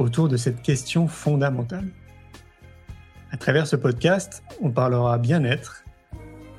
autour 0.00 0.28
de 0.28 0.36
cette 0.36 0.62
question 0.62 1.06
fondamentale. 1.06 1.88
À 3.30 3.36
travers 3.36 3.66
ce 3.66 3.76
podcast, 3.76 4.42
on 4.60 4.70
parlera 4.70 5.18
bien-être, 5.18 5.84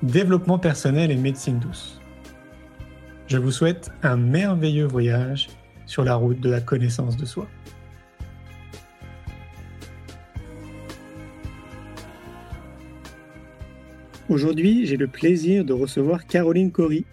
développement 0.03 0.59
personnel 0.59 1.11
et 1.11 1.15
médecine 1.15 1.59
douce. 1.59 1.99
Je 3.27 3.37
vous 3.37 3.51
souhaite 3.51 3.91
un 4.03 4.15
merveilleux 4.15 4.85
voyage 4.85 5.49
sur 5.85 6.03
la 6.03 6.15
route 6.15 6.39
de 6.39 6.49
la 6.49 6.61
connaissance 6.61 7.17
de 7.17 7.25
soi. 7.25 7.47
Aujourd'hui, 14.29 14.85
j'ai 14.85 14.95
le 14.95 15.07
plaisir 15.07 15.65
de 15.65 15.73
recevoir 15.73 16.25
Caroline 16.25 16.71
Cory. 16.71 17.05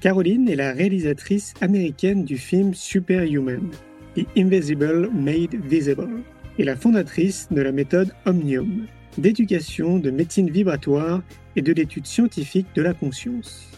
Caroline 0.00 0.48
est 0.48 0.56
la 0.56 0.72
réalisatrice 0.72 1.52
américaine 1.60 2.24
du 2.24 2.38
film 2.38 2.72
Superhuman, 2.72 3.70
The 4.16 4.26
Invisible 4.36 5.08
Made 5.12 5.54
Visible, 5.54 6.22
et 6.58 6.64
la 6.64 6.76
fondatrice 6.76 7.48
de 7.50 7.62
la 7.62 7.72
méthode 7.72 8.12
Omnium, 8.26 8.86
d'éducation, 9.16 9.98
de 9.98 10.10
médecine 10.10 10.50
vibratoire 10.50 11.22
et 11.56 11.62
de 11.62 11.72
l'étude 11.72 12.06
scientifique 12.06 12.66
de 12.74 12.82
la 12.82 12.94
conscience. 12.94 13.68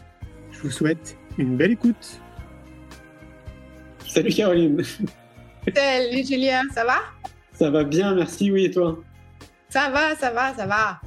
Je 0.51 0.61
vous 0.61 0.71
souhaite 0.71 1.17
une 1.39 1.57
belle 1.57 1.73
écoute. 1.73 2.21
Salut 4.07 4.31
Caroline. 4.31 4.83
Salut 5.75 6.25
Julien, 6.27 6.63
ça 6.73 6.85
va? 6.85 6.99
Ça 7.53 7.71
va 7.71 7.85
bien, 7.85 8.15
merci, 8.15 8.51
oui, 8.51 8.67
et 8.67 8.71
toi? 8.71 9.03
Ça 9.69 9.91
va, 9.91 10.15
ça 10.17 10.31
va, 10.31 10.55
ça 10.55 10.67
va. 10.67 11.01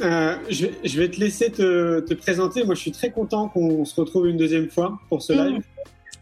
Euh, 0.00 0.36
je, 0.48 0.98
vais, 0.98 1.08
te 1.08 1.20
laisser 1.20 1.50
te, 1.50 2.14
présenter. 2.14 2.64
Moi, 2.64 2.74
je 2.74 2.80
suis 2.80 2.92
très 2.92 3.10
content 3.10 3.48
qu'on 3.48 3.84
se 3.84 4.00
retrouve 4.00 4.26
une 4.26 4.36
deuxième 4.36 4.68
fois 4.68 4.98
pour 5.08 5.22
ce 5.22 5.32
live. 5.32 5.58
Mm. 5.58 5.62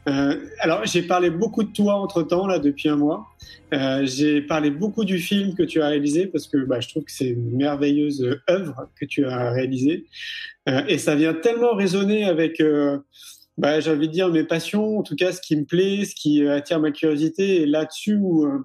Euh, 0.09 0.47
alors, 0.59 0.85
j'ai 0.85 1.03
parlé 1.03 1.31
beaucoup 1.31 1.63
de 1.63 1.73
toi 1.73 1.95
entre 1.95 2.23
temps, 2.23 2.47
là, 2.47 2.59
depuis 2.59 2.89
un 2.89 2.97
mois. 2.97 3.27
Euh, 3.73 4.05
j'ai 4.05 4.43
parlé 4.43 4.71
beaucoup 4.71 5.05
du 5.05 5.19
film 5.19 5.55
que 5.55 5.63
tu 5.63 5.81
as 5.81 5.89
réalisé 5.89 6.27
parce 6.27 6.47
que 6.47 6.59
bah, 6.59 6.81
je 6.81 6.89
trouve 6.89 7.05
que 7.05 7.13
c'est 7.13 7.29
une 7.29 7.57
merveilleuse 7.57 8.41
œuvre 8.51 8.89
que 9.01 9.05
tu 9.05 9.25
as 9.25 9.51
réalisée. 9.51 10.07
Euh, 10.69 10.83
et 10.89 10.99
ça 10.99 11.15
vient 11.15 11.35
tellement 11.35 11.75
résonner 11.75 12.25
avec, 12.25 12.61
euh, 12.61 12.99
bah, 13.59 13.81
j'ai 13.81 13.91
envie 13.91 14.09
de 14.09 14.13
dire, 14.13 14.29
mes 14.29 14.45
passions, 14.45 14.99
en 14.99 15.03
tout 15.03 15.17
cas, 15.17 15.33
ce 15.33 15.41
qui 15.41 15.57
me 15.57 15.65
plaît, 15.65 16.05
ce 16.05 16.15
qui 16.15 16.47
attire 16.47 16.81
ma 16.81 16.91
curiosité. 16.91 17.63
Et 17.63 17.67
là-dessus, 17.67 18.19
où, 18.21 18.45
euh, 18.45 18.59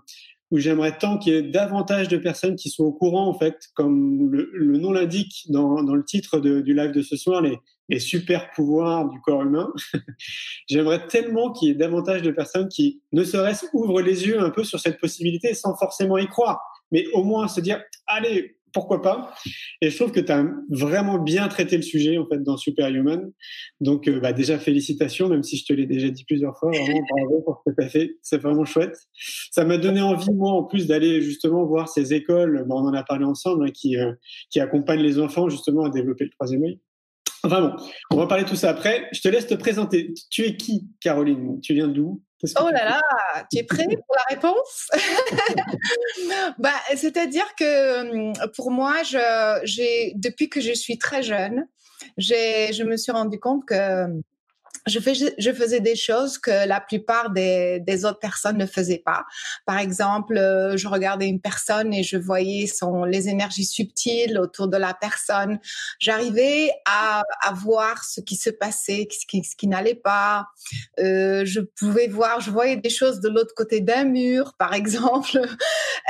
où 0.52 0.58
j'aimerais 0.58 0.98
tant 0.98 1.18
qu'il 1.18 1.34
y 1.34 1.36
ait 1.38 1.44
davantage 1.44 2.08
de 2.08 2.18
personnes 2.18 2.56
qui 2.56 2.70
soient 2.70 2.88
au 2.88 2.94
courant, 2.94 3.28
en 3.28 3.38
fait, 3.38 3.58
comme 3.76 4.32
le, 4.32 4.50
le 4.54 4.78
nom 4.78 4.92
l'indique 4.92 5.46
dans, 5.50 5.84
dans, 5.84 5.96
le 5.96 6.04
titre 6.04 6.40
de, 6.40 6.62
du 6.62 6.74
live 6.74 6.92
de 6.92 7.02
ce 7.02 7.16
soir, 7.16 7.42
les, 7.42 7.60
les 7.90 8.00
super 8.00 8.52
pouvoirs 8.52 9.10
du 9.10 9.20
corps 9.22 9.44
humain. 9.44 9.72
J'aimerais 10.70 11.08
tellement 11.08 11.52
qu'il 11.52 11.70
y 11.70 11.72
ait 11.72 11.76
davantage 11.76 12.22
de 12.22 12.32
personnes 12.32 12.68
qui, 12.68 13.02
ne 13.12 13.24
serait-ce, 13.24 13.66
ouvrent 13.74 14.02
les 14.02 14.28
yeux 14.28 14.40
un 14.40 14.50
peu 14.50 14.64
sur 14.64 14.80
cette 14.80 15.00
possibilité 15.00 15.54
sans 15.54 15.76
forcément 15.76 16.18
y 16.18 16.28
croire, 16.28 16.62
mais 16.92 17.06
au 17.14 17.24
moins 17.24 17.48
se 17.48 17.62
dire, 17.62 17.82
allez, 18.08 18.58
pourquoi 18.74 19.02
pas 19.02 19.34
Et 19.82 19.90
je 19.90 19.96
trouve 19.96 20.12
que 20.12 20.20
tu 20.20 20.32
as 20.32 20.46
vraiment 20.70 21.18
bien 21.18 21.48
traité 21.48 21.78
le 21.78 21.82
sujet 21.82 22.18
en 22.18 22.28
fait 22.28 22.44
dans 22.44 22.58
Superhuman. 22.58 23.32
Donc 23.82 24.08
euh, 24.08 24.20
bah, 24.20 24.34
déjà 24.34 24.60
félicitations, 24.60 25.30
même 25.30 25.42
si 25.42 25.58
je 25.58 25.66
te 25.66 25.74
l'ai 25.74 25.86
déjà 25.86 26.10
dit 26.10 26.24
plusieurs 26.26 26.58
fois, 26.58 26.72
vraiment 26.74 27.06
bravo 27.10 27.42
pour 27.42 27.64
ce 27.66 27.72
que 27.72 27.76
tu 27.76 27.86
as 27.86 27.90
fait, 27.90 28.18
c'est 28.22 28.38
vraiment 28.38 28.66
chouette. 28.66 28.96
Ça 29.52 29.66
m'a 29.66 29.78
donné 29.78 30.02
envie 30.02 30.32
moi 30.32 30.52
en 30.52 30.64
plus 30.64 30.86
d'aller 30.86 31.22
justement 31.22 31.66
voir 31.66 31.90
ces 31.90 32.14
écoles, 32.14 32.66
bah, 32.68 32.76
on 32.76 32.86
en 32.88 32.94
a 32.94 33.04
parlé 33.04 33.26
ensemble, 33.26 33.66
hein, 33.66 33.72
qui, 33.74 33.98
euh, 33.98 34.14
qui 34.52 34.60
accompagnent 34.60 35.02
les 35.02 35.20
enfants 35.20 35.50
justement 35.50 35.86
à 35.86 35.90
développer 35.90 36.26
le 36.26 36.32
troisième 36.32 36.64
œil. 36.64 36.80
Enfin 37.48 37.62
bon, 37.62 37.76
on 38.12 38.18
va 38.18 38.28
parler 38.28 38.44
de 38.44 38.50
tout 38.50 38.58
ça 38.58 38.70
après. 38.70 39.08
Je 39.14 39.22
te 39.22 39.30
laisse 39.30 39.48
te 39.48 39.54
présenter. 39.54 40.14
Tu 40.30 40.44
es 40.46 40.58
qui, 40.58 40.86
Caroline? 41.00 41.62
Tu 41.62 41.74
viens 41.74 41.88
d'où? 41.88 42.22
Oh 42.60 42.70
là 42.72 42.86
là, 42.86 43.02
tu 43.52 43.58
es 43.58 43.64
prêt 43.64 43.86
pour 43.86 44.16
la 44.16 44.36
réponse? 44.36 44.90
Bah, 46.60 46.74
C'est-à-dire 46.96 47.48
que 47.58 48.30
hum, 48.30 48.34
pour 48.56 48.70
moi, 48.70 49.02
je, 49.04 50.18
depuis 50.20 50.50
que 50.50 50.60
je 50.62 50.74
suis 50.74 50.98
très 50.98 51.24
jeune, 51.24 51.68
je 52.18 52.84
me 52.84 52.98
suis 52.98 53.12
rendu 53.12 53.40
compte 53.40 53.66
que 53.66 54.06
hum, 54.06 54.22
je, 54.88 55.00
fais, 55.00 55.14
je 55.14 55.52
faisais 55.52 55.80
des 55.80 55.96
choses 55.96 56.38
que 56.38 56.68
la 56.68 56.80
plupart 56.80 57.30
des, 57.30 58.06
autres 58.06 58.20
personnes 58.20 58.58
ne 58.58 58.66
faisaient 58.66 59.02
pas. 59.04 59.26
Par 59.66 59.78
exemple, 59.80 60.38
euh, 60.38 60.78
je 60.78 60.88
regardais 60.88 61.28
une 61.28 61.42
personne 61.42 61.94
et 61.94 62.04
je 62.04 62.18
voyais 62.18 62.66
les 63.08 63.30
énergies 63.30 63.66
subtiles 63.66 64.38
autour 64.40 64.68
de 64.68 64.78
la 64.78 64.94
personne. 64.94 65.60
J'arrivais 66.00 66.72
à, 66.86 67.24
voir 67.54 68.04
ce 68.04 68.22
qui 68.22 68.36
se 68.36 68.50
passait, 68.50 69.08
ce 69.12 69.56
qui, 69.56 69.68
n'allait 69.68 69.96
pas. 69.96 70.48
Euh, 71.00 71.44
je 71.46 71.60
pouvais 71.60 72.08
voir, 72.08 72.40
je 72.40 72.52
voyais 72.52 72.76
des 72.76 72.90
choses 72.90 73.20
de 73.20 73.30
l'autre 73.30 73.54
côté 73.56 73.82
d'un 73.82 74.04
mur, 74.04 74.54
par 74.58 74.74
exemple. 74.82 75.40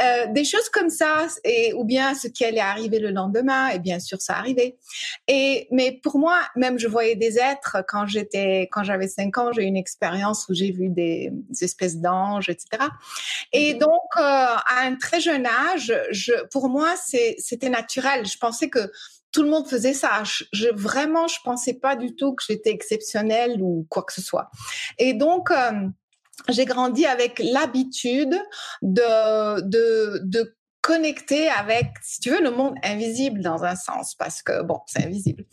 Euh, 0.03 0.25
des 0.33 0.43
choses 0.43 0.69
comme 0.69 0.89
ça, 0.89 1.27
et, 1.43 1.73
ou 1.73 1.83
bien 1.83 2.13
ce 2.13 2.27
qui 2.27 2.43
allait 2.45 2.59
arriver 2.59 2.99
le 2.99 3.11
lendemain, 3.11 3.69
et 3.69 3.79
bien 3.79 3.99
sûr, 3.99 4.21
ça 4.21 4.35
arrivait. 4.35 4.77
Mais 5.27 5.99
pour 6.03 6.19
moi, 6.19 6.39
même 6.55 6.77
je 6.77 6.87
voyais 6.87 7.15
des 7.15 7.37
êtres 7.37 7.77
quand 7.87 8.05
j'étais 8.07 8.46
quand 8.71 8.83
j'avais 8.83 9.07
5 9.07 9.37
ans, 9.37 9.51
j'ai 9.51 9.63
eu 9.63 9.65
une 9.65 9.77
expérience 9.77 10.47
où 10.49 10.53
j'ai 10.53 10.71
vu 10.71 10.89
des, 10.89 11.31
espèces 11.61 11.97
d'anges, 11.97 12.49
etc. 12.49 12.83
Et 13.53 13.73
mhm. 13.73 13.79
donc, 13.79 14.03
euh, 14.17 14.21
à 14.21 14.81
un 14.83 14.95
très 14.95 15.19
jeune 15.19 15.45
âge, 15.45 15.93
je, 16.11 16.33
pour 16.51 16.69
moi, 16.69 16.93
c'était 16.97 17.69
naturel. 17.69 18.25
Je 18.25 18.37
pensais 18.37 18.69
que 18.69 18.91
tout 19.31 19.43
le 19.43 19.49
monde 19.49 19.67
faisait 19.67 19.93
ça. 19.93 20.23
Je, 20.51 20.67
vraiment, 20.73 21.27
je 21.27 21.37
pensais 21.43 21.73
pas 21.73 21.95
du 21.95 22.15
tout 22.15 22.33
que 22.33 22.43
j'étais 22.47 22.71
exceptionnelle 22.71 23.61
ou 23.61 23.85
quoi 23.89 24.03
que 24.03 24.13
ce 24.13 24.21
soit. 24.21 24.49
Et 24.97 25.13
donc, 25.13 25.51
euh, 25.51 25.71
j'ai 26.49 26.65
grandi 26.65 27.05
avec 27.05 27.39
l'habitude 27.39 28.39
de, 28.81 29.61
de, 29.61 30.21
de 30.23 30.56
connecter 30.87 31.49
avec, 31.49 31.87
si 32.01 32.21
tu 32.21 32.29
veux, 32.29 32.41
le 32.41 32.49
monde 32.49 32.75
invisible 32.81 33.41
dans 33.41 33.65
un 33.65 33.75
sens, 33.75 34.15
parce 34.15 34.41
que 34.41 34.61
bon, 34.61 34.79
c'est 34.85 35.03
invisible. 35.03 35.43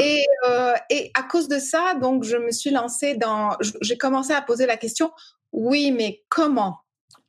Et, 0.00 0.26
euh, 0.48 0.74
et 0.90 1.12
à 1.14 1.22
cause 1.22 1.46
de 1.46 1.60
ça, 1.60 1.94
donc, 1.94 2.24
je 2.24 2.36
me 2.36 2.50
suis 2.50 2.70
lancée 2.70 3.14
dans, 3.14 3.56
j'ai 3.80 3.96
commencé 3.96 4.32
à 4.32 4.42
poser 4.42 4.66
la 4.66 4.76
question, 4.76 5.12
oui, 5.52 5.92
mais 5.92 6.24
comment? 6.28 6.80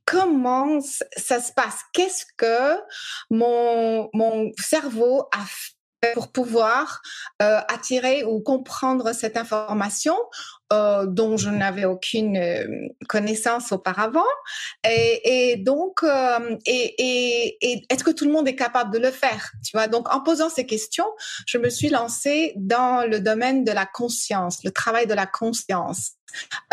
Comment 0.05 0.79
ça 0.81 1.39
se 1.39 1.53
passe? 1.53 1.81
Qu'est-ce 1.93 2.25
que 2.37 2.81
mon, 3.29 4.09
mon 4.13 4.51
cerveau 4.57 5.27
a 5.31 5.45
fait 5.45 6.13
pour 6.15 6.31
pouvoir 6.31 7.01
euh, 7.41 7.61
attirer 7.69 8.23
ou 8.25 8.41
comprendre 8.41 9.13
cette 9.13 9.37
information 9.37 10.15
euh, 10.73 11.05
dont 11.05 11.37
je 11.37 11.49
n'avais 11.49 11.85
aucune 11.85 12.37
euh, 12.37 12.87
connaissance 13.07 13.71
auparavant. 13.71 14.21
Et, 14.83 15.51
et 15.51 15.57
donc, 15.57 16.03
euh, 16.03 16.57
et, 16.65 16.95
et, 16.97 17.57
et 17.61 17.85
est-ce 17.89 18.03
que 18.03 18.11
tout 18.11 18.25
le 18.25 18.31
monde 18.31 18.47
est 18.47 18.55
capable 18.55 18.91
de 18.91 18.99
le 18.99 19.11
faire 19.11 19.51
Tu 19.63 19.71
vois, 19.77 19.87
donc 19.87 20.13
en 20.13 20.21
posant 20.21 20.49
ces 20.49 20.65
questions, 20.65 21.07
je 21.45 21.57
me 21.57 21.69
suis 21.69 21.89
lancée 21.89 22.53
dans 22.55 23.07
le 23.07 23.19
domaine 23.19 23.63
de 23.63 23.71
la 23.71 23.85
conscience, 23.85 24.63
le 24.63 24.71
travail 24.71 25.05
de 25.05 25.13
la 25.13 25.25
conscience. 25.25 26.13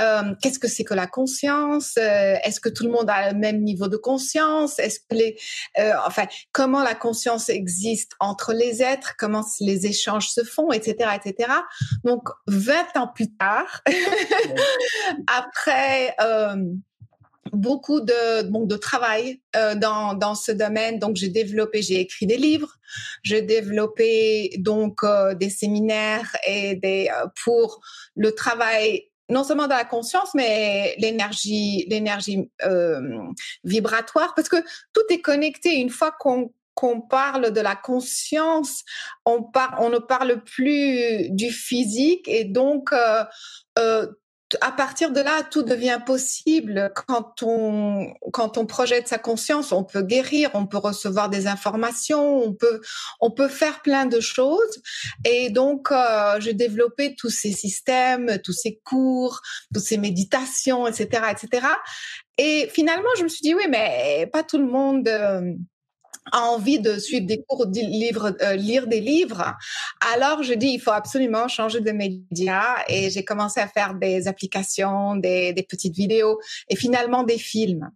Euh, 0.01 0.35
qu'est-ce 0.41 0.59
que 0.59 0.69
c'est 0.69 0.85
que 0.85 0.95
la 0.95 1.07
conscience? 1.07 1.95
Euh, 1.99 2.37
Est-ce 2.45 2.61
que 2.61 2.69
tout 2.69 2.85
le 2.85 2.91
monde 2.91 3.11
a 3.11 3.33
le 3.33 3.39
même 3.39 3.63
niveau 3.63 3.89
de 3.89 3.97
conscience? 3.97 4.79
Est-ce 4.79 5.01
que 5.01 5.15
les, 5.15 5.39
euh, 5.79 5.93
enfin, 6.07 6.27
comment 6.53 6.83
la 6.83 6.95
conscience 6.95 7.49
existe 7.49 8.13
entre 8.21 8.53
les 8.53 8.83
êtres? 8.83 9.15
Comment 9.19 9.45
les 9.61 9.87
échanges 9.87 10.29
se 10.29 10.45
font, 10.45 10.73
etc., 10.73 11.11
etc. 11.15 11.53
Donc, 12.05 12.29
20 12.47 12.97
ans 12.97 13.09
plus 13.09 13.33
tard, 13.37 13.83
après 15.27 16.15
beaucoup 17.53 18.01
de 18.01 18.43
bon, 18.49 18.65
de 18.65 18.77
travail 18.77 19.41
dans 19.55 20.15
dans 20.15 20.37
ce 20.37 20.53
domaine 20.53 21.01
donc 21.01 21.17
j'ai 21.17 21.31
développé 21.31 21.83
j'ai 21.83 21.99
écrit 21.99 22.27
des 22.27 22.37
livres 22.37 22.77
j'ai 23.25 23.43
développé 23.43 24.55
donc 24.59 25.01
des 25.35 25.51
séminaires 25.51 26.37
et 26.47 26.77
des 26.77 27.11
pour 27.43 27.81
le 28.15 28.33
travail 28.33 29.10
non 29.31 29.45
seulement 29.45 29.65
de 29.65 29.71
la 29.71 29.85
conscience, 29.85 30.35
mais 30.35 30.95
l'énergie, 30.99 31.87
l'énergie 31.89 32.51
euh, 32.65 33.23
vibratoire, 33.65 34.35
parce 34.35 34.49
que 34.49 34.63
tout 34.93 35.03
est 35.11 35.21
connecté. 35.21 35.77
Une 35.77 35.91
fois 35.91 36.13
qu'on 36.19 36.53
qu'on 36.75 37.01
parle 37.03 37.51
de 37.51 37.61
la 37.61 37.77
conscience, 37.77 38.85
on, 39.27 39.43
par, 39.43 39.77
on 39.81 39.91
ne 39.91 39.99
parle 39.99 40.43
plus 40.45 41.29
du 41.29 41.51
physique 41.51 42.27
et 42.27 42.45
donc 42.45 42.93
euh, 42.93 43.25
euh, 43.79 44.07
à 44.61 44.73
partir 44.73 45.13
de 45.13 45.21
là, 45.21 45.43
tout 45.43 45.63
devient 45.63 46.01
possible 46.05 46.93
quand 47.07 47.43
on 47.43 48.13
quand 48.33 48.59
on 48.59 48.67
projette 48.67 49.09
sa 49.09 49.19
conscience. 49.19 49.73
On 49.73 49.85
peut 49.85 50.03
guérir, 50.03 50.51
on 50.55 50.67
peut 50.67 50.79
recevoir 50.79 51.29
des 51.31 51.47
informations, 51.47 52.43
on 52.43 52.53
peut 52.53 52.81
on 53.21 53.31
peut 53.31 53.49
faire 53.49 53.83
plein 53.83 54.07
de 54.07 54.21
choses. 54.21 54.83
Et 55.25 55.51
donc, 55.51 55.91
euh, 55.91 56.41
j'ai 56.41 56.55
développé 56.55 57.15
tous 57.17 57.31
ces 57.31 57.53
systèmes, 57.53 58.39
tous 58.43 58.53
ces 58.53 58.81
cours, 58.85 59.41
toutes 59.73 59.85
ces 59.85 59.99
méditations, 59.99 60.87
etc., 60.87 61.25
etc. 61.31 61.67
Et 62.39 62.69
finalement, 62.73 63.11
je 63.19 63.25
me 63.25 63.29
suis 63.29 63.43
dit 63.43 63.55
oui, 63.55 63.65
mais 63.69 64.29
pas 64.33 64.43
tout 64.43 64.59
le 64.59 64.67
monde. 64.67 65.09
Euh, 65.09 65.53
envie 66.33 66.79
de 66.79 66.99
suivre 66.99 67.27
des 67.27 67.43
cours, 67.43 67.67
de 67.67 67.81
livres, 67.81 68.37
euh, 68.43 68.57
lire 68.57 68.87
des 68.87 69.01
livres. 69.01 69.55
Alors, 70.15 70.43
je 70.43 70.55
dis, 70.55 70.69
il 70.75 70.81
faut 70.81 70.91
absolument 70.91 71.49
changer 71.49 71.81
de 71.81 71.93
média 71.93 72.77
et 72.89 73.11
j'ai 73.11 73.25
commencé 73.25 73.61
à 73.61 73.69
faire 73.69 73.95
des 73.95 74.29
applications, 74.29 75.17
des, 75.17 75.53
des 75.53 75.63
petites 75.63 75.95
vidéos 75.95 76.39
et 76.69 76.77
finalement 76.77 77.23
des 77.23 77.39
films. 77.39 77.91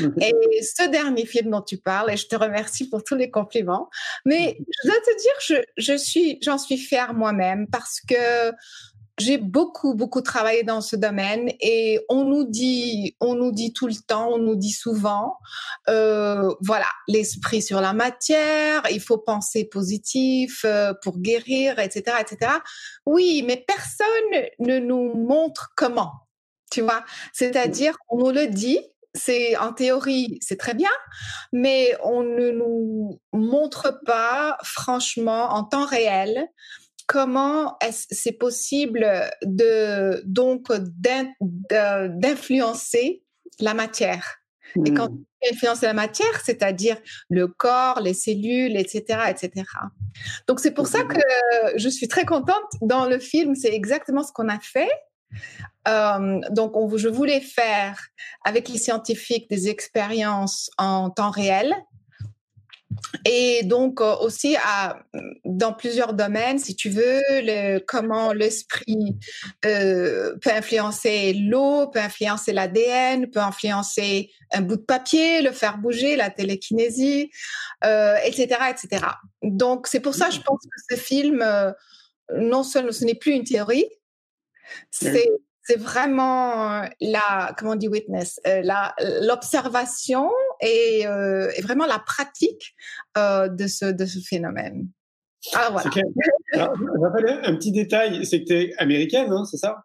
Mhm. 0.00 0.14
Et 0.20 0.62
ce 0.62 0.88
dernier 0.88 1.26
film 1.26 1.50
dont 1.50 1.62
tu 1.62 1.78
parles, 1.78 2.10
et 2.10 2.16
je 2.16 2.26
te 2.26 2.36
remercie 2.36 2.88
pour 2.88 3.04
tous 3.04 3.14
les 3.14 3.30
compliments, 3.30 3.88
mais 4.24 4.56
je 4.58 4.88
dois 4.88 5.00
te 5.00 5.20
dire, 5.20 5.64
je, 5.76 5.82
je 5.92 5.96
suis, 5.96 6.38
j'en 6.42 6.58
suis 6.58 6.78
fière 6.78 7.14
moi-même 7.14 7.66
parce 7.68 8.00
que 8.00 8.52
j'ai 9.20 9.38
beaucoup, 9.38 9.94
beaucoup 9.94 10.22
travaillé 10.22 10.62
dans 10.62 10.80
ce 10.80 10.96
domaine 10.96 11.50
et 11.60 12.00
on 12.08 12.24
nous 12.24 12.44
dit, 12.44 13.16
on 13.20 13.34
nous 13.34 13.52
dit 13.52 13.72
tout 13.72 13.86
le 13.86 13.94
temps, 13.94 14.30
on 14.30 14.38
nous 14.38 14.56
dit 14.56 14.72
souvent, 14.72 15.36
euh, 15.88 16.52
voilà, 16.62 16.88
l'esprit 17.06 17.62
sur 17.62 17.80
la 17.80 17.92
matière, 17.92 18.82
il 18.90 19.00
faut 19.00 19.18
penser 19.18 19.64
positif 19.64 20.64
euh, 20.64 20.94
pour 21.02 21.18
guérir, 21.18 21.78
etc., 21.78 22.16
etc. 22.20 22.52
Oui, 23.06 23.44
mais 23.46 23.62
personne 23.66 24.06
ne 24.58 24.78
nous 24.78 25.14
montre 25.14 25.72
comment, 25.76 26.12
tu 26.70 26.80
vois. 26.80 27.04
C'est-à-dire, 27.32 27.96
on 28.08 28.18
nous 28.18 28.30
le 28.30 28.46
dit, 28.46 28.80
c'est 29.14 29.56
en 29.56 29.72
théorie, 29.72 30.38
c'est 30.40 30.58
très 30.58 30.74
bien, 30.74 30.90
mais 31.52 31.96
on 32.04 32.22
ne 32.22 32.50
nous 32.50 33.20
montre 33.32 34.00
pas, 34.06 34.56
franchement, 34.62 35.52
en 35.52 35.64
temps 35.64 35.86
réel, 35.86 36.48
comment 37.10 37.76
est-ce 37.80 38.06
c'est 38.12 38.30
possible 38.30 39.04
de 39.42 40.22
donc 40.24 40.70
d'influencer 41.40 43.24
la 43.58 43.74
matière? 43.74 44.36
Et 44.86 44.94
quand 44.94 45.10
mmh. 45.10 45.24
tu 45.42 45.52
influences 45.52 45.80
la 45.80 45.92
matière, 45.92 46.40
c'est-à-dire 46.44 46.96
le 47.28 47.48
corps, 47.48 48.00
les 48.00 48.14
cellules, 48.14 48.76
etc., 48.76 49.22
etc. 49.28 49.64
Donc 50.46 50.60
c'est 50.60 50.70
pour 50.70 50.86
ça 50.86 51.02
que 51.02 51.18
je 51.74 51.88
suis 51.88 52.06
très 52.06 52.24
contente. 52.24 52.70
Dans 52.80 53.06
le 53.06 53.18
film, 53.18 53.56
c'est 53.56 53.74
exactement 53.74 54.22
ce 54.22 54.30
qu'on 54.32 54.48
a 54.48 54.60
fait. 54.60 54.92
Euh, 55.88 56.40
donc, 56.52 56.76
on, 56.76 56.96
je 56.96 57.08
voulais 57.08 57.40
faire 57.40 57.98
avec 58.44 58.68
les 58.68 58.78
scientifiques 58.78 59.50
des 59.50 59.68
expériences 59.68 60.70
en 60.78 61.10
temps 61.10 61.30
réel 61.30 61.74
et 63.24 63.62
donc 63.64 64.00
euh, 64.00 64.16
aussi 64.16 64.56
à, 64.56 65.02
dans 65.44 65.72
plusieurs 65.72 66.14
domaines, 66.14 66.58
si 66.58 66.74
tu 66.74 66.90
veux, 66.90 67.20
le, 67.28 67.78
comment 67.78 68.32
l'esprit 68.32 69.16
euh, 69.64 70.36
peut 70.40 70.50
influencer 70.50 71.34
l'eau, 71.34 71.88
peut 71.88 72.00
influencer 72.00 72.52
l'ADN, 72.52 73.30
peut 73.30 73.40
influencer 73.40 74.30
un 74.52 74.62
bout 74.62 74.76
de 74.76 74.82
papier, 74.82 75.42
le 75.42 75.52
faire 75.52 75.78
bouger, 75.78 76.16
la 76.16 76.30
télékinésie, 76.30 77.30
euh, 77.84 78.16
etc., 78.24 78.56
etc. 78.70 79.06
Donc 79.42 79.86
c'est 79.86 80.00
pour 80.00 80.14
ça, 80.14 80.30
je 80.30 80.40
pense 80.40 80.60
que 80.60 80.94
ce 80.96 81.00
film, 81.00 81.44
non 82.36 82.62
seulement 82.62 82.92
ce 82.92 83.04
n'est 83.04 83.14
plus 83.14 83.32
une 83.32 83.44
théorie, 83.44 83.86
c'est 84.90 85.28
c'est 85.70 85.78
vraiment 85.78 86.82
la 87.00 87.54
comment 87.56 87.72
on 87.72 87.76
dit 87.76 87.88
witness 87.88 88.40
euh, 88.46 88.62
l'observation 89.22 90.30
et, 90.60 91.06
euh, 91.06 91.50
et, 91.56 91.62
vraiment 91.62 91.86
la 91.86 91.98
pratique 91.98 92.74
euh, 93.18 93.48
de 93.48 93.66
ce 93.66 93.86
de 93.86 94.06
ce 94.06 94.20
phénomène. 94.20 94.88
Ah 95.54 95.70
voilà. 95.70 95.90
Alors, 96.52 96.74
un 97.44 97.56
petit 97.56 97.72
détail, 97.72 98.26
c'est 98.26 98.42
que 98.42 98.46
tu 98.46 98.54
es 98.54 98.74
américaine, 98.76 99.30
hein, 99.32 99.44
c'est 99.44 99.56
ça? 99.56 99.84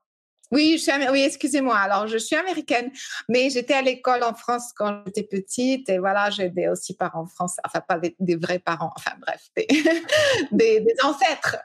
Oui, 0.52 0.78
je 0.78 1.12
oui, 1.12 1.22
excusez-moi. 1.22 1.76
Alors, 1.76 2.08
je 2.08 2.18
suis 2.18 2.36
américaine, 2.36 2.92
mais 3.28 3.50
j'étais 3.50 3.74
à 3.74 3.82
l'école 3.82 4.24
en 4.24 4.34
France 4.34 4.72
quand 4.76 5.02
j'étais 5.06 5.24
petite 5.24 5.90
et 5.90 5.98
voilà, 5.98 6.30
j'ai 6.30 6.50
des 6.50 6.68
aussi 6.68 6.96
parents 6.96 7.26
français, 7.26 7.60
enfin 7.66 7.82
pas 7.82 8.00
des, 8.00 8.36
vrais 8.36 8.60
parents, 8.60 8.92
enfin 8.96 9.12
bref, 9.20 9.42
des, 10.52 10.80
des, 10.82 10.96
ancêtres. 11.04 11.58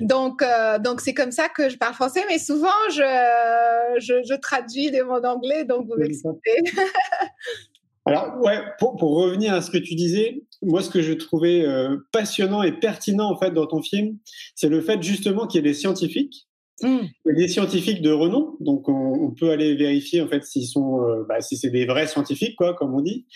Donc, 0.00 0.42
euh, 0.42 0.78
donc 0.78 1.00
c'est 1.00 1.14
comme 1.14 1.32
ça 1.32 1.48
que 1.48 1.68
je 1.68 1.76
parle 1.76 1.94
français, 1.94 2.24
mais 2.28 2.38
souvent 2.38 2.68
je, 2.90 3.98
je, 4.00 4.22
je 4.22 4.34
traduis 4.34 4.90
des 4.90 5.02
mots 5.02 5.20
d'anglais, 5.20 5.64
donc 5.64 5.86
vous 5.86 5.96
m'excusez. 5.96 6.32
Alors, 8.08 8.40
ouais, 8.42 8.58
pour, 8.78 8.96
pour, 8.96 9.16
revenir 9.16 9.54
à 9.54 9.62
ce 9.62 9.70
que 9.70 9.78
tu 9.78 9.94
disais, 9.94 10.42
moi, 10.62 10.82
ce 10.82 10.90
que 10.90 11.02
je 11.02 11.12
trouvais 11.12 11.64
euh, 11.64 11.96
passionnant 12.12 12.62
et 12.62 12.72
pertinent, 12.72 13.30
en 13.30 13.38
fait, 13.38 13.52
dans 13.52 13.66
ton 13.66 13.82
film, 13.82 14.18
c'est 14.54 14.68
le 14.68 14.80
fait, 14.80 15.02
justement, 15.02 15.46
qu'il 15.46 15.58
y 15.58 15.60
ait 15.60 15.70
des 15.70 15.74
scientifiques 15.74 16.48
Mmh. 16.82 16.98
Des 17.34 17.48
scientifiques 17.48 18.02
de 18.02 18.12
renom, 18.12 18.56
donc 18.60 18.88
on, 18.88 19.32
peut 19.32 19.50
aller 19.50 19.74
vérifier 19.74 20.20
en 20.22 20.28
fait 20.28 20.44
s'ils 20.44 20.66
sont, 20.66 21.02
euh, 21.02 21.24
bah, 21.28 21.40
si 21.40 21.56
c'est 21.56 21.70
des 21.70 21.86
vrais 21.86 22.06
scientifiques, 22.06 22.54
quoi, 22.56 22.74
comme 22.74 22.94
on 22.94 23.00
dit, 23.00 23.26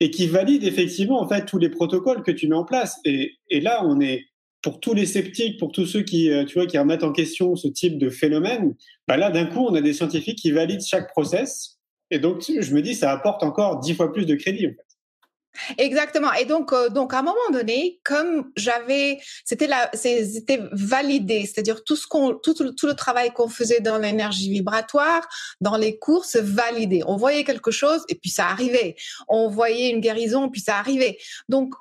et 0.00 0.10
qui 0.10 0.26
valident 0.26 0.64
effectivement 0.64 1.20
en 1.20 1.26
fait 1.26 1.46
tous 1.46 1.58
les 1.58 1.70
protocoles 1.70 2.22
que 2.22 2.30
tu 2.30 2.46
mets 2.46 2.56
en 2.56 2.64
place. 2.64 2.98
Et, 3.06 3.36
et 3.48 3.60
là, 3.60 3.82
on 3.86 4.00
est 4.00 4.26
pour 4.62 4.80
tous 4.80 4.92
les 4.92 5.06
sceptiques, 5.06 5.58
pour 5.58 5.72
tous 5.72 5.86
ceux 5.86 6.02
qui, 6.02 6.30
euh, 6.30 6.44
tu 6.44 6.58
vois, 6.58 6.66
qui 6.66 6.76
remettent 6.76 7.04
en 7.04 7.12
question 7.12 7.56
ce 7.56 7.68
type 7.68 7.96
de 7.96 8.10
phénomène. 8.10 8.74
Bah 9.08 9.16
là, 9.16 9.30
d'un 9.30 9.46
coup, 9.46 9.66
on 9.66 9.74
a 9.74 9.80
des 9.80 9.94
scientifiques 9.94 10.38
qui 10.38 10.50
valident 10.50 10.84
chaque 10.84 11.08
process, 11.08 11.78
et 12.10 12.18
donc 12.18 12.42
je 12.42 12.74
me 12.74 12.82
dis, 12.82 12.94
ça 12.94 13.12
apporte 13.12 13.42
encore 13.42 13.80
dix 13.80 13.94
fois 13.94 14.12
plus 14.12 14.26
de 14.26 14.34
crédit 14.34 14.66
en 14.66 14.70
fait. 14.70 14.90
Exactement. 15.78 16.32
Et 16.34 16.44
donc, 16.44 16.72
euh, 16.72 16.88
donc 16.88 17.12
à 17.12 17.18
un 17.18 17.22
moment 17.22 17.36
donné, 17.52 18.00
comme 18.04 18.50
j'avais, 18.56 19.18
c'était 19.44 19.66
là, 19.66 19.90
c'était 19.92 20.60
validé, 20.72 21.42
c'est-à-dire 21.42 21.82
tout 21.84 21.96
ce 21.96 22.06
qu'on, 22.06 22.34
tout, 22.34 22.54
tout 22.54 22.86
le 22.86 22.94
travail 22.94 23.32
qu'on 23.32 23.48
faisait 23.48 23.80
dans 23.80 23.98
l'énergie 23.98 24.50
vibratoire, 24.50 25.28
dans 25.60 25.76
les 25.76 25.98
courses, 25.98 26.36
validé. 26.36 27.02
On 27.06 27.16
voyait 27.16 27.44
quelque 27.44 27.70
chose 27.70 28.04
et 28.08 28.14
puis 28.14 28.30
ça 28.30 28.46
arrivait. 28.46 28.94
On 29.28 29.48
voyait 29.48 29.90
une 29.90 30.00
guérison 30.00 30.48
puis 30.48 30.60
ça 30.60 30.76
arrivait. 30.76 31.18
Donc 31.48 31.74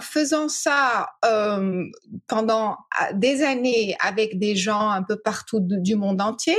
faisant 0.00 0.48
ça 0.48 1.10
euh, 1.24 1.84
pendant 2.26 2.72
euh, 2.72 3.12
des 3.14 3.42
années 3.42 3.96
avec 4.00 4.38
des 4.38 4.56
gens 4.56 4.90
un 4.90 5.02
peu 5.02 5.16
partout 5.16 5.60
du 5.60 5.96
monde 5.96 6.20
entier, 6.20 6.58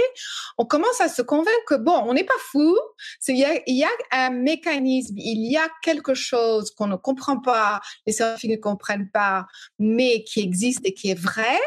on 0.57 0.65
commence 0.65 0.99
à 0.99 1.09
se 1.09 1.21
convaincre 1.21 1.65
que 1.67 1.75
bon, 1.75 2.03
on 2.05 2.13
n'est 2.13 2.23
pas 2.23 2.33
fou. 2.39 2.77
Il 3.27 3.37
y 3.37 3.45
a, 3.45 3.59
y 3.67 3.83
a 3.83 3.89
un 4.11 4.31
mécanisme, 4.31 5.15
il 5.17 5.51
y 5.51 5.57
a 5.57 5.67
quelque 5.83 6.13
chose 6.13 6.71
qu'on 6.71 6.87
ne 6.87 6.95
comprend 6.95 7.39
pas, 7.39 7.81
les 8.05 8.13
scientifiques 8.13 8.51
ne 8.51 8.55
comprennent 8.57 9.09
pas, 9.11 9.45
mais 9.79 10.23
qui 10.23 10.41
existe 10.41 10.81
et 10.83 10.93
qui 10.93 11.11
est 11.11 11.19
vrai. 11.19 11.59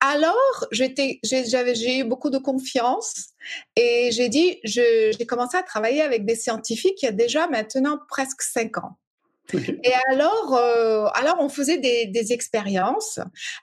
Alors, 0.00 0.66
j'ai 0.72 1.98
eu 1.98 2.04
beaucoup 2.04 2.30
de 2.30 2.38
confiance 2.38 3.28
et 3.76 4.10
j'ai 4.12 4.28
dit, 4.28 4.58
j'ai 4.64 5.26
commencé 5.26 5.56
à 5.56 5.62
travailler 5.62 6.02
avec 6.02 6.26
des 6.26 6.36
scientifiques 6.36 7.02
il 7.02 7.06
y 7.06 7.08
a 7.08 7.12
déjà 7.12 7.46
maintenant 7.46 7.98
presque 8.08 8.42
cinq 8.42 8.78
ans. 8.78 8.98
Et 9.52 9.92
alors, 10.10 10.54
euh, 10.54 11.06
alors 11.14 11.36
on 11.40 11.48
faisait 11.48 11.78
des, 11.78 12.06
des 12.06 12.32
expériences 12.32 13.20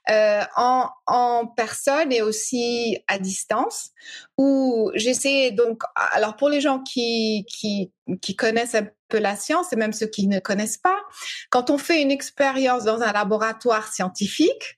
euh, 0.10 0.42
en, 0.56 0.90
en 1.08 1.48
personne 1.48 2.12
et 2.12 2.22
aussi 2.22 3.00
à 3.08 3.18
distance, 3.18 3.90
où 4.38 4.92
j'essayais 4.96 5.52
donc. 5.52 5.82
Alors 5.96 6.36
pour 6.36 6.50
les 6.50 6.62
gens 6.62 6.80
qui 6.80 7.46
qui 7.48 7.92
qui 8.22 8.36
connaissent 8.36 8.76
un 8.76 8.88
peu 9.08 9.18
la 9.18 9.36
science 9.36 9.74
et 9.74 9.76
même 9.76 9.94
ceux 9.94 10.08
qui 10.08 10.28
ne 10.28 10.40
connaissent 10.40 10.78
pas, 10.78 11.00
quand 11.50 11.70
on 11.70 11.78
fait 11.78 12.02
une 12.02 12.12
expérience 12.12 12.84
dans 12.84 13.02
un 13.02 13.12
laboratoire 13.12 13.92
scientifique, 13.92 14.78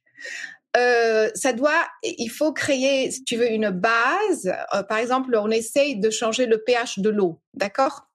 euh, 0.75 1.29
ça 1.36 1.53
doit, 1.53 1.86
il 2.01 2.29
faut 2.29 2.51
créer, 2.51 3.12
si 3.12 3.24
tu 3.24 3.36
veux, 3.36 3.51
une 3.51 3.69
base. 3.69 4.51
Euh, 4.74 4.83
par 4.83 4.98
exemple, 4.98 5.36
on 5.36 5.51
essaye 5.51 6.00
de 6.00 6.10
changer 6.10 6.45
le 6.48 6.63
pH 6.63 7.00
de 7.00 7.10
l'eau, 7.10 7.39
d'accord? 7.53 8.07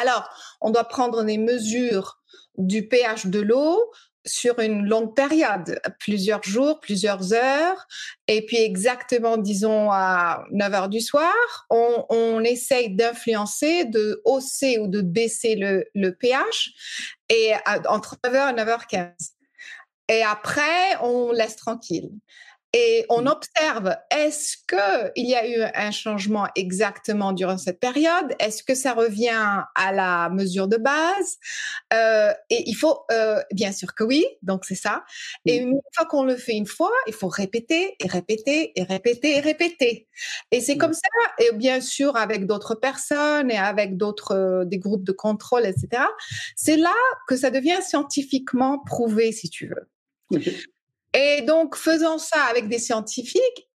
Alors, 0.00 0.28
on 0.60 0.70
doit 0.70 0.84
prendre 0.84 1.22
des 1.24 1.38
mesures 1.38 2.20
du 2.56 2.88
pH 2.88 3.26
de 3.26 3.40
l'eau 3.40 3.90
sur 4.26 4.58
une 4.58 4.86
longue 4.86 5.14
période, 5.14 5.80
plusieurs 5.98 6.42
jours, 6.42 6.80
plusieurs 6.80 7.32
heures, 7.32 7.86
et 8.28 8.44
puis 8.44 8.58
exactement, 8.58 9.38
disons, 9.38 9.90
à 9.90 10.44
9 10.52 10.74
heures 10.74 10.88
du 10.88 11.00
soir, 11.00 11.34
on, 11.70 12.42
essaye 12.44 12.94
d'influencer, 12.94 13.84
de 13.84 14.20
hausser 14.24 14.78
ou 14.78 14.88
de 14.88 15.00
baisser 15.00 15.56
le, 15.56 16.10
pH, 16.10 16.72
et 17.28 17.52
entre 17.88 18.16
9h 18.24 18.50
et 18.50 18.62
9h15. 18.62 19.12
Et 20.08 20.22
après, 20.22 20.96
on 21.02 21.32
laisse 21.32 21.56
tranquille. 21.56 22.10
Et 22.72 23.04
on 23.08 23.26
observe 23.26 23.96
est-ce 24.10 24.56
que 24.66 25.10
il 25.16 25.28
y 25.28 25.34
a 25.34 25.48
eu 25.48 25.68
un 25.74 25.90
changement 25.90 26.46
exactement 26.54 27.32
durant 27.32 27.58
cette 27.58 27.80
période? 27.80 28.34
Est-ce 28.38 28.62
que 28.62 28.74
ça 28.74 28.94
revient 28.94 29.64
à 29.74 29.92
la 29.92 30.28
mesure 30.30 30.68
de 30.68 30.76
base? 30.76 31.38
Euh, 31.92 32.32
Et 32.48 32.62
il 32.68 32.74
faut 32.74 33.00
euh, 33.10 33.42
bien 33.52 33.72
sûr 33.72 33.94
que 33.94 34.04
oui, 34.04 34.24
donc 34.42 34.64
c'est 34.64 34.76
ça. 34.76 35.04
Et 35.46 35.56
une 35.56 35.80
fois 35.94 36.06
qu'on 36.06 36.22
le 36.22 36.36
fait 36.36 36.52
une 36.52 36.66
fois, 36.66 36.92
il 37.08 37.12
faut 37.12 37.28
répéter 37.28 37.96
et 37.98 38.06
répéter 38.06 38.72
et 38.76 38.84
répéter 38.84 39.36
et 39.36 39.40
répéter. 39.40 40.08
Et 40.52 40.60
c'est 40.60 40.76
comme 40.76 40.92
ça. 40.92 41.08
Et 41.38 41.52
bien 41.52 41.80
sûr 41.80 42.16
avec 42.16 42.46
d'autres 42.46 42.76
personnes 42.76 43.50
et 43.50 43.58
avec 43.58 43.96
d'autres 43.96 44.36
euh, 44.36 44.64
des 44.64 44.78
groupes 44.78 45.04
de 45.04 45.12
contrôle, 45.12 45.66
etc. 45.66 46.04
C'est 46.54 46.76
là 46.76 46.94
que 47.26 47.36
ça 47.36 47.50
devient 47.50 47.78
scientifiquement 47.82 48.78
prouvé, 48.78 49.32
si 49.32 49.50
tu 49.50 49.66
veux. 49.66 49.88
Et 51.14 51.42
donc, 51.42 51.76
faisant 51.76 52.18
ça 52.18 52.42
avec 52.44 52.68
des 52.68 52.78
scientifiques, 52.78 53.70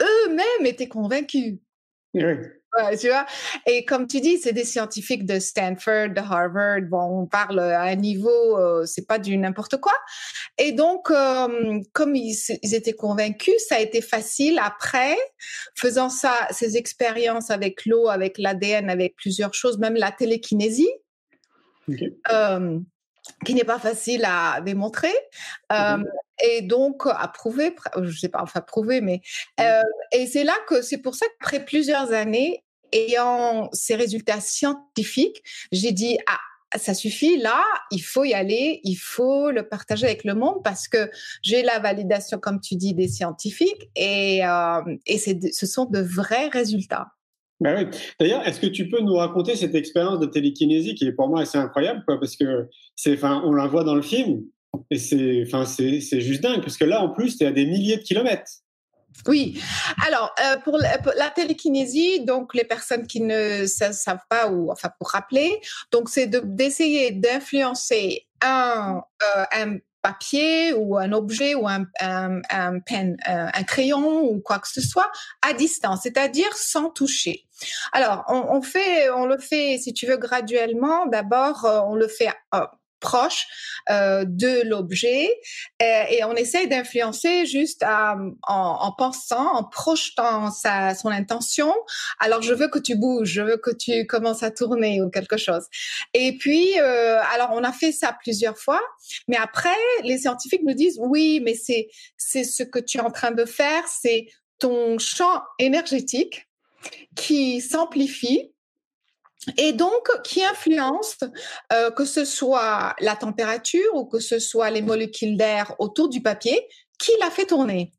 eux-mêmes 0.00 0.66
étaient 0.66 0.88
convaincus. 0.88 1.58
Oui. 2.14 2.22
Ouais, 2.74 2.96
tu 2.96 3.08
vois? 3.08 3.26
Et 3.66 3.84
comme 3.84 4.06
tu 4.06 4.20
dis, 4.20 4.38
c'est 4.38 4.54
des 4.54 4.64
scientifiques 4.64 5.26
de 5.26 5.38
Stanford, 5.38 6.08
de 6.08 6.20
Harvard. 6.20 6.80
Bon, 6.88 7.20
on 7.22 7.26
parle 7.26 7.60
à 7.60 7.82
un 7.82 7.94
niveau, 7.96 8.58
euh, 8.58 8.86
c'est 8.86 9.06
pas 9.06 9.18
du 9.18 9.36
n'importe 9.36 9.76
quoi. 9.76 9.92
Et 10.56 10.72
donc, 10.72 11.10
euh, 11.10 11.80
comme 11.92 12.16
ils, 12.16 12.34
ils, 12.62 12.74
étaient 12.74 12.94
convaincus, 12.94 13.54
ça 13.68 13.76
a 13.76 13.80
été 13.80 14.00
facile 14.00 14.58
après, 14.62 15.16
faisant 15.74 16.08
ça, 16.08 16.32
ces 16.50 16.78
expériences 16.78 17.50
avec 17.50 17.84
l'eau, 17.84 18.08
avec 18.08 18.38
l'ADN, 18.38 18.88
avec 18.88 19.16
plusieurs 19.16 19.52
choses, 19.52 19.78
même 19.78 19.94
la 19.94 20.10
télékinésie. 20.10 20.90
Okay. 21.90 22.16
Euh, 22.32 22.78
qui 23.44 23.54
n'est 23.54 23.64
pas 23.64 23.78
facile 23.78 24.24
à 24.24 24.60
démontrer 24.60 25.14
euh, 25.72 25.96
mmh. 25.96 26.06
et 26.44 26.62
donc 26.62 27.02
à 27.06 27.28
prouver, 27.28 27.74
je 28.02 28.18
sais 28.18 28.28
pas, 28.28 28.42
enfin 28.42 28.60
prouver, 28.60 29.00
mais 29.00 29.20
euh, 29.60 29.82
et 30.12 30.26
c'est 30.26 30.44
là 30.44 30.54
que 30.68 30.82
c'est 30.82 30.98
pour 30.98 31.14
ça 31.14 31.26
qu'après 31.38 31.64
plusieurs 31.64 32.12
années, 32.12 32.64
ayant 32.92 33.68
ces 33.72 33.94
résultats 33.94 34.40
scientifiques, 34.40 35.42
j'ai 35.70 35.92
dit 35.92 36.18
ah 36.28 36.38
ça 36.78 36.94
suffit 36.94 37.36
là, 37.36 37.62
il 37.90 38.00
faut 38.00 38.24
y 38.24 38.34
aller, 38.34 38.80
il 38.82 38.96
faut 38.96 39.50
le 39.50 39.68
partager 39.68 40.06
avec 40.06 40.24
le 40.24 40.34
monde 40.34 40.62
parce 40.64 40.88
que 40.88 41.10
j'ai 41.42 41.62
la 41.62 41.78
validation, 41.78 42.38
comme 42.38 42.60
tu 42.60 42.76
dis, 42.76 42.94
des 42.94 43.08
scientifiques 43.08 43.90
et, 43.94 44.44
euh, 44.44 44.80
et 45.06 45.18
ce 45.18 45.66
sont 45.66 45.84
de 45.84 46.00
vrais 46.00 46.48
résultats. 46.48 47.08
Ben 47.62 47.76
oui. 47.78 47.98
D'ailleurs, 48.18 48.46
est-ce 48.46 48.60
que 48.60 48.66
tu 48.66 48.88
peux 48.88 49.00
nous 49.00 49.14
raconter 49.14 49.54
cette 49.54 49.76
expérience 49.76 50.18
de 50.18 50.26
télékinésie 50.26 50.96
qui 50.96 51.06
est 51.06 51.12
pour 51.12 51.28
moi 51.28 51.42
assez 51.42 51.58
incroyable, 51.58 52.02
quoi, 52.06 52.18
parce 52.18 52.36
que 52.36 52.68
c'est, 52.96 53.14
enfin, 53.14 53.40
on 53.44 53.52
la 53.52 53.68
voit 53.68 53.84
dans 53.84 53.94
le 53.94 54.02
film 54.02 54.42
et 54.90 54.98
c'est, 54.98 55.44
enfin, 55.46 55.64
c'est, 55.64 56.00
c'est 56.00 56.20
juste 56.20 56.42
dingue 56.42 56.60
parce 56.60 56.76
que 56.76 56.84
là, 56.84 57.02
en 57.02 57.10
plus, 57.10 57.38
tu 57.38 57.44
es 57.44 57.46
à 57.46 57.52
des 57.52 57.66
milliers 57.66 57.98
de 57.98 58.02
kilomètres. 58.02 58.50
Oui. 59.26 59.60
Alors, 60.06 60.34
euh, 60.40 60.56
pour, 60.64 60.78
la, 60.78 61.30
télékinésie, 61.30 62.24
donc 62.24 62.54
les 62.54 62.64
personnes 62.64 63.06
qui 63.06 63.20
ne 63.20 63.66
savent 63.66 64.24
pas, 64.28 64.50
ou 64.50 64.72
enfin 64.72 64.90
pour 64.98 65.10
rappeler, 65.10 65.60
donc 65.92 66.08
c'est 66.08 66.26
de, 66.26 66.40
d'essayer 66.42 67.12
d'influencer 67.12 68.26
un, 68.40 69.02
euh, 69.22 69.44
un 69.52 69.76
papier 70.02 70.72
ou 70.74 70.98
un 70.98 71.12
objet 71.12 71.54
ou 71.54 71.68
un, 71.68 71.86
un, 72.00 72.40
un 72.50 72.80
pen, 72.80 73.16
un, 73.24 73.46
un, 73.46 73.62
crayon 73.62 74.22
ou 74.24 74.40
quoi 74.40 74.58
que 74.58 74.68
ce 74.68 74.80
soit 74.80 75.10
à 75.40 75.52
distance, 75.52 76.00
c'est-à-dire 76.02 76.52
sans 76.54 76.90
toucher. 76.90 77.46
Alors, 77.92 78.24
on, 78.28 78.56
on, 78.56 78.62
fait, 78.62 79.08
on 79.10 79.26
le 79.26 79.38
fait, 79.38 79.78
si 79.78 79.94
tu 79.94 80.06
veux, 80.06 80.16
graduellement. 80.16 81.06
D'abord, 81.06 81.64
euh, 81.64 81.80
on 81.86 81.94
le 81.94 82.08
fait 82.08 82.30
euh, 82.54 82.66
proche 83.02 83.46
euh, 83.90 84.24
de 84.26 84.62
l'objet 84.66 85.28
et, 85.80 86.04
et, 86.10 86.24
on 86.24 86.34
essaye 86.34 86.68
d'influencer 86.68 87.44
juste 87.46 87.82
à, 87.82 88.16
en, 88.46 88.54
en, 88.54 88.92
pensant, 88.92 89.54
en 89.54 89.64
projetant 89.64 90.50
sa, 90.50 90.94
son 90.94 91.08
intention. 91.08 91.74
Alors 92.20 92.40
je 92.40 92.54
veux 92.54 92.68
que 92.68 92.78
tu 92.78 92.94
bouges, 92.96 93.28
je 93.28 93.42
veux 93.42 93.56
que 93.56 93.72
tu 93.72 94.06
commences 94.06 94.42
à 94.42 94.50
tourner 94.50 95.02
ou 95.02 95.10
quelque 95.10 95.36
chose. 95.36 95.66
Et 96.14 96.38
puis 96.38 96.78
euh, 96.80 97.20
alors 97.34 97.50
on 97.52 97.64
a 97.64 97.72
fait 97.72 97.92
ça 97.92 98.16
plusieurs 98.22 98.56
fois, 98.56 98.80
mais 99.28 99.36
après 99.36 99.68
les 100.04 100.18
scientifiques 100.18 100.62
nous 100.64 100.74
disent 100.74 100.98
oui, 101.00 101.40
mais 101.44 101.54
c'est 101.54 101.88
c'est 102.16 102.44
ce 102.44 102.62
que 102.62 102.78
tu 102.78 102.98
es 102.98 103.00
en 103.02 103.10
train 103.10 103.32
de 103.32 103.44
faire, 103.44 103.82
c'est 103.88 104.28
ton 104.58 104.98
champ 104.98 105.42
énergétique 105.58 106.46
qui 107.16 107.60
s'amplifie 107.60 108.52
et 109.56 109.72
donc 109.72 110.08
qui 110.24 110.44
influence 110.44 111.18
euh, 111.72 111.90
que 111.90 112.04
ce 112.04 112.24
soit 112.24 112.94
la 113.00 113.16
température 113.16 113.94
ou 113.94 114.04
que 114.04 114.20
ce 114.20 114.38
soit 114.38 114.70
les 114.70 114.82
molécules 114.82 115.36
d'air 115.36 115.74
autour 115.78 116.08
du 116.08 116.22
papier 116.22 116.68
qui 116.98 117.12
l'a 117.20 117.30
fait 117.30 117.46
tourner? 117.46 117.92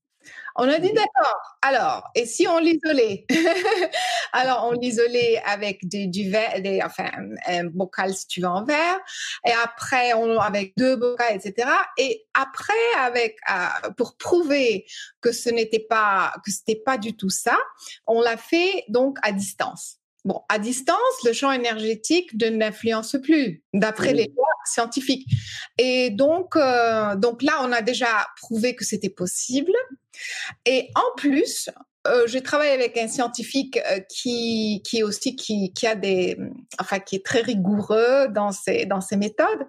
On 0.55 0.69
a 0.69 0.77
dit 0.77 0.93
d'accord. 0.93 1.57
Alors, 1.63 2.11
et 2.13 2.27
si 2.27 2.47
on 2.47 2.59
l'isolait? 2.59 3.25
Alors, 4.33 4.69
on 4.69 4.73
l'isolait 4.73 5.41
avec 5.45 5.79
du, 5.87 6.07
du 6.07 6.29
verre, 6.29 6.61
des, 6.61 6.79
enfin, 6.83 7.09
un 7.47 7.63
bocal 7.65 8.13
si 8.13 8.27
tu 8.27 8.41
veux 8.41 8.47
en 8.47 8.63
verre, 8.63 8.99
et 9.47 9.51
après 9.63 10.13
on 10.13 10.39
avec 10.39 10.73
deux 10.77 10.95
bocals, 10.95 11.37
etc. 11.37 11.67
Et 11.97 12.25
après, 12.35 12.73
avec 12.99 13.37
euh, 13.49 13.89
pour 13.97 14.15
prouver 14.15 14.85
que 15.21 15.31
ce 15.31 15.49
n'était 15.49 15.85
pas 15.89 16.33
que 16.45 16.51
c'était 16.51 16.81
pas 16.85 16.99
du 16.99 17.15
tout 17.17 17.31
ça, 17.31 17.57
on 18.05 18.21
l'a 18.21 18.37
fait 18.37 18.85
donc 18.89 19.17
à 19.23 19.31
distance. 19.31 20.02
Bon, 20.25 20.41
à 20.47 20.57
distance, 20.57 20.97
le 21.25 21.33
champ 21.33 21.51
énergétique 21.51 22.33
ne 22.39 22.47
n'influence 22.47 23.17
plus, 23.21 23.61
d'après 23.73 24.13
les 24.13 24.31
lois 24.35 24.47
scientifiques. 24.65 25.27
Et 25.77 26.11
donc, 26.11 26.55
euh, 26.55 27.15
donc 27.15 27.41
là, 27.41 27.59
on 27.61 27.71
a 27.73 27.81
déjà 27.81 28.27
prouvé 28.37 28.75
que 28.75 28.85
c'était 28.85 29.09
possible. 29.09 29.73
Et 30.65 30.89
en 30.95 31.15
plus, 31.17 31.69
euh, 32.05 32.27
j'ai 32.27 32.41
travaillé 32.41 32.71
avec 32.71 32.97
un 32.97 33.07
scientifique 33.07 33.79
euh, 33.89 33.99
qui, 34.09 34.81
qui 34.85 34.99
est 34.99 35.03
aussi 35.03 35.35
qui, 35.35 35.71
qui 35.73 35.87
a 35.87 35.95
des, 35.95 36.37
enfin, 36.79 36.99
qui 36.99 37.15
est 37.15 37.25
très 37.25 37.41
rigoureux 37.41 38.27
dans 38.29 38.51
ses 38.51 38.85
dans 38.85 38.99
ses 38.99 39.15
méthodes. 39.15 39.65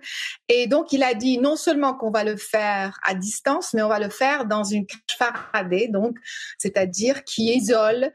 Et 0.48 0.66
donc, 0.66 0.92
il 0.92 1.02
a 1.02 1.14
dit 1.14 1.38
non 1.38 1.56
seulement 1.56 1.94
qu'on 1.94 2.10
va 2.10 2.24
le 2.24 2.36
faire 2.36 2.98
à 3.04 3.14
distance, 3.14 3.72
mais 3.72 3.82
on 3.82 3.88
va 3.88 4.00
le 4.00 4.08
faire 4.08 4.46
dans 4.46 4.64
une 4.64 4.84
cage 4.86 5.16
Faraday, 5.16 5.88
donc 5.88 6.16
c'est-à-dire 6.58 7.24
qui 7.24 7.54
isole 7.54 8.12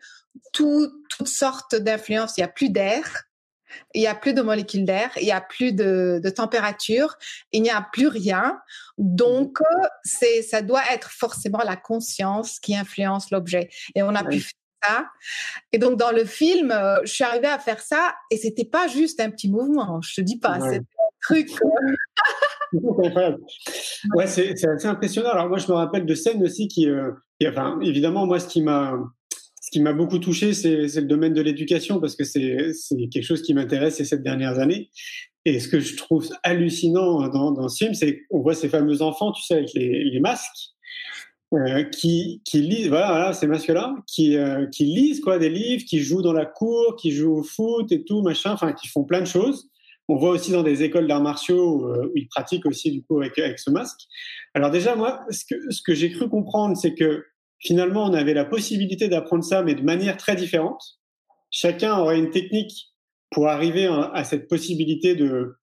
tout, 0.53 0.91
toutes 1.09 1.27
sortes 1.27 1.75
d'influences. 1.75 2.37
Il 2.37 2.41
n'y 2.41 2.45
a 2.45 2.49
plus 2.49 2.69
d'air, 2.69 3.23
il 3.93 4.01
n'y 4.01 4.07
a 4.07 4.15
plus 4.15 4.33
de 4.33 4.41
molécules 4.41 4.85
d'air, 4.85 5.11
il 5.17 5.25
n'y 5.25 5.31
a 5.31 5.41
plus 5.41 5.73
de, 5.73 6.19
de, 6.23 6.29
température, 6.29 7.17
il 7.51 7.61
n'y 7.61 7.69
a 7.69 7.85
plus 7.93 8.07
rien. 8.07 8.59
Donc, 8.97 9.59
c'est, 10.03 10.41
ça 10.41 10.61
doit 10.61 10.83
être 10.91 11.11
forcément 11.11 11.59
la 11.59 11.75
conscience 11.75 12.59
qui 12.59 12.75
influence 12.75 13.31
l'objet. 13.31 13.69
Et 13.95 14.03
on 14.03 14.15
a 14.15 14.23
oui. 14.23 14.37
pu 14.37 14.41
faire 14.41 14.53
ça. 14.83 15.05
Et 15.71 15.77
donc, 15.77 15.97
dans 15.97 16.11
le 16.11 16.25
film, 16.25 16.71
euh, 16.71 16.97
je 17.03 17.11
suis 17.13 17.23
arrivée 17.23 17.47
à 17.47 17.59
faire 17.59 17.81
ça 17.81 18.15
et 18.31 18.37
c'était 18.37 18.65
pas 18.65 18.87
juste 18.87 19.19
un 19.19 19.29
petit 19.29 19.49
mouvement. 19.49 20.01
Je 20.01 20.15
te 20.15 20.21
dis 20.21 20.39
pas, 20.39 20.59
ouais. 20.59 20.69
c'était 20.69 20.77
un 20.77 21.19
truc. 21.21 21.49
Ouais, 24.13 24.27
c'est, 24.27 24.55
c'est 24.55 24.67
assez 24.69 24.87
impressionnant. 24.87 25.31
Alors, 25.31 25.49
moi, 25.49 25.57
je 25.57 25.67
me 25.67 25.73
rappelle 25.73 26.05
de 26.05 26.13
scènes 26.13 26.43
aussi 26.43 26.67
qui, 26.67 26.87
euh, 26.87 27.11
qui 27.39 27.47
enfin, 27.47 27.79
évidemment, 27.81 28.27
moi, 28.27 28.39
ce 28.39 28.47
qui 28.47 28.61
m'a, 28.61 28.93
ce 29.69 29.77
qui 29.77 29.81
m'a 29.83 29.93
beaucoup 29.93 30.17
touché, 30.17 30.53
c'est 30.53 30.95
le 30.95 31.01
domaine 31.03 31.33
de 31.33 31.41
l'éducation 31.41 31.99
parce 31.99 32.15
que 32.15 32.23
c'est 32.23 32.73
quelque 33.11 33.21
chose 33.21 33.43
qui 33.43 33.53
m'intéresse 33.53 33.97
ces 33.97 34.03
sept 34.03 34.23
dernières 34.23 34.57
années. 34.57 34.89
Et 35.45 35.59
ce 35.59 35.67
que 35.67 35.79
je 35.79 35.95
trouve 35.95 36.27
hallucinant 36.41 37.27
dans, 37.29 37.51
dans 37.51 37.69
ce 37.69 37.93
c'est 37.93 38.21
qu'on 38.31 38.41
voit 38.41 38.55
ces 38.55 38.67
fameux 38.67 39.03
enfants, 39.03 39.31
tu 39.31 39.43
sais, 39.43 39.53
avec 39.53 39.71
les, 39.75 40.05
les 40.05 40.19
masques, 40.19 40.73
euh, 41.53 41.83
qui, 41.83 42.41
qui 42.45 42.61
lisent, 42.61 42.87
voilà, 42.87 43.09
voilà 43.09 43.33
ces 43.33 43.45
masques-là, 43.45 43.93
qui, 44.07 44.37
euh, 44.37 44.65
qui 44.65 44.85
lisent 44.85 45.19
quoi, 45.19 45.37
des 45.37 45.51
livres, 45.51 45.83
qui 45.87 45.99
jouent 45.99 46.23
dans 46.23 46.33
la 46.33 46.47
cour, 46.47 46.95
qui 46.95 47.11
jouent 47.11 47.37
au 47.37 47.43
foot 47.43 47.91
et 47.91 48.03
tout, 48.03 48.23
machin, 48.23 48.53
enfin, 48.53 48.73
qui 48.73 48.87
font 48.87 49.03
plein 49.03 49.21
de 49.21 49.27
choses. 49.27 49.69
On 50.07 50.15
voit 50.15 50.31
aussi 50.31 50.51
dans 50.51 50.63
des 50.63 50.81
écoles 50.81 51.07
d'arts 51.07 51.21
martiaux 51.21 51.85
euh, 51.85 52.07
où 52.07 52.11
ils 52.15 52.27
pratiquent 52.27 52.65
aussi 52.65 52.91
du 52.91 53.03
coup 53.03 53.21
avec, 53.21 53.37
avec 53.37 53.59
ce 53.59 53.69
masque. 53.69 53.99
Alors 54.55 54.71
déjà, 54.71 54.95
moi, 54.95 55.23
ce 55.29 55.45
que, 55.45 55.71
ce 55.71 55.83
que 55.83 55.93
j'ai 55.93 56.09
cru 56.09 56.27
comprendre, 56.27 56.75
c'est 56.75 56.95
que 56.95 57.23
finalement, 57.59 58.05
on 58.05 58.13
avait 58.13 58.33
la 58.33 58.45
possibilité 58.45 59.07
d'apprendre 59.07 59.43
ça, 59.43 59.63
mais 59.63 59.75
de 59.75 59.81
manière 59.81 60.17
très 60.17 60.35
différente. 60.35 60.81
Chacun 61.51 61.97
aurait 61.97 62.19
une 62.19 62.29
technique 62.29 62.93
pour 63.31 63.47
arriver 63.47 63.85
à 63.85 64.23
cette 64.23 64.47
possibilité 64.47 65.15
de, 65.15 65.55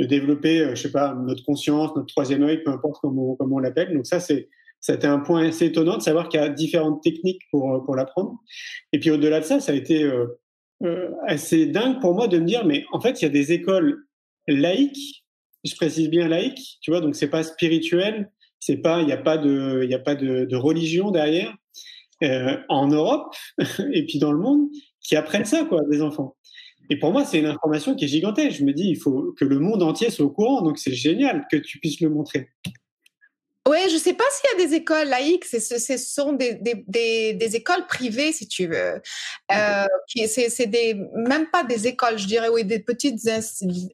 de 0.00 0.06
développer, 0.06 0.60
euh, 0.60 0.74
je 0.74 0.82
sais 0.82 0.92
pas, 0.92 1.14
notre 1.14 1.44
conscience, 1.44 1.94
notre 1.94 2.06
troisième 2.06 2.42
œil, 2.42 2.62
peu 2.62 2.70
importe 2.70 3.00
comment, 3.00 3.36
comment 3.36 3.56
on 3.56 3.60
l'appelle. 3.60 3.92
Donc 3.94 4.06
ça, 4.06 4.20
c'est 4.20 4.48
c'était 4.82 5.06
un 5.06 5.20
point 5.20 5.46
assez 5.46 5.66
étonnant 5.66 5.96
de 5.96 6.02
savoir 6.02 6.28
qu'il 6.28 6.40
y 6.40 6.42
a 6.42 6.48
différentes 6.48 7.02
techniques 7.04 7.42
pour, 7.52 7.84
pour 7.84 7.94
l'apprendre. 7.94 8.36
Et 8.92 8.98
puis 8.98 9.10
au-delà 9.10 9.38
de 9.38 9.44
ça, 9.44 9.60
ça 9.60 9.70
a 9.70 9.74
été 9.76 10.02
euh, 10.02 10.26
euh, 10.82 11.12
assez 11.24 11.66
dingue 11.66 12.00
pour 12.00 12.14
moi 12.14 12.26
de 12.26 12.38
me 12.38 12.44
dire, 12.44 12.66
mais 12.66 12.84
en 12.92 13.00
fait, 13.00 13.22
il 13.22 13.24
y 13.24 13.28
a 13.28 13.30
des 13.30 13.52
écoles 13.52 14.04
laïques, 14.48 15.24
je 15.64 15.76
précise 15.76 16.10
bien 16.10 16.26
laïques, 16.26 16.78
tu 16.82 16.90
vois, 16.90 17.00
donc 17.00 17.14
c'est 17.14 17.30
pas 17.30 17.44
spirituel, 17.44 18.32
c'est 18.64 18.76
pas, 18.76 19.00
il 19.00 19.06
n'y 19.06 19.12
a 19.12 19.16
pas 19.16 19.38
de, 19.38 19.82
il 19.84 19.92
a 19.92 19.98
pas 19.98 20.14
religion 20.56 21.10
derrière 21.10 21.52
euh, 22.22 22.56
en 22.68 22.86
Europe 22.86 23.34
et 23.92 24.06
puis 24.06 24.20
dans 24.20 24.30
le 24.30 24.38
monde 24.38 24.68
qui 25.00 25.16
apprennent 25.16 25.44
ça 25.44 25.64
quoi, 25.64 25.80
des 25.90 26.00
enfants. 26.00 26.36
Et 26.88 26.96
pour 26.96 27.10
moi, 27.10 27.24
c'est 27.24 27.40
une 27.40 27.46
information 27.46 27.96
qui 27.96 28.04
est 28.04 28.08
gigantesque. 28.08 28.58
Je 28.58 28.64
me 28.64 28.72
dis, 28.72 28.88
il 28.88 28.96
faut 28.96 29.34
que 29.36 29.44
le 29.44 29.58
monde 29.58 29.82
entier 29.82 30.10
soit 30.10 30.24
au 30.26 30.30
courant, 30.30 30.62
donc 30.62 30.78
c'est 30.78 30.94
génial 30.94 31.44
que 31.50 31.56
tu 31.56 31.80
puisses 31.80 32.00
le 32.00 32.10
montrer. 32.10 32.50
Oui, 33.68 33.78
je 33.88 33.94
ne 33.94 34.00
sais 34.00 34.14
pas 34.14 34.24
s'il 34.32 34.58
y 34.58 34.62
a 34.62 34.66
des 34.66 34.74
écoles 34.74 35.06
laïques, 35.06 35.44
ce, 35.44 35.60
ce 35.60 35.96
sont 35.96 36.32
des, 36.32 36.54
des, 36.54 36.84
des, 36.88 37.34
des, 37.34 37.56
écoles 37.56 37.86
privées, 37.86 38.32
si 38.32 38.48
tu 38.48 38.66
veux. 38.66 39.00
Euh, 39.52 39.86
c'est 40.26 40.66
des, 40.66 40.96
même 41.14 41.46
pas 41.48 41.62
des 41.62 41.86
écoles, 41.86 42.18
je 42.18 42.26
dirais, 42.26 42.48
oui, 42.48 42.64
des 42.64 42.80
petites 42.80 43.20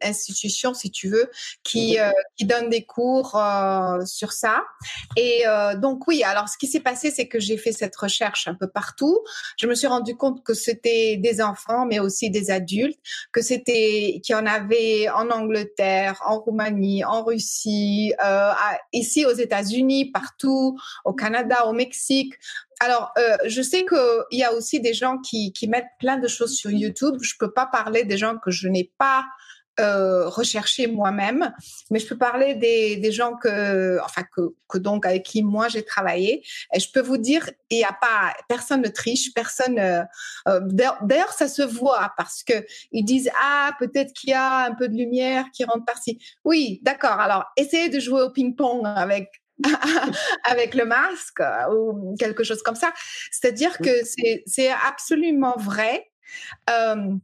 institutions, 0.02 0.72
si 0.72 0.90
tu 0.90 1.10
veux, 1.10 1.30
qui, 1.64 1.98
euh, 1.98 2.10
qui 2.38 2.46
donnent 2.46 2.70
des 2.70 2.86
cours 2.86 3.36
euh, 3.36 4.02
sur 4.06 4.32
ça. 4.32 4.64
Et 5.16 5.46
euh, 5.46 5.76
donc, 5.76 6.08
oui, 6.08 6.22
alors 6.22 6.48
ce 6.48 6.56
qui 6.56 6.66
s'est 6.66 6.80
passé, 6.80 7.10
c'est 7.10 7.28
que 7.28 7.38
j'ai 7.38 7.58
fait 7.58 7.72
cette 7.72 7.96
recherche 7.96 8.48
un 8.48 8.54
peu 8.54 8.68
partout. 8.68 9.22
Je 9.58 9.66
me 9.66 9.74
suis 9.74 9.86
rendu 9.86 10.16
compte 10.16 10.42
que 10.44 10.54
c'était 10.54 11.18
des 11.18 11.42
enfants, 11.42 11.84
mais 11.84 11.98
aussi 11.98 12.30
des 12.30 12.50
adultes, 12.50 12.98
que 13.32 13.42
c'était, 13.42 14.22
qu'il 14.24 14.34
y 14.34 14.34
en 14.34 14.46
avait 14.46 15.10
en 15.10 15.28
Angleterre, 15.28 16.22
en 16.24 16.38
Roumanie, 16.38 17.04
en 17.04 17.22
Russie, 17.22 18.14
euh, 18.24 18.50
ici 18.94 19.26
aux 19.26 19.34
États 19.34 19.57
unis 19.62 20.10
partout, 20.10 20.78
au 21.04 21.12
Canada, 21.12 21.66
au 21.66 21.72
Mexique. 21.72 22.34
Alors, 22.80 23.12
euh, 23.18 23.36
je 23.46 23.62
sais 23.62 23.84
qu'il 23.84 24.38
y 24.38 24.44
a 24.44 24.52
aussi 24.52 24.80
des 24.80 24.94
gens 24.94 25.18
qui, 25.18 25.52
mettent 25.68 25.86
plein 25.98 26.16
de 26.18 26.28
choses 26.28 26.54
sur 26.54 26.70
YouTube. 26.70 27.16
Je 27.22 27.34
peux 27.38 27.52
pas 27.52 27.66
parler 27.66 28.04
des 28.04 28.16
gens 28.16 28.36
que 28.38 28.50
je 28.50 28.68
n'ai 28.68 28.92
pas 28.98 29.24
euh, 29.80 30.28
recherché 30.28 30.88
moi-même, 30.88 31.52
mais 31.90 32.00
je 32.00 32.06
peux 32.08 32.18
parler 32.18 32.56
des, 32.56 33.12
gens 33.12 33.36
que, 33.36 34.00
enfin 34.04 34.22
que, 34.34 34.78
donc 34.78 35.06
avec 35.06 35.22
qui 35.22 35.44
moi 35.44 35.68
j'ai 35.68 35.84
travaillé. 35.84 36.44
Et 36.74 36.80
je 36.80 36.90
peux 36.90 37.00
vous 37.00 37.16
dire, 37.16 37.48
il 37.70 37.78
y 37.78 37.84
a 37.84 37.92
pas 37.92 38.34
personne 38.48 38.82
ne 38.82 38.88
triche, 38.88 39.32
personne. 39.34 39.78
Euh 39.78 40.02
D'ailleurs, 41.02 41.32
ça 41.32 41.46
se 41.46 41.62
voit 41.62 42.12
parce 42.16 42.42
que 42.42 42.66
ils 42.90 43.04
disent 43.04 43.30
ah 43.40 43.70
peut-être 43.78 44.12
qu'il 44.14 44.30
y 44.30 44.34
a 44.34 44.64
un 44.64 44.74
peu 44.74 44.88
de 44.88 44.96
lumière 44.96 45.44
qui 45.52 45.64
rentre 45.64 45.84
par-ci. 45.84 46.18
Oui, 46.44 46.80
d'accord. 46.82 47.20
Alors 47.20 47.44
essayez 47.56 47.88
de 47.88 48.00
jouer 48.00 48.22
au 48.22 48.30
ping-pong 48.30 48.82
avec 48.84 49.30
avec 50.44 50.74
le 50.74 50.84
masque 50.84 51.40
euh, 51.40 51.72
ou 51.72 52.16
quelque 52.18 52.44
chose 52.44 52.62
comme 52.62 52.76
ça. 52.76 52.92
C'est-à-dire 53.30 53.78
que 53.78 53.90
c'est 54.46 54.70
absolument 54.86 55.56
vrai. 55.56 56.10
Euh, 56.70 57.14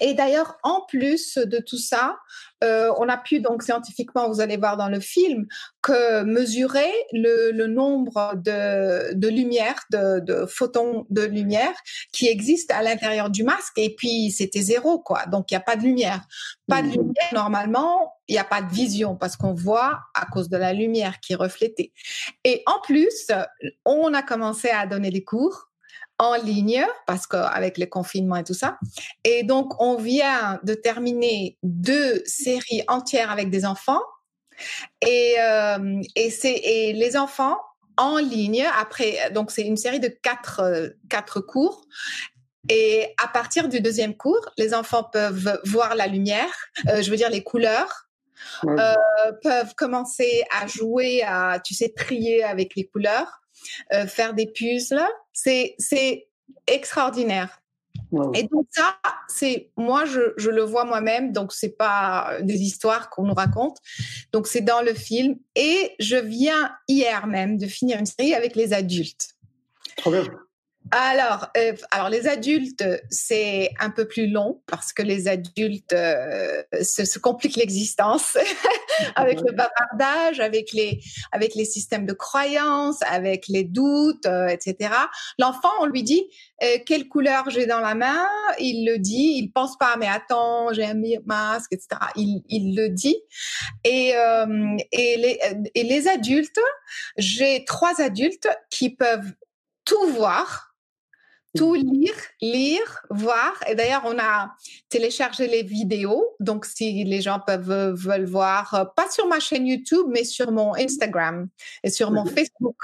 et 0.00 0.14
d'ailleurs, 0.14 0.56
en 0.62 0.82
plus 0.88 1.38
de 1.38 1.58
tout 1.58 1.78
ça, 1.78 2.16
euh, 2.62 2.92
on 2.98 3.08
a 3.08 3.16
pu 3.16 3.40
donc 3.40 3.62
scientifiquement, 3.62 4.28
vous 4.28 4.40
allez 4.40 4.56
voir 4.56 4.76
dans 4.76 4.88
le 4.88 5.00
film, 5.00 5.46
que 5.82 6.22
mesurer 6.22 6.90
le, 7.12 7.50
le 7.52 7.66
nombre 7.66 8.34
de, 8.36 9.14
de 9.14 9.28
lumière, 9.28 9.84
de, 9.90 10.20
de, 10.20 10.46
photons 10.46 11.06
de 11.10 11.22
lumière 11.22 11.74
qui 12.12 12.28
existent 12.28 12.74
à 12.76 12.82
l'intérieur 12.82 13.30
du 13.30 13.44
masque. 13.44 13.76
Et 13.76 13.94
puis 13.94 14.30
c'était 14.30 14.62
zéro, 14.62 14.98
quoi. 14.98 15.26
Donc 15.26 15.50
il 15.50 15.54
n'y 15.54 15.58
a 15.58 15.60
pas 15.60 15.76
de 15.76 15.82
lumière. 15.82 16.22
Pas 16.66 16.82
de 16.82 16.88
mmh. 16.88 16.92
lumière, 16.92 17.32
normalement, 17.32 18.14
il 18.28 18.32
n'y 18.32 18.38
a 18.38 18.44
pas 18.44 18.62
de 18.62 18.72
vision 18.72 19.16
parce 19.16 19.36
qu'on 19.36 19.52
voit 19.52 20.00
à 20.14 20.26
cause 20.26 20.48
de 20.48 20.56
la 20.56 20.72
lumière 20.72 21.20
qui 21.20 21.34
est 21.34 21.36
reflétée. 21.36 21.92
Et 22.44 22.62
en 22.66 22.80
plus, 22.80 23.30
on 23.84 24.14
a 24.14 24.22
commencé 24.22 24.70
à 24.70 24.86
donner 24.86 25.10
des 25.10 25.24
cours 25.24 25.70
en 26.24 26.34
ligne 26.34 26.86
parce 27.06 27.26
qu'avec 27.26 27.78
le 27.78 27.86
confinement 27.86 28.36
et 28.36 28.44
tout 28.44 28.54
ça. 28.54 28.78
Et 29.24 29.42
donc, 29.42 29.80
on 29.80 29.96
vient 29.96 30.60
de 30.62 30.74
terminer 30.74 31.58
deux 31.62 32.22
séries 32.26 32.82
entières 32.88 33.30
avec 33.30 33.50
des 33.50 33.64
enfants. 33.64 34.00
Et, 35.00 35.34
euh, 35.40 36.00
et, 36.14 36.30
c'est, 36.30 36.54
et 36.54 36.92
les 36.92 37.16
enfants 37.16 37.58
en 37.96 38.18
ligne, 38.18 38.66
après, 38.78 39.30
donc 39.32 39.50
c'est 39.50 39.62
une 39.62 39.76
série 39.76 40.00
de 40.00 40.08
quatre, 40.08 40.94
quatre 41.08 41.40
cours. 41.40 41.84
Et 42.68 43.14
à 43.22 43.28
partir 43.28 43.68
du 43.68 43.80
deuxième 43.80 44.16
cours, 44.16 44.48
les 44.56 44.74
enfants 44.74 45.04
peuvent 45.04 45.60
voir 45.64 45.94
la 45.94 46.06
lumière, 46.06 46.52
euh, 46.88 47.02
je 47.02 47.10
veux 47.10 47.16
dire 47.16 47.30
les 47.30 47.42
couleurs, 47.42 48.08
euh, 48.66 48.94
peuvent 49.42 49.74
commencer 49.76 50.44
à 50.50 50.66
jouer, 50.66 51.22
à, 51.22 51.60
tu 51.62 51.74
sais, 51.74 51.92
trier 51.94 52.42
avec 52.42 52.74
les 52.74 52.86
couleurs, 52.86 53.42
euh, 53.92 54.06
faire 54.06 54.34
des 54.34 54.46
puzzles. 54.46 55.00
C'est, 55.32 55.74
c'est 55.78 56.28
extraordinaire. 56.66 57.60
Et 58.34 58.44
donc 58.44 58.66
ça, 58.70 58.96
c'est 59.28 59.70
moi 59.76 60.04
je, 60.04 60.34
je 60.36 60.50
le 60.50 60.62
vois 60.62 60.84
moi-même, 60.84 61.32
donc 61.32 61.52
c'est 61.52 61.76
pas 61.76 62.36
des 62.42 62.62
histoires 62.62 63.10
qu'on 63.10 63.24
nous 63.24 63.34
raconte. 63.34 63.78
Donc 64.32 64.46
c'est 64.46 64.60
dans 64.60 64.82
le 64.82 64.94
film 64.94 65.36
et 65.56 65.92
je 65.98 66.16
viens 66.16 66.72
hier 66.86 67.26
même 67.26 67.58
de 67.58 67.66
finir 67.66 67.98
une 67.98 68.06
série 68.06 68.34
avec 68.34 68.54
les 68.54 68.72
adultes. 68.72 69.30
Trop 69.96 70.12
bien. 70.12 70.24
Alors, 70.96 71.48
euh, 71.56 71.72
alors 71.90 72.08
les 72.08 72.28
adultes, 72.28 72.84
c'est 73.10 73.72
un 73.80 73.90
peu 73.90 74.06
plus 74.06 74.28
long 74.28 74.62
parce 74.66 74.92
que 74.92 75.02
les 75.02 75.26
adultes 75.26 75.92
euh, 75.92 76.62
se, 76.82 77.04
se, 77.04 77.18
compliquent 77.18 77.56
l'existence 77.56 78.38
avec 79.16 79.40
le 79.40 79.50
bavardage, 79.50 80.38
avec 80.38 80.72
les 80.72 81.00
avec 81.32 81.56
les 81.56 81.64
systèmes 81.64 82.06
de 82.06 82.12
croyances, 82.12 83.02
avec 83.08 83.48
les 83.48 83.64
doutes, 83.64 84.24
euh, 84.26 84.46
etc. 84.46 84.94
L'enfant, 85.40 85.72
on 85.80 85.86
lui 85.86 86.04
dit 86.04 86.22
euh, 86.62 86.78
quelle 86.86 87.08
couleur 87.08 87.50
j'ai 87.50 87.66
dans 87.66 87.80
la 87.80 87.96
main, 87.96 88.28
il 88.60 88.86
le 88.86 88.98
dit, 88.98 89.34
il 89.38 89.50
pense 89.50 89.76
pas 89.76 89.96
mais 89.98 90.06
attends 90.06 90.72
j'ai 90.72 90.84
un 90.84 91.00
masque, 91.26 91.72
etc. 91.72 91.88
Il, 92.14 92.44
il 92.48 92.76
le 92.76 92.88
dit 92.88 93.16
et 93.82 94.14
euh, 94.14 94.76
et 94.92 95.16
les 95.16 95.40
et 95.74 95.82
les 95.82 96.06
adultes, 96.06 96.60
j'ai 97.16 97.64
trois 97.64 98.00
adultes 98.00 98.48
qui 98.70 98.90
peuvent 98.90 99.32
tout 99.84 100.06
voir 100.12 100.73
tout 101.56 101.74
lire, 101.74 102.14
lire, 102.40 103.02
voir. 103.10 103.52
Et 103.68 103.74
d'ailleurs, 103.74 104.02
on 104.04 104.18
a 104.18 104.54
téléchargé 104.88 105.46
les 105.46 105.62
vidéos. 105.62 106.34
Donc, 106.40 106.66
si 106.66 107.04
les 107.04 107.20
gens 107.20 107.40
peuvent 107.44 107.94
veulent 107.94 108.26
voir, 108.26 108.74
euh, 108.74 108.84
pas 108.84 109.10
sur 109.10 109.26
ma 109.26 109.40
chaîne 109.40 109.66
YouTube, 109.66 110.06
mais 110.08 110.24
sur 110.24 110.50
mon 110.52 110.74
Instagram 110.74 111.48
et 111.82 111.90
sur 111.90 112.10
mon 112.10 112.24
Facebook. 112.26 112.76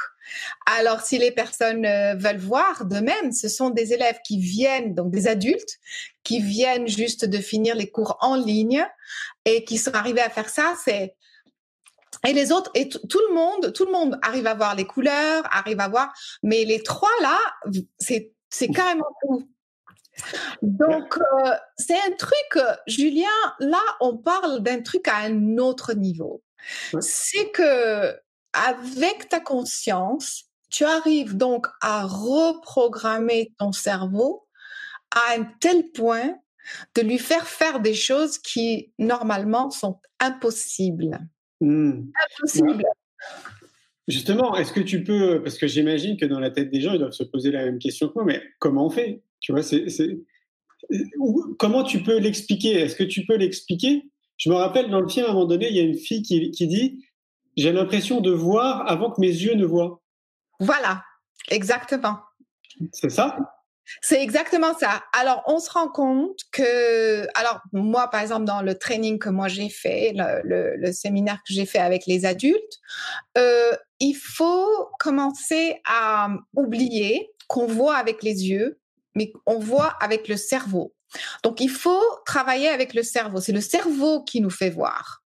Alors, 0.67 1.01
si 1.01 1.19
les 1.19 1.33
personnes 1.33 1.85
euh, 1.85 2.15
veulent 2.15 2.39
voir, 2.39 2.85
de 2.85 3.01
même, 3.01 3.33
ce 3.33 3.49
sont 3.49 3.71
des 3.71 3.93
élèves 3.93 4.21
qui 4.25 4.39
viennent, 4.39 4.95
donc 4.95 5.11
des 5.11 5.27
adultes, 5.27 5.79
qui 6.23 6.41
viennent 6.41 6.89
juste 6.89 7.25
de 7.25 7.39
finir 7.39 7.75
les 7.75 7.91
cours 7.91 8.17
en 8.21 8.37
ligne 8.37 8.85
et 9.45 9.65
qui 9.65 9.79
sont 9.79 9.95
arrivés 9.95 10.21
à 10.21 10.31
faire 10.31 10.49
ça. 10.49 10.75
C'est 10.85 11.17
et 12.27 12.35
les 12.35 12.53
autres, 12.53 12.71
et 12.75 12.89
tout 12.89 13.21
le 13.31 13.35
monde, 13.35 13.73
tout 13.73 13.87
le 13.87 13.93
monde 13.93 14.19
arrive 14.23 14.47
à 14.47 14.55
voir 14.55 14.75
les 14.75 14.85
couleurs, 14.85 15.43
arrive 15.51 15.81
à 15.81 15.89
voir, 15.89 16.13
mais 16.43 16.65
les 16.65 16.83
trois 16.83 17.09
là, 17.23 17.39
c'est 17.99 18.33
c'est 18.51 18.69
carrément 18.69 19.07
tout. 19.23 19.49
Donc, 20.63 21.17
euh, 21.17 21.53
c'est 21.77 21.99
un 21.99 22.13
truc, 22.19 22.65
Julien, 22.87 23.29
là, 23.59 23.81
on 24.01 24.17
parle 24.17 24.61
d'un 24.61 24.83
truc 24.83 25.09
à 25.09 25.19
un 25.19 25.57
autre 25.59 25.95
niveau. 25.95 26.43
C'est 27.01 27.51
que, 27.53 28.15
avec 28.53 29.29
ta 29.29 29.41
conscience, 29.41 30.45
tu 30.69 30.85
arrives 30.85 31.37
donc 31.37 31.67
à 31.81 32.05
reprogrammer 32.05 33.55
ton 33.59 33.73
cerveau 33.73 34.47
à 35.13 35.39
un 35.39 35.45
tel 35.61 35.91
point 35.91 36.35
de 36.95 37.03
lui 37.03 37.19
faire 37.19 37.47
faire 37.47 37.81
des 37.81 37.95
choses 37.95 38.39
qui, 38.39 38.93
normalement, 38.99 39.71
sont 39.71 40.01
impossibles. 40.21 41.19
Mmh. 41.61 42.03
Impossibles. 42.39 42.85
Justement, 44.11 44.57
est-ce 44.57 44.73
que 44.73 44.81
tu 44.81 45.05
peux, 45.05 45.41
parce 45.43 45.57
que 45.57 45.69
j'imagine 45.69 46.17
que 46.17 46.27
dans 46.27 46.41
la 46.41 46.51
tête 46.51 46.71
des 46.71 46.81
gens, 46.81 46.93
ils 46.93 46.99
doivent 46.99 47.13
se 47.13 47.23
poser 47.23 47.53
la 47.53 47.65
même 47.65 47.79
question 47.79 48.09
que 48.09 48.15
moi, 48.15 48.25
mais 48.25 48.43
comment 48.59 48.87
on 48.87 48.91
fait? 48.91 49.23
Tu 49.39 49.53
vois, 49.53 49.63
c'est, 49.63 49.87
comment 51.59 51.85
tu 51.85 52.03
peux 52.03 52.19
l'expliquer? 52.19 52.81
Est-ce 52.81 52.97
que 52.97 53.05
tu 53.05 53.25
peux 53.25 53.37
l'expliquer? 53.37 54.11
Je 54.37 54.51
me 54.51 54.57
rappelle 54.57 54.91
dans 54.91 55.01
le 55.01 55.09
film, 55.09 55.27
à 55.27 55.31
un 55.31 55.33
moment 55.33 55.47
donné, 55.47 55.69
il 55.69 55.77
y 55.77 55.79
a 55.79 55.83
une 55.83 55.97
fille 55.97 56.23
qui, 56.23 56.51
qui 56.51 56.67
dit 56.67 57.05
J'ai 57.57 57.73
l'impression 57.73 58.21
de 58.21 58.33
voir 58.33 58.91
avant 58.91 59.13
que 59.13 59.21
mes 59.21 59.29
yeux 59.29 59.55
ne 59.55 59.65
voient. 59.65 60.03
Voilà, 60.59 61.05
exactement. 61.49 62.19
C'est 62.93 63.11
ça? 63.11 63.39
C'est 64.03 64.23
exactement 64.23 64.77
ça. 64.79 65.03
Alors, 65.13 65.43
on 65.47 65.59
se 65.59 65.71
rend 65.71 65.89
compte 65.89 66.39
que, 66.53 67.27
alors 67.39 67.61
moi, 67.73 68.09
par 68.09 68.21
exemple, 68.21 68.45
dans 68.45 68.63
le 68.63 68.77
training 68.77 69.19
que 69.19 69.29
moi 69.29 69.49
j'ai 69.49 69.69
fait, 69.69 70.13
le, 70.15 70.41
le, 70.45 70.77
le, 70.77 70.93
séminaire 70.93 71.39
que 71.47 71.53
j'ai 71.53 71.67
fait 71.67 71.79
avec 71.79 72.07
les 72.07 72.25
adultes, 72.25 72.79
euh, 73.37 73.73
il 73.99 74.15
faut 74.15 74.89
commencer 74.99 75.81
à 75.87 76.29
oublier 76.55 77.31
qu'on 77.49 77.67
voit 77.67 77.97
avec 77.97 78.23
les 78.23 78.49
yeux, 78.49 78.79
mais 79.15 79.33
on 79.47 79.59
voit 79.59 79.97
avec 80.01 80.29
le 80.29 80.37
cerveau. 80.37 80.95
Donc, 81.43 81.61
il 81.61 81.71
faut 81.71 82.05
travailler 82.25 82.69
avec 82.69 82.95
le 82.95 83.03
cerveau. 83.03 83.41
C'est 83.41 83.53
le 83.53 83.61
cerveau 83.61 84.23
qui 84.23 84.41
nous 84.41 84.51
fait 84.51 84.71
voir. 84.71 85.23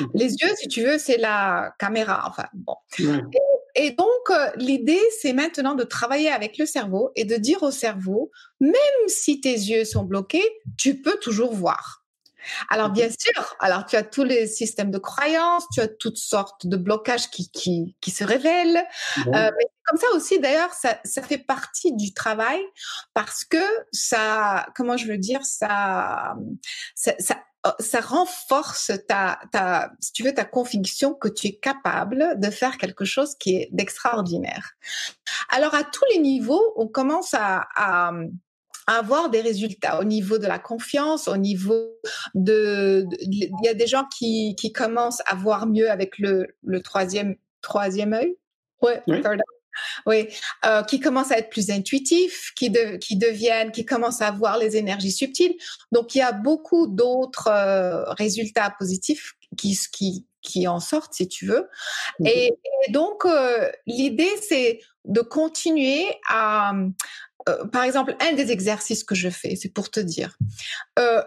Mmh. 0.00 0.04
Les 0.14 0.32
yeux, 0.34 0.50
si 0.56 0.68
tu 0.68 0.82
veux, 0.82 0.98
c'est 0.98 1.16
la 1.16 1.72
caméra. 1.78 2.24
Enfin, 2.28 2.46
bon. 2.52 2.74
Et, 2.98 3.04
et, 3.74 3.92
donc, 3.92 4.08
euh, 4.30 4.50
l'idée, 4.56 5.00
c'est 5.20 5.32
maintenant 5.32 5.74
de 5.74 5.84
travailler 5.84 6.30
avec 6.30 6.58
le 6.58 6.66
cerveau 6.66 7.10
et 7.16 7.24
de 7.24 7.36
dire 7.36 7.62
au 7.62 7.70
cerveau, 7.70 8.30
même 8.60 8.72
si 9.06 9.40
tes 9.40 9.52
yeux 9.52 9.84
sont 9.84 10.04
bloqués, 10.04 10.44
tu 10.76 11.00
peux 11.00 11.18
toujours 11.18 11.54
voir. 11.54 12.00
Alors 12.68 12.90
bien 12.90 13.08
sûr, 13.10 13.56
alors 13.60 13.84
tu 13.84 13.96
as 13.96 14.02
tous 14.02 14.24
les 14.24 14.46
systèmes 14.46 14.90
de 14.90 14.98
croyances, 14.98 15.64
tu 15.72 15.80
as 15.80 15.88
toutes 15.88 16.16
sortes 16.16 16.66
de 16.66 16.76
blocages 16.76 17.28
qui, 17.30 17.50
qui, 17.50 17.96
qui 18.00 18.10
se 18.10 18.24
révèlent. 18.24 18.82
Bon. 19.24 19.34
Euh, 19.34 19.50
mais 19.58 19.66
comme 19.84 19.98
ça 19.98 20.06
aussi, 20.14 20.38
d'ailleurs, 20.38 20.72
ça, 20.72 20.98
ça 21.04 21.22
fait 21.22 21.38
partie 21.38 21.92
du 21.92 22.14
travail 22.14 22.60
parce 23.14 23.44
que 23.44 23.62
ça, 23.92 24.66
comment 24.74 24.96
je 24.96 25.06
veux 25.06 25.18
dire, 25.18 25.44
ça, 25.44 26.34
ça, 26.94 27.12
ça 27.18 27.36
ça 27.78 28.00
renforce 28.00 28.92
ta, 29.06 29.38
ta, 29.52 29.92
si 30.00 30.12
tu 30.12 30.22
veux, 30.22 30.32
ta 30.32 30.44
conviction 30.44 31.14
que 31.14 31.28
tu 31.28 31.48
es 31.48 31.56
capable 31.56 32.38
de 32.40 32.50
faire 32.50 32.78
quelque 32.78 33.04
chose 33.04 33.34
qui 33.34 33.56
est 33.56 33.68
d'extraordinaire. 33.72 34.72
Alors 35.50 35.74
à 35.74 35.84
tous 35.84 36.04
les 36.12 36.18
niveaux, 36.20 36.72
on 36.76 36.88
commence 36.88 37.34
à, 37.34 37.66
à 37.76 38.12
avoir 38.86 39.30
des 39.30 39.40
résultats 39.40 40.00
au 40.00 40.04
niveau 40.04 40.38
de 40.38 40.46
la 40.46 40.58
confiance, 40.58 41.28
au 41.28 41.36
niveau 41.36 41.92
de, 42.34 43.06
il 43.20 43.50
y 43.62 43.68
a 43.68 43.74
des 43.74 43.86
gens 43.86 44.06
qui, 44.16 44.56
qui 44.58 44.72
commencent 44.72 45.22
à 45.26 45.34
voir 45.34 45.66
mieux 45.66 45.90
avec 45.90 46.18
le, 46.18 46.46
le 46.64 46.80
troisième 46.82 47.36
troisième 47.60 48.14
œil, 48.14 48.36
ouais, 48.82 49.02
Oui. 49.06 49.20
third 49.20 49.34
eye. 49.38 49.59
Oui, 50.06 50.28
euh, 50.64 50.82
qui 50.82 51.00
commencent 51.00 51.30
à 51.30 51.38
être 51.38 51.50
plus 51.50 51.70
intuitifs, 51.70 52.52
qui, 52.56 52.70
de- 52.70 52.96
qui 52.96 53.16
deviennent, 53.16 53.72
qui 53.72 53.84
commencent 53.84 54.22
à 54.22 54.30
voir 54.30 54.58
les 54.58 54.76
énergies 54.76 55.12
subtiles. 55.12 55.56
Donc, 55.92 56.14
il 56.14 56.18
y 56.18 56.22
a 56.22 56.32
beaucoup 56.32 56.86
d'autres 56.86 57.48
euh, 57.48 58.04
résultats 58.12 58.74
positifs 58.78 59.34
qui, 59.56 59.78
qui, 59.92 60.26
qui 60.42 60.68
en 60.68 60.80
sortent, 60.80 61.14
si 61.14 61.28
tu 61.28 61.46
veux. 61.46 61.68
Et, 62.24 62.52
et 62.86 62.92
donc, 62.92 63.24
euh, 63.24 63.70
l'idée, 63.86 64.30
c'est 64.48 64.80
de 65.04 65.20
continuer 65.20 66.04
à, 66.28 66.72
par 67.72 67.84
exemple, 67.84 68.16
un 68.20 68.32
des 68.34 68.50
exercices 68.52 69.02
que 69.02 69.14
je 69.14 69.30
fais, 69.30 69.56
c'est 69.56 69.72
pour 69.72 69.90
te 69.90 70.00
dire, 70.00 70.36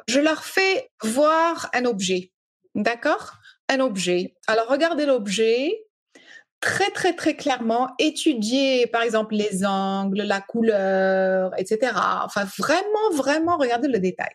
je 0.07 0.19
leur 0.19 0.45
fais 0.45 0.91
voir 1.01 1.69
un 1.73 1.85
objet, 1.85 2.31
d'accord? 2.75 3.33
Un 3.69 3.79
objet. 3.79 4.35
Alors, 4.47 4.67
regardez 4.67 5.05
l'objet 5.05 5.82
très, 6.63 6.91
très, 6.91 7.13
très 7.13 7.35
clairement, 7.35 7.89
étudier, 7.99 8.87
par 8.87 9.01
exemple, 9.01 9.35
les 9.35 9.65
angles, 9.65 10.21
la 10.21 10.39
couleur, 10.39 11.51
etc. 11.59 11.91
Enfin, 12.23 12.45
vraiment, 12.57 13.09
vraiment 13.13 13.57
regarder 13.57 13.89
le 13.89 13.99
détail. 13.99 14.31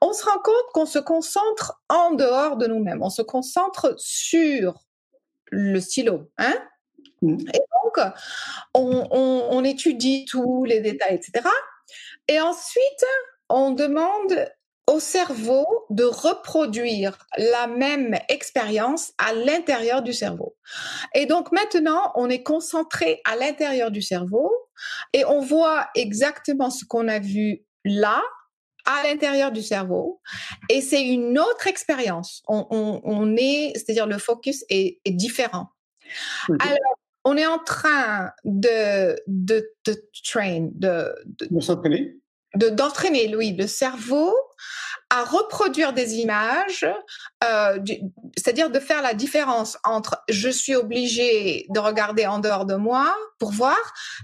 On 0.00 0.12
se 0.12 0.24
rend 0.24 0.38
compte 0.38 0.66
qu'on 0.72 0.86
se 0.86 1.00
concentre 1.00 1.82
en 1.88 2.12
dehors 2.12 2.56
de 2.58 2.68
nous-mêmes. 2.68 3.02
On 3.02 3.10
se 3.10 3.22
concentre 3.22 3.94
sur 3.98 4.84
le 5.50 5.80
stylo, 5.80 6.30
hein? 6.38 6.54
Mm. 7.22 7.38
Et 7.52 7.58
donc, 7.58 8.06
on, 8.74 9.08
on, 9.10 9.48
on 9.50 9.64
étudie 9.64 10.26
tous 10.26 10.64
les 10.64 10.80
détails, 10.80 11.16
etc. 11.16 11.44
Et 12.28 12.40
ensuite, 12.40 13.04
on 13.48 13.72
demande 13.72 14.48
au 14.88 14.98
cerveau 15.00 15.66
de 15.90 16.04
reproduire 16.04 17.16
la 17.36 17.66
même 17.66 18.16
expérience 18.28 19.12
à 19.18 19.32
l'intérieur 19.34 20.02
du 20.02 20.12
cerveau. 20.12 20.56
Et 21.14 21.26
donc 21.26 21.52
maintenant, 21.52 22.10
on 22.16 22.28
est 22.30 22.42
concentré 22.42 23.20
à 23.24 23.36
l'intérieur 23.36 23.90
du 23.90 24.02
cerveau 24.02 24.50
et 25.12 25.24
on 25.26 25.40
voit 25.40 25.88
exactement 25.94 26.70
ce 26.70 26.84
qu'on 26.84 27.06
a 27.06 27.18
vu 27.20 27.62
là 27.84 28.20
à 28.86 29.02
l'intérieur 29.06 29.52
du 29.52 29.62
cerveau 29.62 30.20
et 30.70 30.80
c'est 30.80 31.02
une 31.06 31.38
autre 31.38 31.66
expérience. 31.66 32.42
On, 32.48 32.66
on- 32.70 33.00
on 33.04 33.36
est, 33.36 33.72
c'est-à-dire 33.76 34.06
le 34.06 34.18
focus 34.18 34.64
est, 34.70 35.00
est 35.04 35.12
différent. 35.12 35.66
Alors, 36.60 36.94
on 37.24 37.36
est 37.36 37.46
en 37.46 37.58
train 37.58 38.32
de, 38.44 39.14
de, 39.26 39.70
de 39.84 39.94
train, 40.24 40.68
de, 40.72 41.14
de, 41.26 41.48
De 41.50 41.60
s'entraîner. 41.60 42.16
De- 42.54 42.68
d'entraîner, 42.70 43.34
oui, 43.36 43.54
le 43.58 43.66
cerveau 43.66 44.34
à 45.10 45.24
reproduire 45.24 45.94
des 45.94 46.16
images, 46.16 46.84
euh, 47.42 47.78
c'est-à-dire 48.36 48.68
de 48.70 48.78
faire 48.78 49.00
la 49.00 49.14
différence 49.14 49.78
entre 49.84 50.22
je 50.28 50.50
suis 50.50 50.74
obligé 50.76 51.64
de 51.70 51.80
regarder 51.80 52.26
en 52.26 52.38
dehors 52.40 52.66
de 52.66 52.74
moi 52.74 53.16
pour 53.38 53.52
voir, 53.52 53.78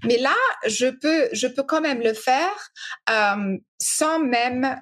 mais 0.05 0.19
là 0.19 0.35
je 0.67 0.89
peux 0.89 1.29
je 1.33 1.47
peux 1.47 1.63
quand 1.63 1.81
même 1.81 2.01
le 2.01 2.13
faire 2.13 2.71
euh, 3.09 3.57
sans 3.79 4.19
même 4.19 4.77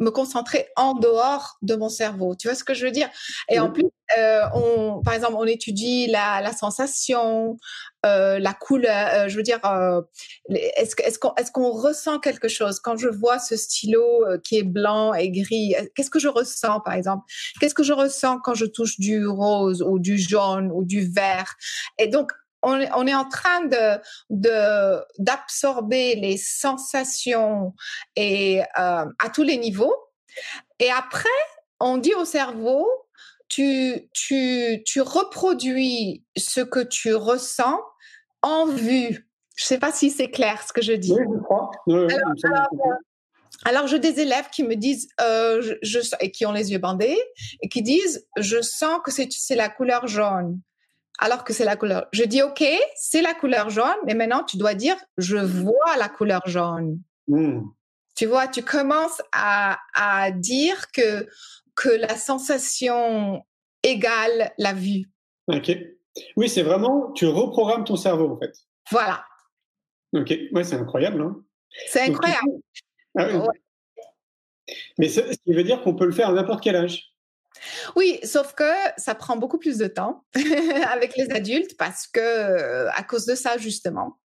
me 0.00 0.10
concentrer 0.10 0.66
en 0.76 0.94
dehors 0.94 1.58
de 1.62 1.74
mon 1.76 1.88
cerveau. 1.88 2.34
Tu 2.34 2.48
vois 2.48 2.54
ce 2.54 2.64
que 2.64 2.74
je 2.74 2.84
veux 2.84 2.92
dire? 2.92 3.08
Et 3.48 3.58
en 3.58 3.70
plus, 3.70 3.84
euh, 4.18 4.42
on, 4.54 5.02
par 5.02 5.14
exemple, 5.14 5.34
on 5.36 5.46
étudie 5.46 6.06
la, 6.06 6.40
la 6.40 6.52
sensation, 6.52 7.56
euh, 8.04 8.38
la 8.38 8.52
couleur. 8.52 9.08
euh, 9.14 9.28
je 9.28 9.36
veux 9.36 9.42
dire, 9.42 9.60
est-ce 10.50 11.50
qu'on 11.50 11.70
ressent 11.70 12.18
quelque 12.18 12.48
chose? 12.48 12.80
Quand 12.80 12.96
je 12.96 13.08
vois 13.08 13.38
ce 13.38 13.56
stylo 13.56 14.24
qui 14.42 14.58
est 14.58 14.62
blanc 14.62 15.14
et 15.14 15.30
gris 15.30 15.74
Qu'est-ce 15.94 16.10
que 16.10 16.18
je 16.18 16.28
ressens, 16.28 16.80
par 16.80 16.94
exemple? 16.94 17.24
Qu'est-ce 17.60 17.74
que 17.74 17.82
je 17.82 17.92
ressens 17.92 18.38
quand 18.40 18.54
je 18.54 18.66
touche 18.66 18.98
du 18.98 19.26
rose 19.26 19.82
ou 19.82 19.98
du 19.98 20.18
jaune 20.18 20.70
ou 20.72 20.84
du 20.84 21.10
vert? 21.10 21.54
Et 21.98 22.08
donc, 22.08 22.32
on 22.64 22.80
est, 22.80 22.90
on 22.94 23.06
est 23.06 23.14
en 23.14 23.28
train 23.28 23.64
de 23.66 24.00
de- 24.30 25.04
d'absorber 25.18 26.16
les 26.16 26.36
sensations 26.36 27.74
et 28.16 28.62
euh, 28.78 29.04
à 29.18 29.30
tous 29.32 29.42
les 29.42 29.56
niveaux. 29.56 29.94
Et 30.80 30.90
après, 30.90 31.28
on 31.80 31.96
dit 31.98 32.14
au 32.14 32.24
cerveau, 32.24 32.88
tu, 33.48 34.08
tu, 34.12 34.82
tu 34.84 35.00
reproduis 35.00 36.24
ce 36.36 36.60
que 36.60 36.80
tu 36.80 37.14
ressens 37.14 37.80
en 38.42 38.66
vue. 38.66 39.28
Je 39.56 39.64
sais 39.64 39.78
pas 39.78 39.92
si 39.92 40.10
c'est 40.10 40.30
clair 40.30 40.62
ce 40.66 40.72
que 40.72 40.82
je 40.82 40.92
dis. 40.92 41.12
Oui, 41.12 41.22
je 41.36 41.42
crois. 41.44 41.70
Alors, 42.12 42.34
que- 42.70 43.68
Alors, 43.68 43.86
j'ai 43.86 44.00
des 44.00 44.18
élèves 44.20 44.48
qui 44.50 44.64
me 44.64 44.74
disent, 44.74 45.08
euh, 45.20 45.62
je, 45.62 45.74
je- 45.82 46.00
et 46.20 46.30
qui 46.32 46.44
ont 46.44 46.52
les 46.52 46.72
yeux 46.72 46.78
bandés, 46.78 47.18
et 47.62 47.68
qui 47.68 47.82
disent, 47.82 48.26
je 48.36 48.60
sens 48.60 48.98
que 49.04 49.10
c'est 49.12 49.28
c'est 49.30 49.54
la 49.54 49.68
couleur 49.68 50.06
jaune, 50.08 50.58
alors 51.18 51.44
que 51.44 51.52
c'est 51.52 51.64
la 51.64 51.76
couleur. 51.76 52.06
Je 52.12 52.24
dis, 52.24 52.42
ok, 52.42 52.64
c'est 52.96 53.22
la 53.22 53.34
couleur 53.34 53.70
jaune, 53.70 53.96
mais 54.06 54.14
maintenant 54.14 54.42
tu 54.44 54.56
dois 54.56 54.74
dire, 54.74 54.96
je 55.16 55.36
vois 55.36 55.96
la 55.98 56.08
couleur 56.08 56.42
jaune. 56.46 57.00
Hmm. 57.28 57.62
Tu 58.16 58.26
vois, 58.26 58.46
tu 58.46 58.62
commences 58.62 59.22
à, 59.32 59.78
à 59.94 60.30
dire 60.30 60.90
que, 60.92 61.28
que 61.74 61.88
la 61.88 62.16
sensation 62.16 63.44
égale 63.82 64.52
la 64.58 64.72
vue. 64.72 65.10
Ok. 65.48 65.76
Oui, 66.36 66.48
c'est 66.48 66.62
vraiment, 66.62 67.10
tu 67.12 67.26
reprogrammes 67.26 67.84
ton 67.84 67.96
cerveau, 67.96 68.30
en 68.30 68.38
fait. 68.38 68.56
Voilà. 68.90 69.24
Ok. 70.12 70.32
Ouais, 70.52 70.62
c'est 70.62 70.76
incroyable. 70.76 71.22
Hein. 71.22 71.42
C'est 71.88 72.06
Donc, 72.06 72.16
incroyable. 72.16 72.62
Ah 73.18 73.26
oui. 73.28 73.34
Ouais. 73.34 74.74
Mais 74.98 75.08
ce 75.08 75.20
qui 75.20 75.52
veut 75.52 75.64
dire 75.64 75.82
qu'on 75.82 75.96
peut 75.96 76.06
le 76.06 76.12
faire 76.12 76.28
à 76.28 76.32
n'importe 76.32 76.62
quel 76.62 76.76
âge. 76.76 77.13
Oui, 77.96 78.18
sauf 78.24 78.54
que 78.54 78.70
ça 78.96 79.14
prend 79.14 79.36
beaucoup 79.36 79.58
plus 79.58 79.78
de 79.78 79.86
temps 79.86 80.24
avec 80.92 81.16
les 81.16 81.30
adultes 81.30 81.76
parce 81.76 82.06
que 82.06 82.20
euh, 82.20 82.90
à 82.92 83.02
cause 83.02 83.26
de 83.26 83.34
ça 83.34 83.58
justement. 83.58 84.18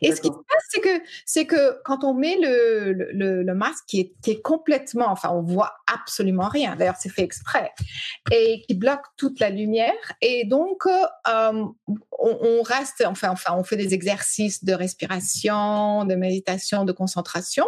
Et 0.00 0.14
ce 0.14 0.20
qui 0.20 0.28
se 0.28 0.32
passe, 0.32 0.64
c'est 0.70 0.80
que 0.80 1.02
c'est 1.26 1.46
que 1.46 1.80
quand 1.84 2.04
on 2.04 2.14
met 2.14 2.36
le, 2.40 2.92
le- 2.92 3.10
le, 3.12 3.42
le 3.42 3.54
masque 3.54 3.84
qui 3.86 4.00
est, 4.00 4.14
qui 4.22 4.30
est 4.32 4.40
complètement, 4.42 5.08
enfin, 5.08 5.30
on 5.30 5.42
voit 5.42 5.74
absolument 5.86 6.48
rien. 6.48 6.76
D'ailleurs, 6.76 6.96
c'est 6.98 7.08
fait 7.10 7.22
exprès 7.22 7.70
et 8.32 8.62
qui 8.66 8.74
bloque 8.74 9.04
toute 9.16 9.40
la 9.40 9.50
lumière. 9.50 9.92
Et 10.20 10.44
donc, 10.44 10.86
euh, 10.86 11.64
on, 12.18 12.38
on 12.42 12.62
reste, 12.62 13.04
enfin, 13.06 13.30
enfin, 13.30 13.54
on 13.56 13.64
fait 13.64 13.76
des 13.76 13.92
exercices 13.94 14.64
de 14.64 14.72
respiration, 14.72 16.04
de 16.04 16.14
méditation, 16.14 16.84
de 16.84 16.92
concentration. 16.92 17.66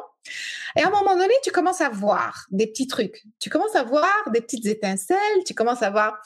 Et 0.76 0.82
à 0.82 0.86
un 0.86 0.90
moment 0.90 1.16
donné, 1.16 1.34
tu 1.42 1.50
commences 1.50 1.80
à 1.80 1.88
voir 1.88 2.46
des 2.50 2.66
petits 2.68 2.86
trucs. 2.86 3.24
Tu 3.40 3.50
commences 3.50 3.74
à 3.74 3.82
voir 3.82 4.08
des 4.32 4.40
petites 4.40 4.66
étincelles. 4.66 5.18
Tu 5.46 5.52
commences 5.54 5.82
à 5.82 5.90
voir. 5.90 6.16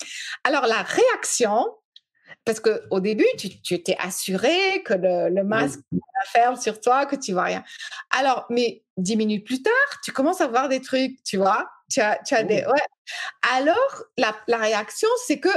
Alors, 0.45 0.67
la 0.67 0.83
réaction, 0.83 1.67
parce 2.47 2.61
que 2.61 2.85
au 2.91 3.01
début, 3.01 3.27
tu, 3.37 3.61
tu 3.61 3.75
étais 3.75 3.97
assuré 3.99 4.83
que 4.85 4.95
le, 4.95 5.29
le 5.35 5.45
masque 5.45 5.81
ferme 6.33 6.57
sur 6.57 6.81
toi, 6.81 7.05
que 7.05 7.17
tu 7.17 7.33
vois 7.33 7.43
rien. 7.43 7.65
Alors, 8.11 8.47
mais 8.49 8.85
dix 8.97 9.17
minutes 9.17 9.45
plus 9.45 9.63
tard, 9.63 10.01
tu 10.05 10.13
commences 10.13 10.41
à 10.41 10.47
voir 10.47 10.69
des 10.69 10.81
trucs, 10.81 11.23
tu 11.25 11.37
vois. 11.37 11.69
Tu 11.91 12.01
as, 12.01 12.19
tu 12.25 12.35
as 12.35 12.45
des. 12.45 12.65
Ouais. 12.65 12.83
Alors, 13.55 14.05
la, 14.17 14.35
la 14.47 14.59
réaction, 14.59 15.09
c'est 15.27 15.41
que, 15.41 15.51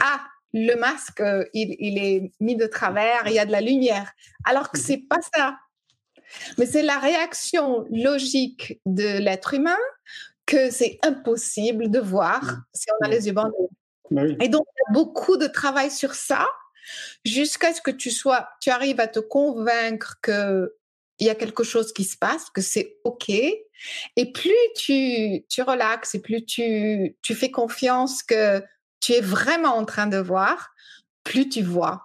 ah, 0.00 0.20
le 0.54 0.74
masque, 0.74 1.20
euh, 1.20 1.44
il, 1.52 1.76
il 1.78 2.02
est 2.02 2.32
mis 2.40 2.56
de 2.56 2.66
travers, 2.66 3.26
il 3.26 3.34
y 3.34 3.38
a 3.38 3.46
de 3.46 3.52
la 3.52 3.60
lumière. 3.60 4.10
Alors 4.44 4.70
que 4.70 4.78
c'est 4.78 5.04
pas 5.08 5.20
ça. 5.34 5.56
Mais 6.56 6.64
c'est 6.64 6.82
la 6.82 6.98
réaction 6.98 7.84
logique 7.90 8.80
de 8.86 9.18
l'être 9.18 9.52
humain 9.52 9.78
que 10.46 10.70
c'est 10.70 10.98
impossible 11.02 11.90
de 11.90 11.98
voir 11.98 12.40
si 12.72 12.86
on 12.98 13.06
a 13.06 13.08
les 13.08 13.26
yeux 13.26 13.32
bandés. 13.32 13.68
Bah 14.12 14.22
oui. 14.24 14.36
Et 14.40 14.48
donc, 14.48 14.66
il 14.76 14.78
y 14.78 14.90
a 14.90 14.92
beaucoup 14.92 15.36
de 15.36 15.46
travail 15.46 15.90
sur 15.90 16.14
ça 16.14 16.46
jusqu'à 17.24 17.72
ce 17.72 17.80
que 17.80 17.90
tu 17.90 18.10
sois, 18.10 18.48
tu 18.60 18.70
arrives 18.70 19.00
à 19.00 19.06
te 19.06 19.20
convaincre 19.20 20.18
que 20.22 20.74
il 21.18 21.26
y 21.26 21.30
a 21.30 21.34
quelque 21.36 21.62
chose 21.62 21.92
qui 21.92 22.02
se 22.02 22.16
passe, 22.16 22.50
que 22.50 22.60
c'est 22.60 22.96
OK. 23.04 23.28
Et 23.28 24.32
plus 24.32 24.54
tu, 24.76 25.44
tu 25.48 25.62
relaxes 25.62 26.16
et 26.16 26.20
plus 26.20 26.44
tu, 26.44 27.16
tu 27.22 27.34
fais 27.34 27.50
confiance 27.50 28.24
que 28.24 28.60
tu 29.00 29.12
es 29.12 29.20
vraiment 29.20 29.76
en 29.76 29.84
train 29.84 30.08
de 30.08 30.16
voir, 30.16 30.72
plus 31.22 31.48
tu 31.48 31.62
vois. 31.62 32.02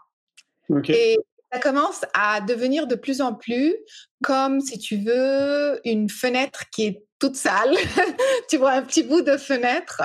Et 0.89 1.17
ça 1.51 1.59
commence 1.59 2.05
à 2.13 2.41
devenir 2.41 2.85
de 2.85 2.95
plus 2.95 3.21
en 3.21 3.33
plus 3.33 3.75
comme, 4.23 4.61
si 4.61 4.77
tu 4.77 4.97
veux, 4.97 5.79
une 5.83 6.09
fenêtre 6.09 6.65
qui 6.71 6.85
est 6.85 7.06
toute 7.19 7.35
sale. 7.35 7.75
tu 8.49 8.57
vois 8.57 8.71
un 8.73 8.81
petit 8.81 9.03
bout 9.03 9.21
de 9.21 9.37
fenêtre, 9.37 10.01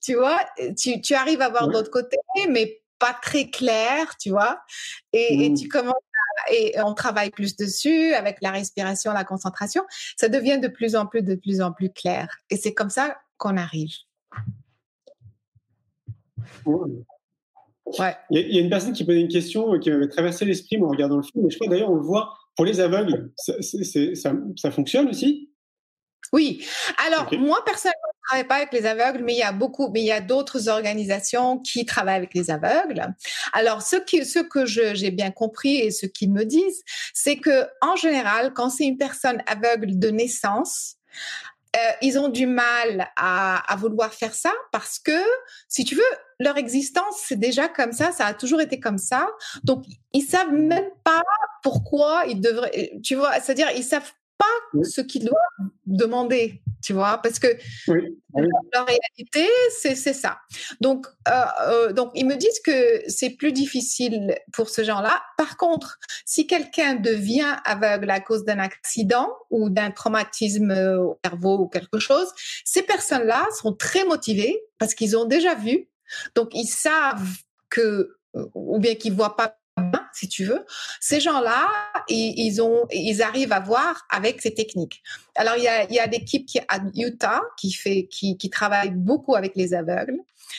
tu 0.00 0.14
vois, 0.14 0.38
tu, 0.78 1.00
tu 1.00 1.14
arrives 1.14 1.40
à 1.40 1.48
voir 1.48 1.62
Ouais. 1.62 1.68
de 1.68 1.72
l'autre 1.74 1.90
côté, 1.90 2.16
mais 2.48 2.80
pas 2.98 3.16
très 3.20 3.48
clair, 3.50 4.16
tu 4.18 4.30
vois. 4.30 4.60
Et, 5.12 5.44
et 5.44 5.50
Mm. 5.50 5.54
tu 5.54 5.68
commences 5.68 5.94
à- 5.94 6.52
et 6.52 6.74
on 6.82 6.94
travaille 6.94 7.30
plus 7.30 7.56
dessus 7.56 8.14
avec 8.14 8.38
la 8.40 8.50
respiration, 8.50 9.12
la 9.12 9.24
concentration. 9.24 9.84
Ça 10.16 10.28
devient 10.28 10.58
de 10.58 10.68
plus 10.68 10.96
en 10.96 11.06
plus, 11.06 11.22
de 11.22 11.34
plus 11.34 11.60
en 11.60 11.72
plus 11.72 11.90
clair. 11.90 12.28
Et 12.50 12.56
c'est 12.56 12.74
comme 12.74 12.90
ça 12.90 13.18
qu'on 13.36 13.56
arrive. 13.56 13.90
Ouais. 16.66 18.16
Il, 18.30 18.54
y 18.54 18.58
a, 18.58 18.60
une 18.62 18.70
personne 18.70 18.92
qui 18.92 19.04
posait 19.04 19.20
une 19.20 19.28
question 19.28 19.78
qui 19.78 19.90
m'avait 19.90 20.08
traversé 20.08 20.44
l'esprit 20.44 20.80
en 20.80 20.88
regardant 20.88 21.16
le 21.16 21.22
film, 21.22 21.46
et 21.46 21.50
je 21.50 21.58
crois 21.58 21.68
d'ailleurs 21.68 21.90
on 21.90 21.96
le 21.96 22.02
voit 22.02 22.34
pour 22.56 22.64
les 22.64 22.80
aveugles, 22.80 23.32
ça, 23.36 23.54
ça, 24.56 24.70
fonctionne 24.70 25.08
aussi? 25.08 25.49
Oui. 26.32 26.64
Alors 27.06 27.32
moi 27.38 27.64
personnellement, 27.64 27.98
je 28.12 28.18
ne 28.18 28.28
travaille 28.28 28.48
pas 28.48 28.54
avec 28.56 28.72
les 28.72 28.86
aveugles, 28.86 29.24
mais 29.24 29.34
il 29.34 29.38
y 29.38 29.42
a 29.42 29.52
beaucoup, 29.52 29.88
mais 29.88 30.00
il 30.00 30.06
y 30.06 30.12
a 30.12 30.20
d'autres 30.20 30.68
organisations 30.68 31.58
qui 31.58 31.84
travaillent 31.84 32.16
avec 32.16 32.34
les 32.34 32.50
aveugles. 32.50 33.04
Alors 33.52 33.82
ce, 33.82 33.96
qui, 33.96 34.24
ce 34.24 34.38
que 34.38 34.64
j'ai 34.64 35.10
bien 35.10 35.32
compris 35.32 35.78
et 35.78 35.90
ce 35.90 36.06
qu'ils 36.06 36.32
me 36.32 36.44
disent, 36.44 36.82
c'est 37.14 37.36
que 37.36 37.66
en 37.80 37.96
général, 37.96 38.52
quand 38.52 38.70
c'est 38.70 38.84
une 38.84 38.98
personne 38.98 39.42
aveugle 39.46 39.98
de 39.98 40.10
naissance, 40.10 40.96
euh, 41.76 41.92
ils 42.02 42.18
ont 42.18 42.28
du 42.28 42.46
mal 42.46 43.08
à, 43.16 43.72
à, 43.72 43.76
vouloir 43.76 44.12
faire 44.12 44.34
ça 44.34 44.52
parce 44.72 44.98
que, 44.98 45.22
si 45.68 45.84
tu 45.84 45.94
veux, 45.94 46.02
leur 46.40 46.56
existence, 46.56 47.22
c'est 47.24 47.38
déjà 47.38 47.68
comme 47.68 47.92
ça, 47.92 48.10
ça 48.10 48.26
a 48.26 48.34
toujours 48.34 48.60
été 48.60 48.80
comme 48.80 48.98
ça. 48.98 49.28
Donc, 49.62 49.84
ils 50.12 50.22
savent 50.22 50.52
même 50.52 50.90
pas 51.04 51.22
pourquoi 51.62 52.24
ils 52.26 52.40
devraient, 52.40 52.92
tu 53.04 53.14
vois, 53.14 53.38
c'est-à-dire, 53.40 53.68
ils 53.76 53.84
savent 53.84 54.10
pas 54.40 54.82
ce 54.82 55.00
qu'ils 55.02 55.24
doivent 55.24 55.70
demander, 55.86 56.62
tu 56.82 56.92
vois, 56.94 57.18
parce 57.22 57.38
que 57.38 57.48
la 57.86 58.84
réalité, 58.84 59.48
c'est 59.78 59.94
ça. 59.94 60.38
Donc, 60.80 61.06
euh, 61.28 61.32
euh, 61.66 61.92
donc, 61.92 62.10
ils 62.14 62.26
me 62.26 62.36
disent 62.36 62.60
que 62.60 63.02
c'est 63.08 63.30
plus 63.30 63.52
difficile 63.52 64.34
pour 64.52 64.70
ce 64.70 64.82
genre-là. 64.82 65.20
Par 65.36 65.56
contre, 65.56 65.98
si 66.24 66.46
quelqu'un 66.46 66.94
devient 66.94 67.56
aveugle 67.64 68.10
à 68.10 68.20
cause 68.20 68.44
d'un 68.44 68.58
accident 68.58 69.28
ou 69.50 69.68
d'un 69.68 69.90
traumatisme 69.90 70.70
au 70.70 71.18
cerveau 71.24 71.58
ou 71.58 71.68
quelque 71.68 71.98
chose, 71.98 72.28
ces 72.64 72.82
personnes-là 72.82 73.46
sont 73.60 73.74
très 73.74 74.04
motivées 74.04 74.58
parce 74.78 74.94
qu'ils 74.94 75.16
ont 75.16 75.26
déjà 75.26 75.54
vu, 75.54 75.88
donc 76.34 76.50
ils 76.54 76.68
savent 76.68 77.36
que 77.68 78.16
ou 78.54 78.78
bien 78.78 78.94
qu'ils 78.94 79.12
voient 79.12 79.36
pas 79.36 79.59
si 80.12 80.28
tu 80.28 80.44
veux, 80.44 80.64
ces 81.00 81.20
gens-là, 81.20 81.68
ils, 82.08 83.22
arrivent 83.22 83.52
à 83.52 83.60
voir 83.60 84.06
avec 84.10 84.40
ces 84.42 84.54
techniques. 84.54 85.02
Alors, 85.34 85.56
il 85.56 85.64
y 85.64 85.68
a, 85.68 85.84
il 85.84 85.94
y 85.94 86.10
l'équipe 86.10 86.46
qui 86.46 86.58
à 86.68 86.80
Utah 86.94 87.40
qui 87.56 87.72
fait, 87.72 88.08
travaille 88.50 88.90
beaucoup 88.90 89.34
avec 89.34 89.56
les 89.56 89.74
aveugles. 89.74 90.18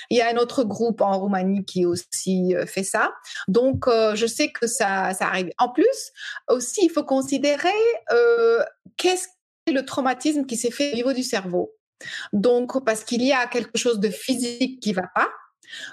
Il 0.09 0.17
y 0.17 0.21
a 0.21 0.29
un 0.29 0.37
autre 0.37 0.63
groupe 0.63 1.01
en 1.01 1.19
Roumanie 1.19 1.65
qui 1.65 1.85
aussi 1.85 2.55
euh, 2.55 2.65
fait 2.65 2.83
ça. 2.83 3.11
Donc, 3.47 3.87
euh, 3.87 4.15
je 4.15 4.25
sais 4.25 4.49
que 4.51 4.67
ça, 4.67 5.11
arrive. 5.19 5.51
En 5.57 5.69
plus, 5.69 6.11
aussi, 6.47 6.85
il 6.85 6.89
faut 6.89 7.03
considérer 7.03 7.69
euh, 8.11 8.63
qu'est-ce 8.97 9.27
que 9.65 9.73
le 9.73 9.85
traumatisme 9.85 10.45
qui 10.45 10.55
s'est 10.55 10.71
fait 10.71 10.93
au 10.93 10.95
niveau 10.95 11.13
du 11.13 11.23
cerveau. 11.23 11.73
Donc, 12.33 12.83
parce 12.85 13.03
qu'il 13.03 13.21
y 13.21 13.31
a 13.31 13.45
quelque 13.47 13.77
chose 13.77 13.99
de 13.99 14.09
physique 14.09 14.79
qui 14.79 14.93
va 14.93 15.07
pas. 15.13 15.29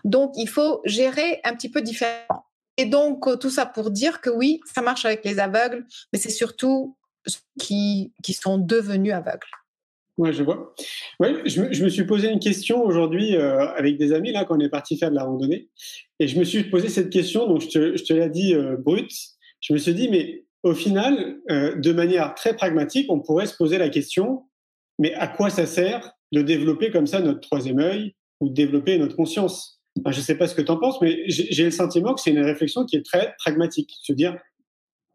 Donc, 0.04 0.32
il 0.36 0.48
faut 0.48 0.80
gérer 0.84 1.40
un 1.44 1.54
petit 1.54 1.70
peu 1.70 1.82
différemment. 1.82 2.47
Et 2.78 2.86
donc, 2.86 3.26
euh, 3.26 3.36
tout 3.36 3.50
ça 3.50 3.66
pour 3.66 3.90
dire 3.90 4.20
que 4.20 4.30
oui, 4.30 4.60
ça 4.72 4.80
marche 4.80 5.04
avec 5.04 5.24
les 5.24 5.40
aveugles, 5.40 5.84
mais 6.12 6.18
c'est 6.18 6.30
surtout 6.30 6.96
ceux 7.26 7.40
qui, 7.60 8.12
qui 8.22 8.32
sont 8.32 8.56
devenus 8.56 9.12
aveugles. 9.12 9.50
Oui, 10.16 10.32
je 10.32 10.42
vois. 10.44 10.74
Ouais, 11.20 11.42
je, 11.44 11.60
me, 11.60 11.88
suis 11.88 12.04
posé 12.04 12.28
une 12.28 12.38
question 12.38 12.82
aujourd'hui 12.82 13.36
euh, 13.36 13.68
avec 13.74 13.98
des 13.98 14.12
amis, 14.12 14.32
là, 14.32 14.44
quand 14.44 14.56
on 14.56 14.60
est 14.60 14.68
parti 14.68 14.96
faire 14.96 15.10
de 15.10 15.16
la 15.16 15.24
randonnée. 15.24 15.68
Et 16.20 16.28
je 16.28 16.38
me 16.38 16.44
suis 16.44 16.64
posé 16.64 16.88
cette 16.88 17.10
question, 17.10 17.46
donc 17.46 17.62
je 17.62 17.68
te, 17.68 17.96
je 17.96 18.04
te 18.04 18.12
l'ai 18.12 18.28
dit 18.28 18.54
euh, 18.54 18.76
brute. 18.76 19.12
Je 19.60 19.72
me 19.72 19.78
suis 19.78 19.94
dit, 19.94 20.08
mais 20.08 20.44
au 20.62 20.74
final, 20.74 21.36
de 21.48 21.92
manière 21.92 22.34
très 22.34 22.54
pragmatique, 22.54 23.10
on 23.10 23.20
pourrait 23.20 23.46
se 23.46 23.56
poser 23.56 23.78
la 23.78 23.88
question, 23.88 24.44
mais 24.98 25.14
à 25.14 25.28
quoi 25.28 25.50
ça 25.50 25.66
sert 25.66 26.12
de 26.32 26.42
développer 26.42 26.90
comme 26.90 27.06
ça 27.06 27.20
notre 27.20 27.40
troisième 27.40 27.78
œil 27.78 28.14
ou 28.40 28.48
de 28.48 28.54
développer 28.54 28.98
notre 28.98 29.16
conscience? 29.16 29.77
Je 30.06 30.18
ne 30.18 30.22
sais 30.22 30.36
pas 30.36 30.46
ce 30.46 30.54
que 30.54 30.62
tu 30.62 30.70
en 30.70 30.78
penses, 30.78 31.00
mais 31.00 31.24
j'ai 31.28 31.64
le 31.64 31.70
sentiment 31.70 32.14
que 32.14 32.20
c'est 32.20 32.30
une 32.30 32.44
réflexion 32.44 32.84
qui 32.84 32.96
est 32.96 33.04
très 33.04 33.34
pragmatique. 33.38 33.94
Se 34.02 34.12
dire, 34.12 34.36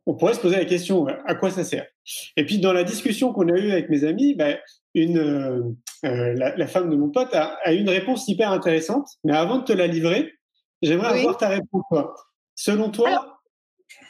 on 0.06 0.16
pourrait 0.16 0.34
se 0.34 0.40
poser 0.40 0.58
la 0.58 0.66
question, 0.66 1.06
à 1.08 1.36
quoi 1.36 1.50
ça 1.50 1.64
sert? 1.64 1.88
Et 2.36 2.46
puis, 2.46 2.60
dans 2.60 2.74
la 2.74 2.84
discussion 2.84 3.32
qu'on 3.34 3.48
a 3.50 3.58
eue 3.58 3.72
avec 3.72 3.90
mes 3.90 4.04
amis, 4.04 4.36
ben, 4.36 4.58
une, 4.94 5.18
euh, 5.18 5.62
euh, 6.06 6.34
la, 6.34 6.68
femme 6.68 6.90
de 6.90 6.96
mon 6.96 7.10
pote 7.10 7.34
a, 7.34 7.58
a, 7.64 7.74
une 7.74 7.90
réponse 7.90 8.28
hyper 8.28 8.52
intéressante. 8.52 9.08
Mais 9.24 9.34
avant 9.34 9.60
de 9.60 9.64
te 9.64 9.74
la 9.74 9.88
livrer, 9.88 10.34
j'aimerais 10.82 11.20
avoir 11.20 11.38
ta 11.38 11.50
réponse. 11.50 11.84
Toi. 11.90 12.14
Selon 12.56 12.90
toi, 12.90 13.40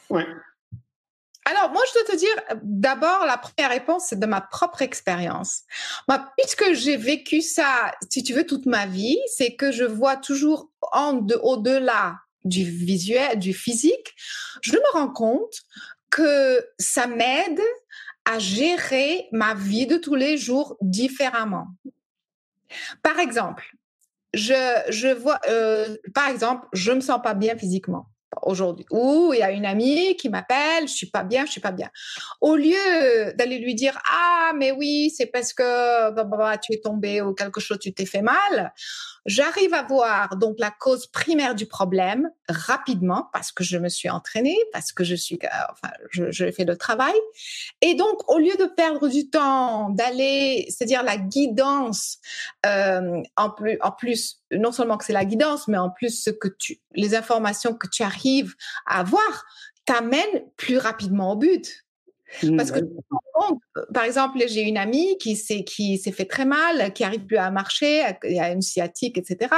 ouais. 0.10 0.26
Alors, 1.46 1.72
moi, 1.72 1.82
je 1.88 1.94
dois 1.94 2.14
te 2.14 2.16
dire, 2.18 2.36
d'abord, 2.64 3.26
la 3.26 3.38
première 3.38 3.70
réponse, 3.70 4.06
c'est 4.08 4.20
de 4.20 4.26
ma 4.26 4.42
propre 4.42 4.82
expérience. 4.82 5.64
Moi, 6.08 6.26
puisque 6.38 6.74
j'ai 6.74 6.96
vécu 6.96 7.42
ça, 7.42 7.94
si 8.10 8.24
tu 8.24 8.34
veux, 8.34 8.46
toute 8.46 8.66
ma 8.66 8.86
vie, 8.86 9.20
c'est 9.28 9.56
que 9.56 9.72
je 9.72 9.84
vois 9.84 10.16
toujours 10.16 10.70
en 10.94 11.14
de, 11.14 11.36
au-delà 11.36 12.20
du 12.46 12.64
visuel, 12.64 13.40
du 13.40 13.54
physique, 13.54 14.14
je 14.62 14.74
me 14.74 14.94
rends 14.94 15.12
compte 15.12 15.62
que 16.10 16.66
ça 16.78 17.08
m'aide 17.08 17.62
à 18.26 18.40
gérer 18.40 19.28
ma 19.32 19.54
vie 19.54 19.88
de 19.88 19.98
tous 19.98 20.16
les 20.16 20.38
jours 20.38 20.78
différemment. 20.82 21.68
Par 23.02 23.20
exemple, 23.20 23.76
je, 24.34 24.82
je 24.90 25.10
vois, 25.10 25.40
euh, 25.48 25.96
par 26.14 26.28
exemple, 26.28 26.68
je 26.74 26.92
me 26.92 27.02
sens 27.02 27.22
pas 27.22 27.34
bien 27.34 27.58
physiquement 27.58 28.08
aujourd'hui. 28.42 28.86
Ou 28.92 29.32
il 29.34 29.40
y 29.40 29.44
a 29.44 29.52
une 29.52 29.66
amie 29.66 30.16
qui 30.16 30.30
m'appelle, 30.30 30.88
je 30.88 30.94
suis 30.94 31.10
pas 31.10 31.24
bien, 31.24 31.46
je 31.46 31.52
suis 31.52 31.62
pas 31.62 31.72
bien. 31.72 31.90
Au 32.42 32.56
lieu 32.56 33.34
d'aller 33.36 33.60
lui 33.60 33.76
dire 33.76 33.98
ah 34.10 34.52
mais 34.58 34.72
oui 34.72 35.14
c'est 35.16 35.28
parce 35.28 35.54
que 35.54 36.12
bah, 36.12 36.24
bah, 36.24 36.38
bah, 36.38 36.58
tu 36.58 36.74
es 36.74 36.82
tombé 36.82 37.22
ou 37.22 37.34
quelque 37.34 37.60
chose 37.60 37.80
tu 37.80 37.94
t'es 37.94 38.06
fait 38.06 38.22
mal, 38.22 38.74
J'arrive 39.26 39.74
à 39.74 39.84
voir 39.84 40.36
donc 40.36 40.56
la 40.60 40.70
cause 40.70 41.08
primaire 41.08 41.56
du 41.56 41.66
problème 41.66 42.30
rapidement 42.50 43.30
parce 43.32 43.52
que 43.52 43.64
je 43.64 43.78
me 43.78 43.88
suis 43.88 44.10
entraînée, 44.10 44.58
parce 44.74 44.92
que 44.92 45.04
je 45.04 45.16
suis, 45.16 45.40
euh, 45.44 45.48
enfin, 45.72 45.94
je, 46.12 46.32
je 46.32 46.52
fais 46.52 46.66
le 46.66 46.76
travail. 46.76 47.14
Et 47.82 47.96
donc, 47.96 48.30
au 48.30 48.38
lieu 48.38 48.56
de 48.60 48.66
perdre 48.66 49.08
du 49.08 49.30
temps, 49.30 49.90
d'aller, 49.92 50.66
c'est-à-dire 50.70 51.04
la 51.04 51.18
guidance, 51.18 52.18
euh, 52.66 53.22
en 53.38 53.50
plus, 53.50 53.78
en 53.82 53.92
plus, 53.92 54.42
non 54.52 54.72
seulement 54.72 54.98
que 54.98 55.06
c'est 55.06 55.14
la 55.14 55.26
guidance, 55.26 55.68
mais 55.68 55.78
en 55.78 55.90
plus 55.90 56.22
ce 56.22 56.30
que 56.30 56.50
tu, 56.50 56.82
les 56.94 57.16
informations 57.16 57.74
que 57.74 57.88
tu 57.88 58.04
arrives 58.04 58.54
à 58.86 59.00
avoir 59.00 59.46
t'amènent 59.86 60.44
plus 60.58 60.78
rapidement 60.78 61.32
au 61.32 61.36
but. 61.36 61.83
Mmh, 62.42 62.58
Parce 62.58 62.72
que, 62.72 62.80
par 63.94 64.04
exemple, 64.04 64.40
j'ai 64.48 64.62
une 64.62 64.78
amie 64.78 65.18
qui 65.18 65.36
s'est, 65.36 65.64
qui 65.64 65.98
s'est 65.98 66.12
fait 66.12 66.26
très 66.26 66.46
mal, 66.46 66.94
qui 66.94 67.04
arrive 67.04 67.26
plus 67.26 67.38
à 67.38 67.52
marcher, 67.52 68.04
il 68.24 68.36
y 68.36 68.40
a 68.40 68.52
une 68.52 68.62
sciatique, 68.62 69.18
etc. 69.18 69.50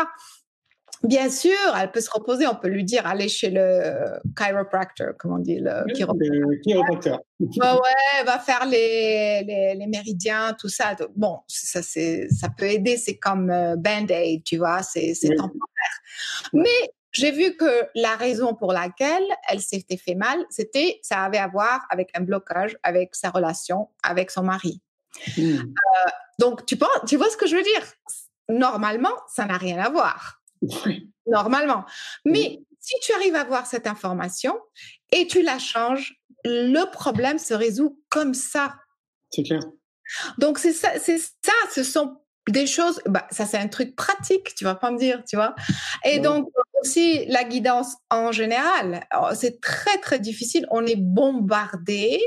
Bien 1.03 1.29
sûr, 1.29 1.57
elle 1.79 1.91
peut 1.91 2.01
se 2.01 2.09
reposer, 2.09 2.47
on 2.47 2.55
peut 2.55 2.67
lui 2.67 2.83
dire 2.83 3.05
allez 3.05 3.27
chez 3.27 3.51
le 3.51 4.19
chiropractor, 4.35 5.15
comme 5.17 5.33
on 5.33 5.39
dit, 5.39 5.59
le 5.59 5.85
chiropracteur. 5.93 7.19
Bah 7.57 7.75
ouais, 7.75 8.23
va 8.25 8.39
faire 8.39 8.65
les, 8.65 9.43
les, 9.45 9.75
les, 9.75 9.87
méridiens, 9.87 10.55
tout 10.59 10.69
ça. 10.69 10.95
Bon, 11.15 11.39
ça, 11.47 11.81
c'est, 11.83 12.27
ça 12.29 12.49
peut 12.49 12.65
aider, 12.65 12.97
c'est 12.97 13.17
comme 13.17 13.51
euh, 13.51 13.75
Band-Aid, 13.75 14.43
tu 14.43 14.57
vois, 14.57 14.81
c'est, 14.83 15.13
c'est 15.13 15.35
temporaire. 15.35 15.59
Mais 16.53 16.89
j'ai 17.15 17.31
vu 17.31 17.55
que 17.55 17.87
la 17.95 18.15
raison 18.17 18.53
pour 18.53 18.73
laquelle 18.73 19.25
elle 19.47 19.61
s'était 19.61 19.95
fait 19.95 20.15
mal, 20.15 20.37
c'était 20.49 20.99
ça 21.01 21.23
avait 21.23 21.37
à 21.37 21.47
voir 21.47 21.85
avec 21.89 22.09
un 22.13 22.21
blocage 22.21 22.77
avec 22.83 23.15
sa 23.15 23.29
relation 23.29 23.89
avec 24.03 24.31
son 24.31 24.43
mari. 24.43 24.81
Hmm. 25.37 25.59
Euh, 25.59 26.09
donc 26.39 26.65
tu 26.65 26.75
penses, 26.75 26.89
tu 27.07 27.15
vois 27.15 27.29
ce 27.29 27.37
que 27.37 27.47
je 27.47 27.55
veux 27.55 27.63
dire? 27.63 27.83
Normalement, 28.49 29.15
ça 29.33 29.45
n'a 29.45 29.57
rien 29.57 29.79
à 29.79 29.89
voir. 29.89 30.41
Normalement. 31.25 31.85
Mais 32.25 32.59
si 32.81 32.95
tu 33.01 33.13
arrives 33.13 33.35
à 33.35 33.45
voir 33.45 33.65
cette 33.65 33.87
information 33.87 34.59
et 35.13 35.25
tu 35.25 35.41
la 35.41 35.57
changes, 35.57 36.21
le 36.43 36.83
problème 36.91 37.39
se 37.39 37.53
résout 37.53 38.03
comme 38.09 38.33
ça. 38.33 38.75
C'est 39.31 39.43
clair. 39.43 39.61
Donc 40.37 40.59
c'est 40.59 40.73
ça, 40.73 40.99
c'est 40.99 41.17
ça, 41.17 41.53
ce 41.73 41.83
sont 41.83 42.17
des 42.49 42.67
choses, 42.67 43.01
bah, 43.05 43.25
ça 43.31 43.45
c'est 43.45 43.57
un 43.57 43.67
truc 43.67 43.95
pratique, 43.95 44.53
tu 44.53 44.65
vas 44.65 44.75
pas 44.75 44.91
me 44.91 44.99
dire, 44.99 45.23
tu 45.27 45.35
vois? 45.35 45.55
Et 46.03 46.19
donc 46.19 46.47
aussi 46.85 47.25
la 47.25 47.43
guidance 47.43 47.95
en 48.11 48.31
général, 48.31 49.07
c'est 49.33 49.59
très 49.59 49.97
très 49.97 50.19
difficile. 50.19 50.67
On 50.69 50.85
est 50.85 50.95
bombardé 50.95 52.21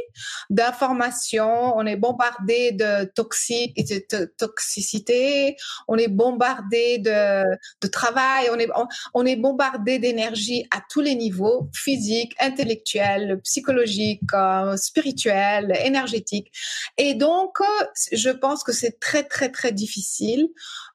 d'informations, 0.50 1.76
on 1.76 1.86
est 1.86 1.96
bombardé 1.96 2.72
de 2.72 3.04
toxiques, 3.04 3.76
de 3.76 4.24
toxicité, 4.36 5.56
on 5.86 5.96
est 5.96 6.08
bombardé 6.08 6.98
de, 6.98 7.86
travail, 7.88 8.48
on 8.52 8.58
est 8.58 8.68
on, 9.14 9.24
est 9.24 9.36
bombardé 9.36 10.00
d'énergie 10.00 10.66
à 10.72 10.82
tous 10.90 11.02
les 11.02 11.14
niveaux, 11.14 11.68
physique, 11.72 12.34
intellectuel, 12.40 13.40
psychologique, 13.44 14.22
euh, 14.34 14.76
spirituel, 14.76 15.72
énergétique. 15.84 16.50
Et 16.96 17.14
donc 17.14 17.58
je 18.12 18.30
pense 18.30 18.64
que 18.64 18.72
c'est 18.72 18.98
très 18.98 19.22
très 19.22 19.50
très 19.50 19.70
difficile 19.70 20.48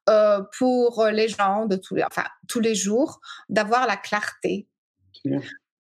euh, 0.10 0.42
pour 0.58 1.06
les 1.06 1.28
gens 1.28 1.66
de 1.66 1.76
tous 1.76 1.96
les, 1.96 2.04
enfin, 2.04 2.26
tous 2.48 2.60
les 2.60 2.76
jours 2.76 3.20
d'avoir 3.50 3.88
la 3.88 3.98
clarté, 3.98 4.68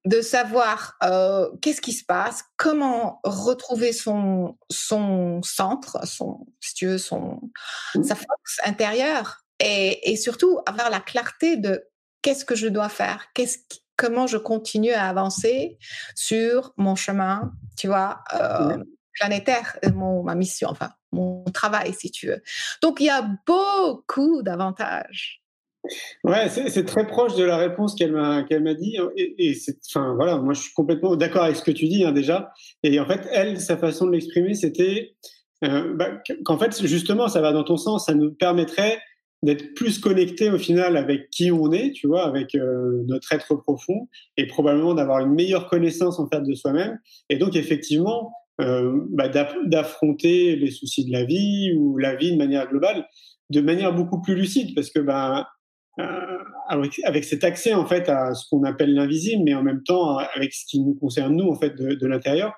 de 0.05 0.21
savoir 0.21 0.95
euh, 1.03 1.49
qu'est-ce 1.61 1.81
qui 1.81 1.93
se 1.93 2.05
passe, 2.05 2.43
comment 2.57 3.19
retrouver 3.23 3.93
son, 3.93 4.57
son 4.69 5.41
centre, 5.43 6.05
son, 6.05 6.45
si 6.59 6.73
tu 6.73 6.87
veux, 6.87 6.97
son, 6.97 7.39
mmh. 7.95 8.03
sa 8.03 8.15
force 8.15 8.59
intérieure. 8.65 9.43
et, 9.59 10.11
et 10.11 10.15
surtout 10.15 10.59
avoir 10.65 10.89
la 10.89 10.99
clarté 10.99 11.57
de 11.57 11.83
qu'est-ce 12.21 12.45
que 12.45 12.55
je 12.55 12.67
dois 12.67 12.89
faire, 12.89 13.25
qu'est-ce 13.33 13.57
comment 13.95 14.27
je 14.27 14.37
continue 14.37 14.91
à 14.91 15.07
avancer 15.07 15.77
sur 16.15 16.73
mon 16.77 16.95
chemin, 16.95 17.53
tu 17.77 17.87
vois, 17.87 18.23
euh, 18.33 18.77
planétaire, 19.13 19.77
mon, 19.93 20.23
ma 20.23 20.35
mission, 20.35 20.69
enfin 20.69 20.89
mon 21.11 21.43
travail, 21.45 21.93
si 21.93 22.11
tu 22.11 22.27
veux. 22.27 22.41
Donc 22.81 22.99
il 22.99 23.05
y 23.05 23.09
a 23.09 23.27
beaucoup 23.45 24.41
d'avantages. 24.41 25.41
Ouais, 26.23 26.47
c'est 26.49 26.85
très 26.85 27.05
proche 27.05 27.35
de 27.35 27.43
la 27.43 27.57
réponse 27.57 27.93
qu'elle 27.95 28.13
m'a 28.13 28.43
qu'elle 28.43 28.63
dit. 28.77 28.97
Et, 29.17 29.49
et 29.49 29.57
enfin 29.89 30.13
voilà, 30.15 30.37
moi 30.37 30.53
je 30.53 30.61
suis 30.61 30.73
complètement 30.73 31.15
d'accord 31.17 31.43
avec 31.43 31.57
ce 31.57 31.63
que 31.63 31.71
tu 31.71 31.87
dis 31.87 32.05
hein, 32.05 32.13
déjà. 32.13 32.53
Et 32.83 32.99
en 32.99 33.05
fait, 33.05 33.27
elle, 33.31 33.59
sa 33.59 33.77
façon 33.77 34.05
de 34.05 34.11
l'exprimer, 34.11 34.53
c'était 34.53 35.15
euh, 35.65 35.93
bah, 35.93 36.21
qu'en 36.45 36.57
fait 36.57 36.85
justement, 36.85 37.27
ça 37.27 37.41
va 37.41 37.51
dans 37.51 37.65
ton 37.65 37.77
sens. 37.77 38.05
Ça 38.05 38.13
nous 38.13 38.33
permettrait 38.33 39.01
d'être 39.43 39.73
plus 39.73 39.99
connecté 39.99 40.49
au 40.49 40.57
final 40.57 40.95
avec 40.95 41.29
qui 41.29 41.51
on 41.51 41.71
est, 41.73 41.91
tu 41.91 42.07
vois, 42.07 42.25
avec 42.25 42.55
euh, 42.55 43.03
notre 43.07 43.33
être 43.33 43.55
profond, 43.55 44.07
et 44.37 44.47
probablement 44.47 44.93
d'avoir 44.93 45.19
une 45.19 45.33
meilleure 45.33 45.67
connaissance 45.67 46.17
en 46.17 46.29
fait 46.29 46.41
de 46.41 46.53
soi-même. 46.53 46.97
Et 47.29 47.35
donc 47.35 47.57
effectivement, 47.57 48.31
euh, 48.31 48.42
bah, 48.59 49.29
d'affronter 49.65 50.55
les 50.55 50.71
soucis 50.71 51.05
de 51.05 51.11
la 51.11 51.25
vie 51.25 51.73
ou 51.75 51.97
la 51.97 52.15
vie 52.15 52.31
de 52.31 52.37
manière 52.37 52.69
globale, 52.69 53.05
de 53.49 53.61
manière 53.61 53.93
beaucoup 53.93 54.21
plus 54.21 54.35
lucide, 54.35 54.75
parce 54.75 54.89
que 54.89 54.99
bah, 54.99 55.47
euh, 55.99 56.37
avec, 56.67 57.23
cet 57.23 57.43
accès 57.43 57.73
en 57.73 57.85
fait 57.85 58.09
à 58.09 58.33
ce 58.33 58.49
qu'on 58.49 58.63
appelle 58.63 58.93
l'invisible, 58.95 59.43
mais 59.45 59.53
en 59.53 59.61
même 59.61 59.83
temps 59.83 60.17
avec 60.17 60.53
ce 60.53 60.65
qui 60.65 60.79
nous 60.79 60.95
concerne 60.95 61.35
nous 61.35 61.47
en 61.49 61.59
fait 61.59 61.75
de, 61.75 61.93
de 61.93 62.07
l'intérieur. 62.07 62.53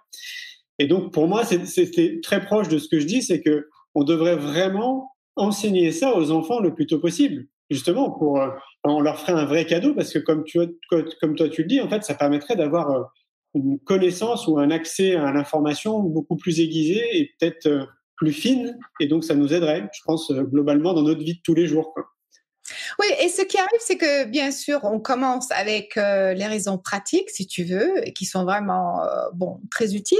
Et 0.80 0.88
donc 0.88 1.14
pour 1.14 1.28
moi, 1.28 1.44
c'était 1.44 2.20
très 2.22 2.46
proche 2.46 2.70
de 2.70 2.78
ce 2.78 2.88
que 2.88 3.00
je 3.00 3.06
dis, 3.06 3.22
c'est 3.22 3.42
que 3.42 3.68
on 3.94 4.04
devrait 4.04 4.36
vraiment 4.36 5.12
enseigner 5.36 5.92
ça 5.92 6.16
aux 6.18 6.32
enfants 6.32 6.60
le 6.60 6.74
plus 6.74 6.88
tôt 6.88 7.00
possible, 7.00 7.46
justement, 7.70 8.10
pour 8.10 8.42
euh, 8.42 8.50
on 8.86 9.02
leur 9.02 9.20
ferait 9.20 9.34
un 9.34 9.46
vrai 9.46 9.66
cadeau 9.66 9.94
parce 9.94 10.14
que 10.14 10.20
comme 10.20 10.44
tu 10.46 10.60
comme 11.20 11.36
toi 11.36 11.50
tu 11.50 11.64
le 11.64 11.68
dis, 11.68 11.82
en 11.82 11.90
fait, 11.90 12.04
ça 12.04 12.14
permettrait 12.14 12.56
d'avoir 12.56 12.92
euh, 12.92 13.04
une 13.56 13.80
connaissance 13.80 14.48
ou 14.48 14.60
un 14.60 14.72
accès 14.72 15.16
à 15.16 15.32
l'information 15.32 16.00
beaucoup 16.00 16.36
plus 16.36 16.60
aiguisé 16.60 17.02
et 17.14 17.32
peut-être 17.40 17.68
euh, 17.68 17.86
plus 18.18 18.32
fine, 18.32 18.78
et 19.00 19.08
donc 19.08 19.24
ça 19.24 19.36
nous 19.36 19.54
aiderait, 19.54 19.90
je 19.94 20.02
pense, 20.06 20.32
globalement 20.32 20.94
dans 20.94 21.02
notre 21.02 21.22
vie 21.22 21.36
de 21.36 21.42
tous 21.44 21.54
les 21.54 21.68
jours. 21.68 21.94
Oui, 23.00 23.08
et 23.20 23.30
ce 23.30 23.44
qui 23.44 23.58
arrive, 23.58 23.80
c'est 23.80 23.98
que 23.98 24.26
bien 24.26 24.52
sûr, 24.52 24.80
on 24.84 25.00
commence 25.00 25.52
avec 25.52 25.98
euh, 25.98 26.34
les 26.34 26.48
raisons 26.48 26.78
pratiques, 26.78 27.30
si 27.30 27.46
tu 27.46 27.64
veux, 27.64 28.02
qui 28.16 28.26
sont 28.26 28.44
vraiment 28.44 29.04
euh, 29.04 29.26
bon 29.34 29.60
très 29.70 29.96
utiles, 29.96 30.18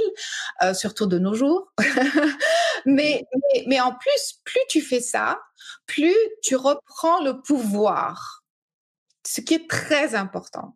euh, 0.64 0.74
surtout 0.74 1.08
de 1.08 1.18
nos 1.18 1.34
jours. 1.34 1.74
mais, 2.86 3.26
mais 3.68 3.80
en 3.80 3.94
plus, 3.94 4.42
plus 4.44 4.62
tu 4.70 4.82
fais 4.82 5.00
ça, 5.00 5.40
plus 5.88 6.16
tu 6.44 6.56
reprends 6.56 7.24
le 7.24 7.42
pouvoir 7.42 8.45
ce 9.26 9.42
qui 9.42 9.56
est 9.56 9.70
très 9.70 10.16
important 10.16 10.76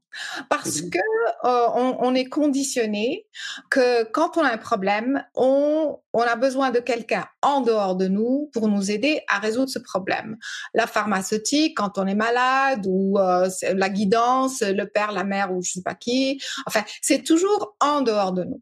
parce 0.49 0.81
que 0.81 0.97
euh, 1.45 1.67
on, 1.75 1.97
on, 1.99 2.15
est 2.15 2.25
conditionné 2.25 3.27
que 3.69 4.03
quand 4.05 4.37
on 4.37 4.43
a 4.43 4.51
un 4.51 4.57
problème, 4.57 5.23
on, 5.35 5.99
on 6.13 6.21
a 6.21 6.35
besoin 6.35 6.71
de 6.71 6.79
quelqu'un 6.79 7.27
en 7.41 7.61
dehors 7.61 7.95
de 7.95 8.07
nous 8.07 8.49
pour 8.53 8.67
nous 8.67 8.89
aider 8.91 9.21
à 9.27 9.39
résoudre 9.39 9.69
ce 9.69 9.79
problème. 9.79 10.37
La 10.73 10.87
pharmaceutique 10.87 11.77
quand 11.77 11.97
on 11.97 12.07
est 12.07 12.15
malade 12.15 12.85
ou 12.87 13.19
euh, 13.19 13.47
la 13.73 13.89
guidance, 13.89 14.61
le 14.61 14.85
père, 14.85 15.11
la 15.11 15.23
mère 15.23 15.53
ou 15.53 15.61
je 15.61 15.73
sais 15.73 15.83
pas 15.83 15.95
qui. 15.95 16.41
Enfin, 16.65 16.83
c'est 17.01 17.23
toujours 17.23 17.75
en 17.79 18.01
dehors 18.01 18.33
de 18.33 18.43
nous. 18.43 18.61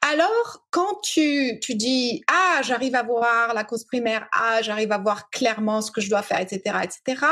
Alors, 0.00 0.64
quand 0.70 1.00
tu, 1.02 1.60
tu 1.60 1.74
dis 1.74 2.22
ah 2.26 2.60
j'arrive 2.62 2.94
à 2.94 3.02
voir 3.02 3.54
la 3.54 3.64
cause 3.64 3.84
primaire, 3.84 4.26
ah 4.32 4.62
j'arrive 4.62 4.92
à 4.92 4.98
voir 4.98 5.30
clairement 5.30 5.82
ce 5.82 5.90
que 5.90 6.00
je 6.00 6.08
dois 6.08 6.22
faire, 6.22 6.40
etc., 6.40 6.78
etc., 6.82 7.26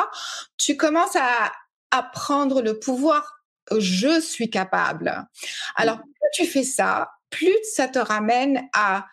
tu 0.58 0.76
commences 0.76 1.16
à 1.16 1.50
à 1.96 2.02
prendre 2.02 2.62
le 2.62 2.78
pouvoir. 2.78 3.40
Je 3.76 4.20
suis 4.20 4.50
capable. 4.50 5.26
Alors, 5.74 5.98
plus 5.98 6.30
tu 6.34 6.46
fais 6.46 6.64
ça, 6.64 7.10
plus 7.30 7.56
ça 7.74 7.88
te 7.88 7.98
ramène 7.98 8.68
à 8.74 9.06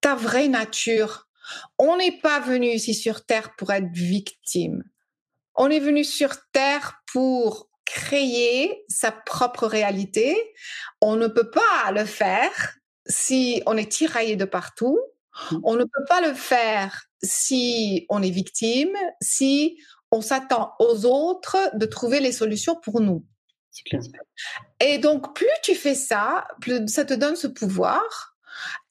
ta 0.00 0.14
vraie 0.14 0.48
nature. 0.48 1.26
On 1.78 1.96
n'est 1.96 2.18
pas 2.20 2.40
venu 2.40 2.68
ici 2.68 2.94
sur 2.94 3.24
Terre 3.26 3.54
pour 3.56 3.72
être 3.72 3.90
victime. 3.92 4.84
On 5.54 5.68
est 5.68 5.80
venu 5.80 6.04
sur 6.04 6.30
Terre 6.52 7.02
pour 7.12 7.68
créer 7.84 8.84
sa 8.88 9.10
propre 9.10 9.66
réalité. 9.66 10.36
On 11.00 11.16
ne 11.16 11.26
peut 11.26 11.50
pas 11.50 11.90
le 11.92 12.04
faire 12.04 12.76
si 13.06 13.62
on 13.66 13.76
est 13.76 13.90
tiraillé 13.90 14.36
de 14.36 14.44
partout. 14.44 14.98
Mmh. 15.50 15.58
On 15.64 15.74
ne 15.74 15.84
peut 15.84 16.04
pas 16.08 16.20
le 16.20 16.34
faire 16.34 17.06
si 17.22 18.06
on 18.08 18.22
est 18.22 18.30
victime, 18.30 18.96
si 19.20 19.78
on 20.10 20.20
s'attend 20.20 20.74
aux 20.78 21.04
autres 21.06 21.56
de 21.74 21.86
trouver 21.86 22.20
les 22.20 22.32
solutions 22.32 22.76
pour 22.76 23.00
nous. 23.00 23.24
Et 24.80 24.98
donc, 24.98 25.34
plus 25.34 25.46
tu 25.62 25.74
fais 25.74 25.94
ça, 25.94 26.46
plus 26.60 26.86
ça 26.88 27.04
te 27.04 27.14
donne 27.14 27.36
ce 27.36 27.46
pouvoir. 27.46 28.36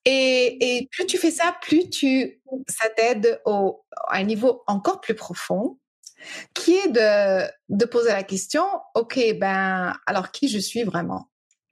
Et, 0.05 0.87
plus 0.91 1.05
tu 1.05 1.17
fais 1.17 1.31
ça, 1.31 1.55
plus 1.61 1.89
tu, 1.89 2.41
ça 2.67 2.89
t'aide 2.89 3.41
à 3.45 3.71
un 4.09 4.23
niveau 4.23 4.63
encore 4.67 5.01
plus 5.01 5.13
profond, 5.13 5.77
qui 6.53 6.75
est 6.75 6.89
de, 6.89 7.47
de 7.69 7.85
poser 7.85 8.09
la 8.09 8.23
question, 8.23 8.63
OK, 8.95 9.19
ben, 9.37 9.95
alors 10.07 10.31
qui 10.31 10.47
je 10.47 10.57
suis 10.57 10.83
vraiment? 10.83 11.29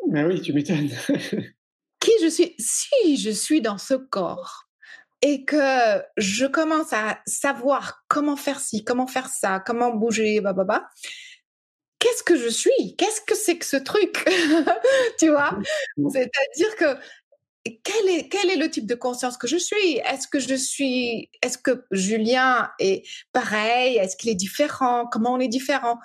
Ben 0.08 0.28
oui, 0.28 0.42
tu 0.42 0.54
m'étonnes. 0.54 0.90
qui 2.00 2.12
je 2.22 2.30
suis? 2.30 2.56
Si 2.60 3.18
je 3.18 3.32
suis 3.32 3.62
dans 3.62 3.78
ce 3.78 3.96
corps, 3.96 4.67
et 5.22 5.46
que 5.46 6.02
je 6.18 6.46
commence 6.46 6.94
à 6.94 7.20
savoir 7.26 8.04
comment 8.08 8.36
faire 8.36 8.60
ci, 8.60 8.84
comment 8.84 9.08
faire 9.08 9.30
ça, 9.30 9.60
comment 9.66 9.94
bouger, 9.94 10.42
bah, 10.42 10.54
bah, 10.54 10.64
bah, 10.64 10.88
qu'est-ce 12.00 12.24
que 12.24 12.38
je 12.38 12.50
suis? 12.50 12.96
Qu'est-ce 12.98 13.22
que 13.22 13.36
c'est 13.36 13.58
que 13.58 13.66
ce 13.66 13.78
truc? 13.78 14.24
Tu 15.20 15.30
vois? 15.30 15.58
C'est-à-dire 16.12 16.76
que 16.78 17.00
quel 17.84 18.10
est, 18.10 18.30
quel 18.30 18.50
est 18.50 18.56
le 18.56 18.70
type 18.70 18.86
de 18.86 18.96
conscience 18.96 19.38
que 19.38 19.48
je 19.48 19.58
suis? 19.58 19.98
Est-ce 20.06 20.28
que 20.28 20.40
je 20.40 20.56
suis, 20.56 21.30
est-ce 21.42 21.58
que 21.58 21.86
Julien 21.92 22.70
est 22.80 23.04
pareil? 23.34 23.98
Est-ce 23.98 24.16
qu'il 24.16 24.30
est 24.30 24.36
différent? 24.36 25.08
Comment 25.08 25.34
on 25.34 25.40
est 25.40 25.48
différent? 25.48 25.98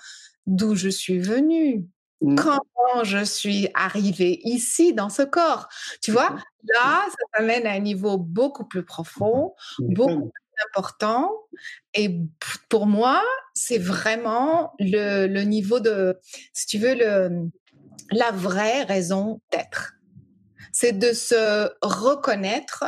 D'où 0.46 0.75
je 0.75 0.88
suis 0.88 1.18
venue? 1.20 1.87
Comment 2.22 3.04
je 3.04 3.24
suis 3.24 3.68
arrivée 3.74 4.40
ici 4.44 4.94
dans 4.94 5.08
ce 5.08 5.22
corps? 5.22 5.68
Tu 6.00 6.12
vois, 6.12 6.30
là, 6.74 7.04
ça 7.08 7.24
t'amène 7.35 7.66
à 7.66 7.72
un 7.72 7.80
niveau 7.80 8.16
beaucoup 8.16 8.64
plus 8.64 8.85
profond, 8.85 9.54
beaucoup 9.80 10.30
plus 10.30 10.66
important. 10.68 11.30
Et 11.94 12.20
pour 12.68 12.87
moi, 12.87 13.22
c'est 13.54 13.78
vraiment 13.78 14.74
le, 14.78 15.26
le, 15.26 15.42
niveau 15.42 15.80
de, 15.80 16.18
si 16.52 16.66
tu 16.66 16.78
veux, 16.78 16.94
le, 16.94 17.50
la 18.11 18.30
vraie 18.30 18.85
raison 18.85 19.40
d'être. 19.50 19.94
C'est 20.72 20.92
de 20.92 21.12
se 21.12 21.70
reconnaître 21.82 22.85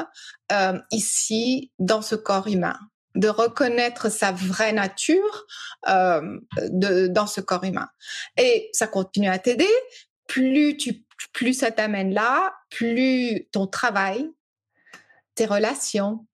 euh, 0.52 0.78
ici 0.90 1.70
dans 1.78 2.02
ce 2.02 2.14
corps 2.14 2.48
humain 2.48 2.78
de 3.14 3.29
reconnaître 3.29 4.11
sa 4.11 4.33
vraie 4.33 4.72
nature 4.72 5.46
euh, 5.88 6.38
de, 6.68 7.07
dans 7.07 7.27
ce 7.27 7.40
corps 7.40 7.64
humain. 7.64 7.88
Et 8.37 8.70
ça 8.72 8.87
continue 8.87 9.29
à 9.29 9.38
t'aider. 9.38 9.70
Plus 10.27 10.77
tu, 10.77 11.05
plus 11.33 11.55
ça 11.55 11.70
t'amène 11.70 12.12
là, 12.12 12.55
plus 12.70 13.46
ton 13.53 13.66
travail, 13.66 14.31
tes 15.35 15.46
relations, 15.46 16.27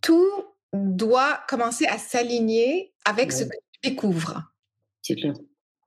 tout 0.00 0.30
doit 0.72 1.40
commencer 1.48 1.86
à 1.86 1.98
s'aligner 1.98 2.92
avec 3.04 3.32
ce 3.32 3.44
que 3.44 3.56
tu 3.82 3.90
découvres. 3.90 4.42
C'est 5.02 5.16
clair. 5.16 5.34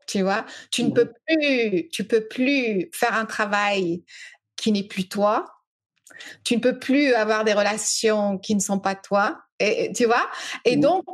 Tu 0.07 0.21
vois, 0.21 0.45
tu 0.71 0.83
ne 0.85 0.91
peux 0.91 1.11
plus, 1.25 1.89
tu 1.89 2.05
peux 2.05 2.27
plus 2.27 2.89
faire 2.93 3.13
un 3.13 3.25
travail 3.25 4.05
qui 4.55 4.71
n'est 4.71 4.87
plus 4.87 5.09
toi. 5.09 5.45
Tu 6.45 6.55
ne 6.55 6.61
peux 6.61 6.79
plus 6.79 7.13
avoir 7.13 7.43
des 7.43 7.53
relations 7.53 8.37
qui 8.37 8.55
ne 8.55 8.61
sont 8.61 8.79
pas 8.79 8.95
toi 8.95 9.46
et, 9.59 9.91
tu 9.93 10.05
vois? 10.05 10.29
Et 10.65 10.75
donc, 10.75 11.05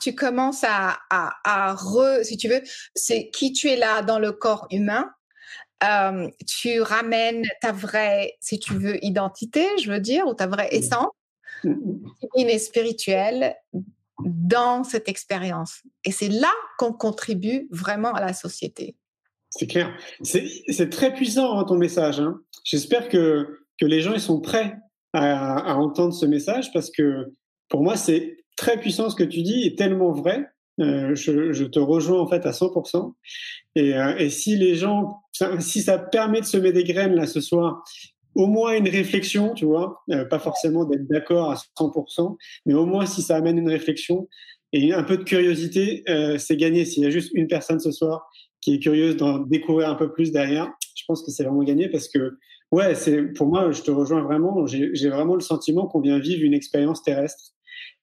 tu 0.00 0.14
commences 0.14 0.64
à, 0.64 0.98
à, 1.10 1.34
à, 1.44 1.74
re, 1.74 2.24
si 2.24 2.36
tu 2.36 2.48
veux, 2.48 2.62
c'est 2.94 3.30
qui 3.30 3.52
tu 3.52 3.68
es 3.68 3.76
là 3.76 4.02
dans 4.02 4.18
le 4.18 4.32
corps 4.32 4.66
humain. 4.70 5.10
Euh, 5.84 6.28
tu 6.46 6.80
ramènes 6.80 7.44
ta 7.60 7.72
vraie, 7.72 8.36
si 8.40 8.58
tu 8.58 8.74
veux, 8.74 9.04
identité, 9.04 9.66
je 9.82 9.90
veux 9.90 10.00
dire, 10.00 10.26
ou 10.26 10.34
ta 10.34 10.46
vraie 10.46 10.68
essence, 10.72 11.10
divine 11.64 12.48
et 12.48 12.58
spirituelle, 12.58 13.56
dans 14.24 14.84
cette 14.84 15.08
expérience. 15.08 15.82
Et 16.04 16.12
c'est 16.12 16.28
là 16.28 16.52
qu'on 16.78 16.92
contribue 16.92 17.66
vraiment 17.70 18.12
à 18.12 18.20
la 18.20 18.32
société. 18.32 18.96
C'est 19.50 19.66
clair. 19.66 19.94
C'est 20.22 20.90
très 20.90 21.12
puissant 21.12 21.58
hein, 21.58 21.64
ton 21.64 21.76
message. 21.76 22.20
Hein. 22.20 22.40
J'espère 22.64 23.08
que, 23.08 23.60
que 23.78 23.84
les 23.84 24.00
gens 24.00 24.14
ils 24.14 24.20
sont 24.20 24.40
prêts 24.40 24.76
à, 25.12 25.72
à, 25.72 25.74
entendre 25.74 26.14
ce 26.14 26.24
message 26.24 26.72
parce 26.72 26.90
que 26.90 27.32
pour 27.72 27.82
moi, 27.82 27.96
c'est 27.96 28.36
très 28.54 28.78
puissant 28.78 29.08
ce 29.08 29.16
que 29.16 29.24
tu 29.24 29.40
dis 29.40 29.64
et 29.64 29.74
tellement 29.74 30.12
vrai. 30.12 30.44
Euh, 30.78 31.14
je, 31.14 31.64
te 31.64 31.78
rejoins 31.78 32.20
en 32.20 32.28
fait 32.28 32.44
à 32.44 32.50
100%. 32.50 33.14
Et, 33.76 33.94
euh, 33.94 34.14
et 34.18 34.28
si 34.28 34.56
les 34.56 34.74
gens, 34.74 35.22
si 35.58 35.80
ça 35.80 35.98
permet 35.98 36.42
de 36.42 36.46
semer 36.46 36.72
des 36.72 36.84
graines 36.84 37.14
là 37.14 37.26
ce 37.26 37.40
soir, 37.40 37.82
au 38.34 38.46
moins 38.46 38.76
une 38.76 38.88
réflexion, 38.88 39.54
tu 39.54 39.64
vois, 39.64 40.02
euh, 40.10 40.26
pas 40.26 40.38
forcément 40.38 40.84
d'être 40.84 41.06
d'accord 41.08 41.50
à 41.50 41.56
100%, 41.78 42.36
mais 42.66 42.74
au 42.74 42.84
moins 42.84 43.06
si 43.06 43.22
ça 43.22 43.36
amène 43.36 43.56
une 43.56 43.70
réflexion, 43.70 44.28
Et 44.74 44.92
un 44.92 45.02
peu 45.02 45.16
de 45.16 45.24
curiosité, 45.24 46.04
c'est 46.38 46.56
gagné. 46.56 46.84
S'il 46.84 47.02
y 47.02 47.06
a 47.06 47.10
juste 47.10 47.30
une 47.34 47.46
personne 47.46 47.80
ce 47.80 47.90
soir 47.90 48.26
qui 48.60 48.74
est 48.74 48.80
curieuse 48.80 49.16
d'en 49.16 49.38
découvrir 49.38 49.88
un 49.88 49.94
peu 49.94 50.12
plus 50.12 50.30
derrière, 50.30 50.70
je 50.94 51.04
pense 51.08 51.22
que 51.24 51.30
c'est 51.30 51.44
vraiment 51.44 51.64
gagné 51.64 51.88
parce 51.88 52.08
que, 52.08 52.38
ouais, 52.70 52.94
c'est 52.94 53.22
pour 53.34 53.46
moi, 53.46 53.70
je 53.70 53.82
te 53.82 53.90
rejoins 53.90 54.22
vraiment. 54.22 54.66
J'ai 54.66 55.08
vraiment 55.08 55.34
le 55.34 55.40
sentiment 55.40 55.86
qu'on 55.86 56.00
vient 56.00 56.18
vivre 56.18 56.42
une 56.42 56.54
expérience 56.54 57.02
terrestre 57.02 57.52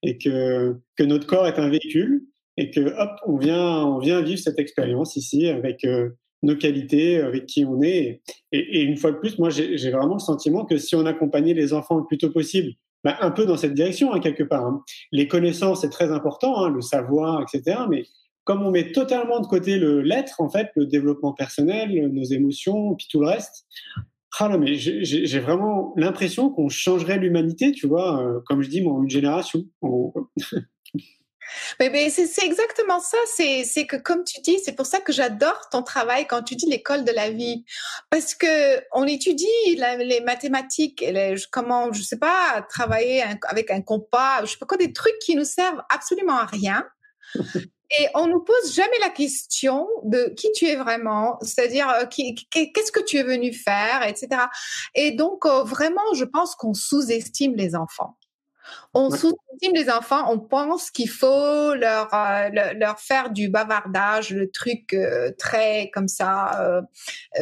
et 0.04 0.18
que, 0.18 0.76
notre 1.00 1.28
corps 1.28 1.48
est 1.48 1.60
un 1.60 1.70
véhicule 1.70 2.24
et 2.58 2.72
que, 2.72 2.82
hop, 2.82 3.12
on 3.26 3.38
vient, 3.38 3.86
on 3.86 4.00
vient 4.00 4.22
vivre 4.22 4.40
cette 4.40 4.60
expérience 4.60 5.16
ici 5.16 5.48
avec 5.48 5.86
euh, 5.86 6.10
nos 6.44 6.56
qualités, 6.56 7.20
avec 7.22 7.46
qui 7.46 7.66
on 7.66 7.82
est. 7.82 8.22
Et, 8.52 8.82
une 8.82 8.98
fois 8.98 9.12
de 9.12 9.18
plus, 9.18 9.40
moi, 9.40 9.50
j'ai 9.50 9.92
vraiment 9.92 10.16
le 10.16 10.20
sentiment 10.20 10.66
que 10.66 10.78
si 10.78 10.96
on 10.96 11.06
accompagnait 11.06 11.54
les 11.54 11.74
enfants 11.74 11.98
le 11.98 12.06
plus 12.06 12.18
tôt 12.18 12.32
possible, 12.32 12.74
bah, 13.04 13.18
un 13.22 13.32
peu 13.32 13.46
dans 13.46 13.56
cette 13.56 13.74
direction, 13.74 14.14
hein, 14.14 14.20
quelque 14.20 14.44
part. 14.44 14.66
Hein. 14.66 14.84
Les 15.12 15.28
connaissances, 15.28 15.82
c'est 15.82 15.90
très 15.90 16.12
important, 16.12 16.64
hein, 16.64 16.70
le 16.70 16.82
savoir, 16.82 17.42
etc. 17.42 17.82
Mais 17.90 18.06
comme 18.44 18.66
on 18.66 18.72
met 18.72 18.92
totalement 18.92 19.40
de 19.40 19.48
côté 19.48 19.80
l'être, 19.80 20.42
en 20.42 20.50
fait, 20.50 20.70
le 20.76 20.86
développement 20.86 21.34
personnel, 21.34 22.12
nos 22.12 22.24
émotions, 22.24 22.96
puis 22.96 23.08
tout 23.10 23.22
le 23.22 23.28
reste, 23.28 23.66
ah 24.38 24.48
non, 24.48 24.60
mais 24.60 24.76
j'ai 24.76 25.40
vraiment 25.40 25.94
l'impression 25.98 26.50
qu'on 26.50 26.70
changerait 26.70 27.18
l'humanité, 27.18 27.72
tu 27.72 27.88
vois, 27.88 28.22
euh, 28.22 28.40
comme 28.46 28.62
je 28.62 28.70
dis, 28.70 28.82
moi, 28.82 29.00
une 29.02 29.10
génération. 29.10 29.66
Mais, 31.80 32.10
c'est 32.10 32.46
exactement 32.46 33.00
ça. 33.00 33.18
C'est 33.36 33.88
que 33.88 33.96
comme 33.96 34.24
tu 34.24 34.40
dis, 34.42 34.60
c'est 34.64 34.76
pour 34.76 34.86
ça 34.86 35.00
que 35.00 35.12
j'adore 35.12 35.60
ton 35.72 35.82
travail 35.82 36.28
quand 36.28 36.44
tu 36.44 36.56
dis 36.56 36.68
l'école 36.68 37.04
de 37.04 37.12
la 37.12 37.32
vie, 37.32 37.66
parce 38.10 38.36
que 38.36 38.80
on 38.94 39.06
étudie 39.06 39.48
les 39.76 40.22
mathématiques, 40.22 41.02
les, 41.02 41.36
comment, 41.52 41.92
je 41.92 42.04
sais 42.04 42.20
pas, 42.20 42.66
travailler 42.70 43.24
avec 43.48 43.72
un 43.72 43.82
compas, 43.82 44.46
je 44.46 44.52
sais 44.52 44.58
pas 44.58 44.68
quoi, 44.68 44.78
des 44.78 44.94
trucs 44.94 45.18
qui 45.20 45.36
nous 45.36 45.46
servent 45.46 45.82
absolument 45.90 46.38
à 46.38 46.46
rien. 46.46 46.86
Et 47.98 48.08
on 48.14 48.28
nous 48.28 48.42
pose 48.42 48.74
jamais 48.74 49.00
la 49.02 49.10
question 49.10 49.88
de 50.04 50.34
qui 50.38 50.52
tu 50.52 50.66
es 50.66 50.76
vraiment, 50.76 51.40
c'est-à-dire 51.42 51.90
euh, 51.90 52.06
qu'est-ce 52.06 52.92
que 52.92 53.04
tu 53.04 53.18
es 53.18 53.24
venu 53.24 53.54
faire, 53.54 54.08
etc. 54.08 54.44
Et 54.94 55.12
donc 55.12 55.46
euh, 55.46 55.64
vraiment, 55.64 56.14
je 56.14 56.26
pense 56.26 56.56
qu'on 56.56 56.74
sous-estime 56.74 57.56
les 57.56 57.76
enfants. 57.76 58.16
On 58.94 59.10
sous-estime 59.10 59.74
les 59.74 59.90
enfants, 59.90 60.32
on 60.32 60.40
pense 60.40 60.92
qu'il 60.92 61.10
faut 61.10 61.74
leur, 61.76 62.14
euh, 62.14 62.50
leur 62.76 63.00
faire 63.00 63.30
du 63.30 63.50
bavardage, 63.50 64.32
le 64.32 64.50
truc 64.50 64.94
euh, 64.94 65.32
très 65.38 65.90
comme 65.94 66.08
ça. 66.08 66.62
Euh, 66.62 66.82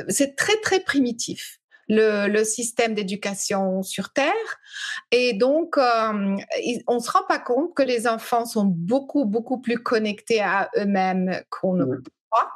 c'est 0.10 0.36
très, 0.36 0.58
très 0.62 0.80
primitif. 0.80 1.57
Le, 1.90 2.28
le 2.28 2.44
système 2.44 2.94
d'éducation 2.94 3.82
sur 3.82 4.12
Terre. 4.12 4.34
Et 5.12 5.34
donc, 5.34 5.78
on 5.78 6.96
ne 6.96 7.00
se 7.00 7.12
rend 7.12 7.24
pas 7.28 7.40
compte 7.40 7.74
que 7.74 7.84
les 7.84 8.08
enfants 8.08 8.46
sont 8.46 8.66
beaucoup, 8.66 9.26
beaucoup 9.26 9.60
plus 9.62 9.78
connectés 9.78 10.42
à 10.42 10.70
eux-mêmes 10.78 11.42
qu'on 11.50 11.76
ne 11.76 11.86
croit. 12.30 12.52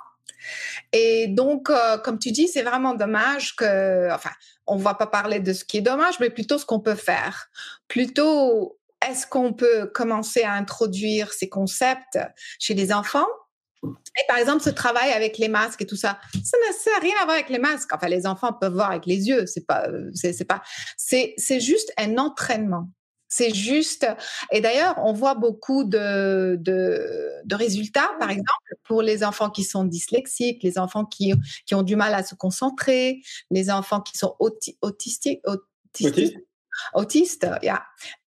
Et 0.92 1.28
donc, 1.28 1.72
comme 2.04 2.20
tu 2.20 2.32
dis, 2.32 2.48
c'est 2.48 2.64
vraiment 2.64 2.94
dommage 2.94 3.56
que, 3.56 4.12
enfin, 4.12 4.32
on 4.68 4.76
va 4.76 4.94
pas 4.96 5.08
parler 5.08 5.40
de 5.40 5.54
ce 5.54 5.64
qui 5.64 5.78
est 5.78 5.82
dommage, 5.82 6.20
mais 6.20 6.30
plutôt 6.30 6.58
ce 6.58 6.66
qu'on 6.66 6.80
peut 6.80 6.96
faire. 6.96 7.50
Plutôt, 7.88 8.80
est-ce 9.08 9.26
qu'on 9.28 9.54
peut 9.54 9.88
commencer 9.88 10.44
à 10.44 10.54
introduire 10.54 11.32
ces 11.34 11.50
concepts 11.50 12.20
chez 12.60 12.74
les 12.74 12.92
enfants 12.92 13.28
et 13.84 14.24
par 14.28 14.38
exemple, 14.38 14.62
ce 14.62 14.70
travail 14.70 15.12
avec 15.12 15.38
les 15.38 15.48
masques 15.48 15.82
et 15.82 15.88
tout 15.88 15.96
ça, 15.96 16.20
ça 16.44 16.58
n'a 16.58 17.00
rien 17.00 17.16
à 17.22 17.26
voir 17.26 17.36
avec 17.36 17.50
les 17.50 17.60
masques. 17.60 17.92
Enfin, 17.94 18.08
les 18.08 18.28
enfants 18.28 18.54
peuvent 18.54 18.74
voir 18.74 18.92
avec 18.92 19.06
les 19.06 19.28
yeux. 19.28 19.46
C'est 19.48 19.66
pas, 19.66 19.88
c'est 20.14 20.46
pas, 20.46 20.62
c'est, 20.98 21.60
juste 21.60 21.92
un 21.98 22.18
entraînement. 22.18 22.90
C'est 23.28 23.54
juste. 23.54 24.06
Et 24.52 24.62
d'ailleurs, 24.62 24.96
on 24.98 25.14
voit 25.14 25.36
beaucoup 25.36 25.84
de, 25.84 26.58
de, 26.60 27.56
résultats, 27.56 28.12
par 28.20 28.30
exemple, 28.30 28.76
pour 28.84 29.02
les 29.02 29.24
enfants 29.24 29.50
qui 29.50 29.64
sont 29.64 29.86
dyslexiques, 29.86 30.62
les 30.64 30.78
enfants 30.78 31.06
qui, 31.06 31.34
qui 31.66 31.74
ont 31.74 31.84
du 31.84 31.96
mal 31.96 32.14
à 32.14 32.24
se 32.24 32.36
concentrer, 32.36 33.22
les 33.50 33.72
enfants 33.72 34.02
qui 34.02 34.18
sont 34.18 34.36
autistiques, 34.40 35.42
autistes, 36.94 37.48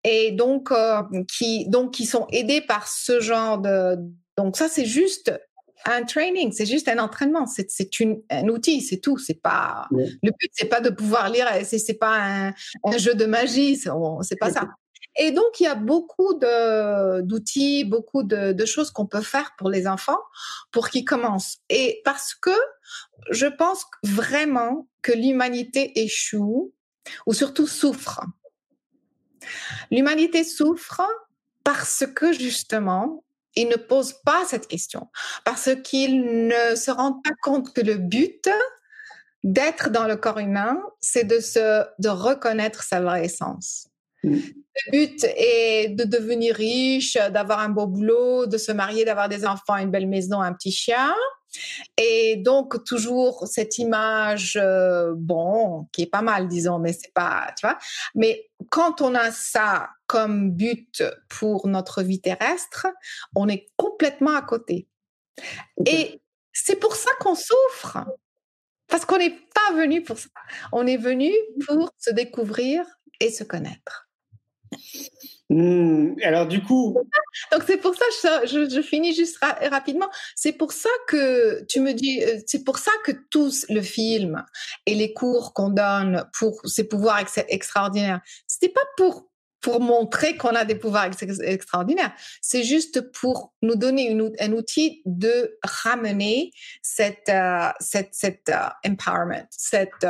et 0.05 0.33
donc 0.33 0.71
euh, 0.71 1.03
qui 1.29 1.69
donc 1.69 1.93
qui 1.93 2.07
sont 2.07 2.27
aidés 2.31 2.61
par 2.61 2.89
ce 2.89 3.21
genre 3.21 3.59
de 3.59 3.97
donc 4.37 4.57
ça 4.57 4.69
c'est 4.69 4.87
juste 4.87 5.33
un 5.87 6.03
training, 6.05 6.53
c'est 6.53 6.67
juste 6.67 6.89
un 6.89 6.99
entraînement, 6.99 7.47
c'est 7.47 7.69
un 8.31 8.49
outil, 8.49 8.81
c'est 8.81 8.99
tout. 8.99 9.19
C'est 9.19 9.41
pas 9.41 9.87
le 9.91 10.31
but, 10.31 10.51
c'est 10.53 10.69
pas 10.69 10.81
de 10.81 10.91
pouvoir 10.91 11.29
lire, 11.29 11.47
c'est 11.65 11.79
c'est 11.79 11.95
pas 11.95 12.17
un, 12.17 12.55
un, 12.85 12.99
jeu 12.99 13.15
de 13.15 13.27
magie, 13.27 13.77
c'est 13.77 14.39
pas 14.39 14.51
ça. 14.51 14.69
Et 15.17 15.31
donc, 15.31 15.61
il 15.61 15.65
y 15.65 15.67
a 15.67 15.77
beaucoup 15.77 16.35
d'outils, 16.35 17.85
beaucoup 17.85 18.25
de, 18.25 18.53
de 18.53 18.65
choses 18.65 18.91
qu'on 18.91 19.07
peut 19.07 19.21
faire 19.21 19.53
pour 19.59 19.71
les 19.71 19.87
enfants 19.87 20.19
pour 20.73 20.89
qu'ils 20.89 21.05
commencent. 21.05 21.59
Et 21.69 22.01
parce 22.05 22.35
que 22.35 22.51
je 23.31 23.47
pense 23.47 23.85
vraiment 24.03 24.89
que 25.03 25.13
l'humanité 25.13 26.01
échoue, 26.01 26.73
ou 27.27 27.35
surtout 27.35 27.67
souffre. 27.67 28.21
L'humanité 29.91 30.43
souffre 30.43 31.03
parce 31.63 32.05
que 32.15 32.33
justement, 32.33 33.24
ils 33.57 33.69
ne 33.69 33.77
posent 33.77 34.21
pas 34.25 34.45
cette 34.47 34.67
question, 34.67 35.09
parce 35.45 35.71
qu'ils 35.83 36.47
ne 36.49 36.75
se 36.75 36.91
rendent 36.91 37.23
pas 37.23 37.35
compte 37.43 37.73
que 37.73 37.81
le 37.81 37.97
but 37.97 38.49
d'être 39.43 39.91
dans 39.91 40.07
le 40.07 40.17
corps 40.17 40.39
humain, 40.39 40.81
c'est 41.01 41.25
de 41.25 41.39
se, 41.39 41.85
de 41.99 42.09
reconnaître 42.09 42.83
sa 42.83 43.01
vraie 43.01 43.27
essence. 43.27 43.89
Mm. 44.25 44.39
Le 44.87 44.91
but 44.91 45.25
est 45.37 45.91
de 45.91 46.05
devenir 46.05 46.55
riche, 46.55 47.17
d'avoir 47.31 47.61
un 47.61 47.69
beau 47.69 47.87
boulot, 47.87 48.47
de 48.47 48.57
se 48.57 48.73
marier, 48.73 49.05
d'avoir 49.05 49.29
des 49.29 49.47
enfants, 49.47 49.77
une 49.77 49.91
belle 49.91 50.09
maison, 50.09 50.41
un 50.41 50.53
petit 50.53 50.73
chien. 50.73 51.15
Et 51.97 52.37
donc 52.37 52.85
toujours 52.85 53.47
cette 53.47 53.79
image, 53.79 54.59
euh, 54.61 55.13
bon, 55.15 55.87
qui 55.93 56.03
est 56.03 56.11
pas 56.11 56.23
mal, 56.23 56.49
disons, 56.49 56.79
mais 56.81 56.93
c'est 56.93 57.13
pas, 57.15 57.53
tu 57.57 57.67
vois. 57.67 57.79
Mais 58.15 58.49
quand 58.71 59.01
on 59.01 59.15
a 59.15 59.31
ça 59.31 59.91
comme 60.15 60.53
but 60.53 61.03
pour 61.29 61.67
notre 61.67 62.05
vie 62.05 62.21
terrestre, 62.21 62.87
on 63.35 63.49
est 63.49 63.67
complètement 63.77 64.37
à 64.37 64.43
côté. 64.43 64.87
Et 65.87 66.23
c'est 66.53 66.77
pour 66.77 66.95
ça 66.95 67.11
qu'on 67.19 67.35
souffre. 67.35 67.99
Parce 68.87 69.05
qu'on 69.05 69.19
n'est 69.19 69.37
pas 69.53 69.73
venu 69.75 70.05
pour 70.05 70.17
ça. 70.17 70.29
On 70.71 70.87
est 70.87 70.99
venu 70.99 71.33
pour 71.67 71.91
se 71.99 72.13
découvrir 72.13 72.87
et 73.19 73.33
se 73.33 73.43
connaître. 73.43 74.09
Hmm, 75.51 76.15
alors 76.23 76.47
du 76.47 76.63
coup. 76.63 76.97
Donc 77.51 77.65
c'est 77.67 77.79
pour 77.79 77.97
ça, 77.97 78.05
je, 78.47 78.71
je, 78.71 78.83
finis 78.83 79.15
juste 79.17 79.39
rapidement. 79.43 80.09
C'est 80.37 80.53
pour 80.53 80.71
ça 80.71 80.91
que 81.09 81.65
tu 81.65 81.81
me 81.81 81.93
dis, 81.93 82.23
euh, 82.23 82.39
c'est 82.47 82.63
pour 82.63 82.79
ça 82.79 82.93
que 83.05 83.11
tout 83.31 83.51
le 83.69 83.83
film 83.83 84.45
et 84.87 84.95
les 84.95 85.13
cours 85.13 85.55
qu'on 85.55 85.71
donne 85.71 86.25
pour 86.39 86.61
ces 86.67 86.85
pouvoirs 86.85 87.19
ex 87.19 87.41
extraordinaires, 87.49 88.21
c'était 88.47 88.73
pas 88.73 88.85
pour 88.97 89.29
pour 89.65 89.81
montrer 89.81 90.37
qu'on 90.37 90.51
a 90.51 90.67
des 90.67 90.75
pouvoirs 90.75 91.09
extraordinaires. 91.43 92.13
C'est 92.43 92.65
juste 92.65 93.11
pour 93.13 93.55
nous 93.63 93.77
donner 93.77 94.15
un 94.39 94.53
outil 94.53 95.01
de 95.07 95.57
ramener 95.65 96.51
cette, 96.83 97.31
euh, 97.31 97.71
euh, 97.97 98.69
empowerment, 98.87 99.47
cette, 99.49 100.07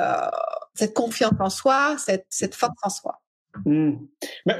cette 0.75 0.93
confiance 0.93 1.35
en 1.39 1.51
soi, 1.51 1.95
cette, 1.99 2.55
force 2.57 2.75
en 2.83 2.91
soi. 2.91 3.21
Hmm. 3.65 3.93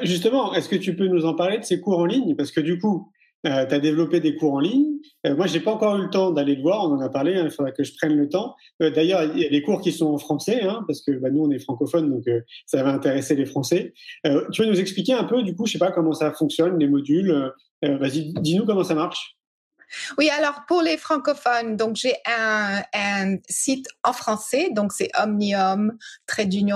Justement, 0.03 0.55
est-ce 0.55 0.69
que 0.69 0.77
tu 0.77 0.95
peux 0.95 1.09
nous 1.09 1.27
en 1.27 1.35
parler 1.35 1.59
de 1.59 1.65
ces 1.65 1.81
cours 1.81 1.99
en 1.99 2.07
ligne? 2.07 2.37
Parce 2.37 2.53
que 2.53 2.61
du 2.61 2.79
coup, 2.79 3.11
euh, 3.47 3.67
tu 3.67 3.75
as 3.75 3.79
développé 3.79 4.21
des 4.21 4.37
cours 4.37 4.55
en 4.55 4.61
ligne. 4.61 4.99
Euh, 5.27 5.37
moi, 5.37 5.47
j'ai 5.47 5.61
pas 5.61 5.73
encore 5.73 5.97
eu 5.97 6.03
le 6.03 6.11
temps 6.11 6.31
d'aller 6.31 6.57
le 6.57 6.63
voir. 6.63 6.85
On 6.85 6.95
en 6.95 7.01
a 7.01 7.09
parlé. 7.09 7.35
Hein, 7.35 7.43
il 7.45 7.51
faudrait 7.51 7.73
que 7.73 7.85
je 7.85 7.93
prenne 7.95 8.17
le 8.17 8.29
temps. 8.29 8.55
Euh, 8.83 8.91
d'ailleurs, 8.91 9.23
il 9.35 9.43
y 9.43 9.47
a 9.47 9.51
des 9.51 9.63
cours 9.63 9.81
qui 9.81 9.93
sont 9.93 10.07
en 10.07 10.19
français, 10.19 10.63
hein, 10.63 10.85
parce 10.87 11.03
que 11.03 11.13
bah, 11.13 11.31
nous, 11.31 11.45
on 11.45 11.51
est 11.51 11.59
francophones, 11.59 12.11
donc 12.11 12.25
ça 12.67 12.83
va 12.83 12.93
intéresser 12.93 13.35
les 13.37 13.47
Français. 13.47 13.93
tu 14.53 14.63
veux 14.63 14.69
nous 14.69 14.81
expliquer 14.81 15.13
un 15.13 15.25
peu, 15.25 15.43
du 15.43 15.55
coup, 15.55 15.67
je 15.67 15.73
sais 15.73 15.79
pas 15.79 15.93
comment 15.93 16.13
ça 16.13 16.33
fonctionne, 16.33 16.79
les 16.79 16.89
modules. 16.89 17.53
Vas-y, 17.83 18.33
dis-nous 18.41 18.65
comment 18.65 18.85
ça 18.85 18.95
marche. 18.95 19.37
Oui, 20.19 20.31
alors 20.31 20.63
pour 20.67 20.83
les 20.83 20.97
francophones, 20.97 21.77
donc 21.77 21.97
j'ai 21.97 22.15
un, 22.27 22.83
site 23.49 23.87
en 24.03 24.13
français, 24.13 24.71
donc 24.73 24.93
c'est 24.93 25.11
omnium 25.21 25.97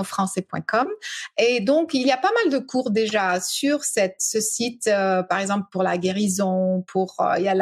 français.com 0.05 0.89
et 1.37 1.61
donc 1.61 1.95
il 1.95 2.07
y 2.07 2.13
a 2.13 2.17
pas 2.17 2.31
mal 2.43 2.53
de 2.53 2.59
cours 2.59 2.91
déjà 2.91 3.41
sur 3.41 3.81
ce 3.85 4.41
site, 4.41 4.87
euh, 4.87 5.23
par 5.23 5.41
exemple 5.41 5.69
pour 5.71 5.83
la 5.83 5.99
guérison, 5.99 6.85
pour 6.87 7.17
euh, 7.21 7.35
il 7.39 7.45
y 7.45 7.49
a 7.49 7.55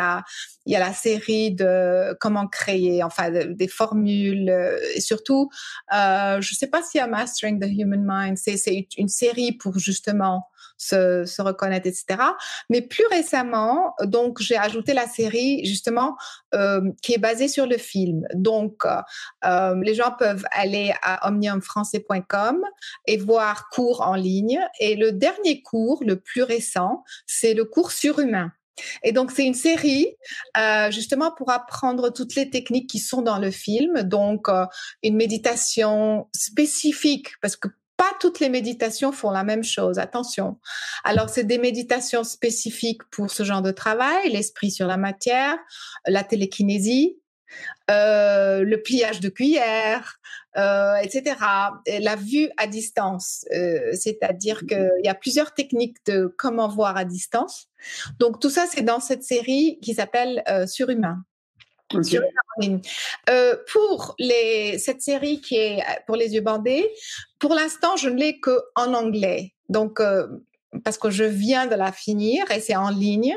la 0.78 0.92
série 0.92 1.52
de 1.52 2.16
comment 2.20 2.46
créer, 2.46 3.02
enfin 3.02 3.30
des 3.30 3.68
formules 3.68 4.50
euh, 4.50 4.78
et 4.94 5.00
surtout, 5.00 5.50
euh, 5.94 6.40
je 6.40 6.54
sais 6.54 6.66
pas 6.66 6.82
s'il 6.82 6.98
y 7.00 7.02
a 7.02 7.06
Mastering 7.06 7.60
the 7.60 7.66
Human 7.66 8.04
Mind, 8.06 8.36
c'est 8.36 8.86
une 8.96 9.08
série 9.08 9.52
pour 9.52 9.78
justement 9.78 10.46
se, 10.78 11.24
se 11.24 11.42
reconnaître, 11.42 11.86
etc. 11.86 12.20
Mais 12.70 12.82
plus 12.82 13.06
récemment, 13.10 13.94
donc 14.02 14.40
j'ai 14.40 14.56
ajouté 14.56 14.94
la 14.94 15.06
série 15.06 15.64
justement 15.64 16.16
euh, 16.54 16.80
qui 17.02 17.14
est 17.14 17.18
basée 17.18 17.48
sur 17.48 17.66
le 17.66 17.78
film. 17.78 18.26
Donc 18.34 18.84
euh, 19.44 19.74
les 19.82 19.94
gens 19.94 20.12
peuvent 20.18 20.44
aller 20.50 20.92
à 21.02 21.28
omniumfrançais.com 21.28 22.62
et 23.06 23.16
voir 23.16 23.68
cours 23.70 24.02
en 24.02 24.14
ligne. 24.14 24.60
Et 24.80 24.96
le 24.96 25.12
dernier 25.12 25.62
cours, 25.62 26.02
le 26.04 26.16
plus 26.16 26.42
récent, 26.42 27.04
c'est 27.26 27.54
le 27.54 27.64
cours 27.64 27.92
surhumain. 27.92 28.52
Et 29.02 29.12
donc, 29.12 29.30
c'est 29.30 29.46
une 29.46 29.54
série 29.54 30.16
euh, 30.58 30.90
justement 30.90 31.32
pour 31.32 31.50
apprendre 31.50 32.10
toutes 32.10 32.34
les 32.34 32.50
techniques 32.50 32.90
qui 32.90 32.98
sont 32.98 33.22
dans 33.22 33.38
le 33.38 33.50
film. 33.50 34.02
Donc, 34.02 34.48
euh, 34.48 34.66
une 35.02 35.16
méditation 35.16 36.28
spécifique, 36.34 37.32
parce 37.40 37.56
que 37.56 37.68
pas 37.96 38.12
toutes 38.20 38.40
les 38.40 38.48
méditations 38.48 39.12
font 39.12 39.30
la 39.30 39.44
même 39.44 39.64
chose, 39.64 39.98
attention. 39.98 40.58
Alors, 41.04 41.28
c'est 41.28 41.44
des 41.44 41.58
méditations 41.58 42.24
spécifiques 42.24 43.02
pour 43.10 43.30
ce 43.30 43.42
genre 43.42 43.62
de 43.62 43.70
travail, 43.70 44.30
l'esprit 44.30 44.70
sur 44.70 44.86
la 44.86 44.96
matière, 44.96 45.56
la 46.06 46.24
télékinésie, 46.24 47.16
euh, 47.90 48.62
le 48.64 48.82
pliage 48.82 49.20
de 49.20 49.28
cuillère, 49.28 50.18
euh, 50.56 50.96
etc. 50.96 51.36
la 52.00 52.16
vue 52.16 52.50
à 52.56 52.66
distance, 52.66 53.44
euh, 53.54 53.92
c'est-à-dire 53.92 54.62
Mmh 54.62 54.66
qu'il 54.66 55.04
y 55.04 55.08
a 55.08 55.14
plusieurs 55.14 55.54
techniques 55.54 55.98
de 56.06 56.34
comment 56.36 56.68
voir 56.68 56.96
à 56.96 57.04
distance. 57.04 57.68
Donc 58.18 58.40
tout 58.40 58.50
ça, 58.50 58.66
c'est 58.68 58.82
dans 58.82 59.00
cette 59.00 59.22
série 59.22 59.78
qui 59.82 59.94
s'appelle 59.94 60.42
Surhumain. 60.66 61.24
Euh, 63.28 63.56
pour 63.72 64.14
les, 64.18 64.78
cette 64.78 65.02
série 65.02 65.40
qui 65.40 65.56
est 65.56 65.80
euh, 65.80 65.92
pour 66.06 66.16
les 66.16 66.34
yeux 66.34 66.40
bandés, 66.40 66.88
pour 67.38 67.54
l'instant, 67.54 67.96
je 67.96 68.08
ne 68.08 68.16
l'ai 68.16 68.40
que 68.40 68.58
en 68.74 68.94
anglais. 68.94 69.54
Donc 69.68 70.00
euh, 70.00 70.26
parce 70.84 70.98
que 70.98 71.10
je 71.10 71.24
viens 71.24 71.66
de 71.66 71.74
la 71.74 71.92
finir 71.92 72.50
et 72.50 72.60
c'est 72.60 72.76
en 72.76 72.90
ligne. 72.90 73.36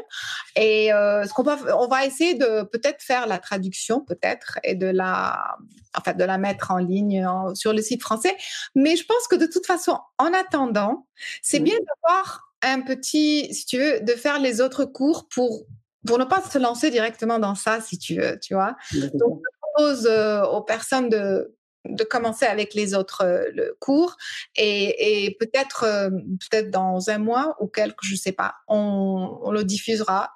Et 0.56 0.92
euh, 0.94 1.26
ce 1.26 1.34
qu'on 1.34 1.44
va, 1.44 1.58
on 1.78 1.88
va 1.88 2.06
essayer 2.06 2.34
de 2.34 2.64
peut-être 2.64 3.02
faire 3.02 3.28
la 3.28 3.38
traduction, 3.40 4.02
peut-être, 4.02 4.60
et 4.64 4.76
de 4.76 4.88
la, 4.88 5.58
enfin, 5.96 6.14
de 6.14 6.24
la 6.24 6.38
mettre 6.38 6.72
en 6.72 6.78
ligne 6.78 7.26
en- 7.26 7.56
sur 7.56 7.74
le 7.74 7.82
site 7.82 8.02
français. 8.02 8.36
Mais 8.76 8.96
je 8.96 9.06
pense 9.06 9.28
que 9.30 9.36
de 9.36 9.46
toute 9.46 9.66
façon, 9.66 10.00
en 10.18 10.34
attendant, 10.34 11.08
c'est 11.42 11.60
bien 11.60 11.76
d'avoir 11.78 12.52
un 12.62 12.82
petit, 12.82 13.54
si 13.54 13.66
tu 13.66 13.78
veux, 13.78 14.00
de 14.02 14.14
faire 14.14 14.40
les 14.40 14.60
autres 14.60 14.86
cours 14.86 15.28
pour 15.30 15.66
pour 16.06 16.18
ne 16.18 16.26
pas 16.26 16.42
se 16.42 16.58
lancer 16.58 16.92
directement 16.92 17.40
dans 17.40 17.56
ça, 17.56 17.82
si 17.82 17.98
tu 17.98 18.16
veux, 18.16 18.40
tu 18.40 18.54
vois. 18.54 18.76
Donc, 19.14 19.42
je 19.44 19.60
propose 19.60 20.08
euh, 20.08 20.44
aux 20.44 20.62
personnes 20.62 21.10
de, 21.10 21.56
de 21.86 22.04
commencer 22.04 22.46
avec 22.46 22.74
les 22.74 22.94
autres 22.94 23.24
euh, 23.24 23.46
le 23.54 23.76
cours 23.80 24.16
et, 24.56 25.26
et 25.26 25.38
peut-être 25.40 25.84
euh, 25.84 26.10
peut-être 26.10 26.72
dans 26.72 27.10
un 27.10 27.18
mois 27.18 27.56
ou 27.60 27.68
quelques, 27.68 28.04
je 28.04 28.16
sais 28.16 28.32
pas, 28.32 28.56
on, 28.68 29.40
on 29.44 29.52
le 29.52 29.64
diffusera. 29.64 30.32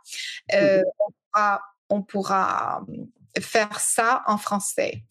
On 0.52 0.82
pourra, 1.32 1.62
on 1.90 2.02
pourra 2.04 2.86
faire 3.40 3.80
ça 3.80 4.24
en 4.28 4.38
français. 4.38 5.04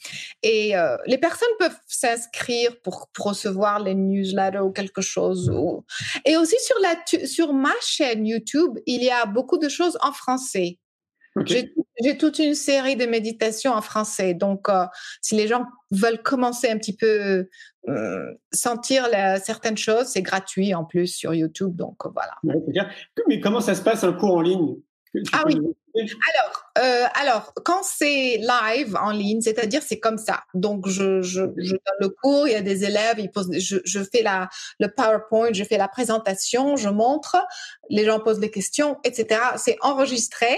Et 0.42 0.76
euh, 0.76 0.96
les 1.06 1.18
personnes 1.18 1.48
peuvent 1.58 1.78
s'inscrire 1.86 2.80
pour, 2.82 3.08
pour 3.12 3.26
recevoir 3.26 3.80
les 3.80 3.94
newsletters 3.94 4.60
ou 4.60 4.70
quelque 4.70 5.02
chose. 5.02 5.50
Ou... 5.50 5.84
Et 6.24 6.36
aussi 6.36 6.56
sur, 6.60 6.76
la, 6.80 7.26
sur 7.26 7.52
ma 7.52 7.74
chaîne 7.80 8.26
YouTube, 8.26 8.78
il 8.86 9.02
y 9.02 9.10
a 9.10 9.26
beaucoup 9.26 9.58
de 9.58 9.68
choses 9.68 9.98
en 10.02 10.12
français. 10.12 10.78
J'ai 11.46 12.18
toute 12.18 12.38
une 12.38 12.54
série 12.54 12.96
de 12.96 13.06
méditations 13.06 13.72
en 13.72 13.80
français. 13.80 14.34
Donc, 14.34 14.68
euh, 14.68 14.84
si 15.22 15.34
les 15.34 15.48
gens 15.48 15.64
veulent 15.90 16.22
commencer 16.22 16.68
un 16.68 16.76
petit 16.76 16.96
peu 16.96 17.48
euh, 17.88 18.34
sentir 18.52 19.08
la- 19.08 19.38
certaines 19.38 19.78
choses, 19.78 20.08
c'est 20.08 20.22
gratuit 20.22 20.74
en 20.74 20.84
plus 20.84 21.06
sur 21.06 21.32
YouTube. 21.32 21.74
Donc, 21.74 21.96
voilà. 22.12 22.32
Ouais. 22.44 22.84
Mais 23.28 23.40
comment 23.40 23.60
ça 23.60 23.74
se 23.74 23.82
passe 23.82 24.04
un 24.04 24.12
cours 24.12 24.36
en 24.36 24.42
ligne? 24.42 24.76
Ah 25.32 25.44
oui. 25.46 25.58
Alors, 25.94 26.70
euh, 26.78 27.04
alors, 27.20 27.52
quand 27.64 27.82
c'est 27.82 28.38
live 28.38 28.96
en 28.96 29.10
ligne, 29.10 29.40
c'est-à-dire 29.40 29.82
c'est 29.82 29.98
comme 29.98 30.18
ça. 30.18 30.40
Donc, 30.54 30.88
je, 30.88 31.22
je, 31.22 31.42
je 31.56 31.72
donne 31.72 31.98
le 32.00 32.08
cours, 32.08 32.48
il 32.48 32.52
y 32.52 32.56
a 32.56 32.62
des 32.62 32.84
élèves, 32.84 33.16
ils 33.18 33.30
posent, 33.30 33.50
je, 33.58 33.76
je 33.84 34.00
fais 34.00 34.22
la, 34.22 34.48
le 34.80 34.88
PowerPoint, 34.88 35.52
je 35.52 35.64
fais 35.64 35.76
la 35.76 35.88
présentation, 35.88 36.76
je 36.76 36.88
montre, 36.88 37.36
les 37.90 38.04
gens 38.04 38.20
posent 38.20 38.40
des 38.40 38.50
questions, 38.50 38.98
etc. 39.04 39.40
C'est 39.56 39.76
enregistré 39.82 40.56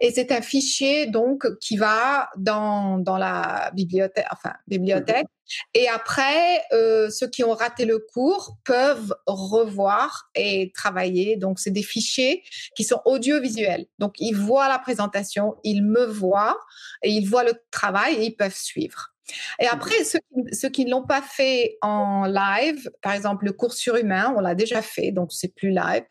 et 0.00 0.10
c'est 0.12 0.32
un 0.32 0.40
fichier 0.40 1.06
donc 1.06 1.46
qui 1.58 1.76
va 1.76 2.30
dans 2.36 2.98
dans 2.98 3.18
la 3.18 3.70
bibliothèque, 3.74 4.26
enfin 4.32 4.54
bibliothèque. 4.66 5.26
Et 5.74 5.88
après, 5.88 6.62
euh, 6.72 7.10
ceux 7.10 7.28
qui 7.28 7.44
ont 7.44 7.54
raté 7.54 7.84
le 7.84 7.98
cours 7.98 8.56
peuvent 8.64 9.14
revoir 9.26 10.30
et 10.34 10.72
travailler. 10.74 11.36
Donc, 11.36 11.58
c'est 11.58 11.70
des 11.70 11.82
fichiers 11.82 12.42
qui 12.76 12.84
sont 12.84 13.00
audiovisuels. 13.04 13.86
Donc, 13.98 14.14
ils 14.18 14.36
voient 14.36 14.68
la 14.68 14.78
présentation, 14.78 15.56
ils 15.64 15.82
me 15.82 16.04
voient 16.04 16.58
et 17.02 17.10
ils 17.10 17.26
voient 17.26 17.44
le 17.44 17.54
travail 17.70 18.14
et 18.16 18.24
ils 18.26 18.36
peuvent 18.36 18.54
suivre. 18.54 19.10
Et 19.58 19.66
après, 19.66 20.04
ceux 20.04 20.18
qui, 20.18 20.54
ceux 20.54 20.68
qui 20.68 20.84
ne 20.84 20.90
l'ont 20.90 21.06
pas 21.06 21.22
fait 21.22 21.78
en 21.82 22.24
live, 22.26 22.90
par 23.02 23.12
exemple 23.12 23.44
le 23.44 23.52
cours 23.52 23.72
surhumain, 23.72 24.34
on 24.36 24.40
l'a 24.40 24.54
déjà 24.54 24.82
fait, 24.82 25.10
donc 25.12 25.32
c'est 25.32 25.54
plus 25.54 25.70
live, 25.70 26.02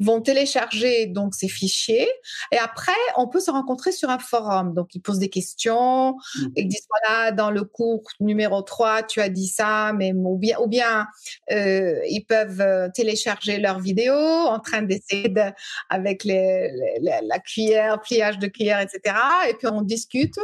vont 0.00 0.20
télécharger 0.20 1.06
donc 1.06 1.34
ces 1.34 1.48
fichiers. 1.48 2.08
Et 2.52 2.58
après, 2.58 2.92
on 3.16 3.28
peut 3.28 3.40
se 3.40 3.50
rencontrer 3.50 3.92
sur 3.92 4.10
un 4.10 4.18
forum. 4.18 4.74
Donc, 4.74 4.94
ils 4.94 5.00
posent 5.00 5.18
des 5.18 5.28
questions, 5.30 6.16
Mhm. 6.38 6.52
ils 6.56 6.68
disent 6.68 6.86
voilà, 6.90 7.32
dans 7.32 7.50
le 7.50 7.64
cours 7.64 8.02
numéro 8.20 8.62
3, 8.62 9.02
tu 9.02 9.20
as 9.20 9.28
dit 9.28 9.48
ça, 9.48 9.92
mais 9.94 10.12
ou 10.14 10.36
bien, 10.36 10.58
ou 10.60 10.66
bien 10.66 11.06
euh, 11.52 11.98
ils 12.08 12.24
peuvent 12.24 12.60
euh, 12.60 12.88
télécharger 12.94 13.58
leur 13.58 13.78
vidéo 13.80 14.14
en 14.14 14.58
train 14.60 14.82
d'essayer 14.82 15.28
de, 15.28 15.42
avec 15.88 16.24
les, 16.24 16.70
les- 16.72 16.98
la, 17.02 17.20
la 17.22 17.38
cuillère, 17.38 18.00
pliage 18.00 18.38
de 18.38 18.46
cuillère, 18.46 18.80
etc. 18.80 19.16
Et 19.48 19.54
puis 19.54 19.66
on 19.68 19.82
discute. 19.82 20.34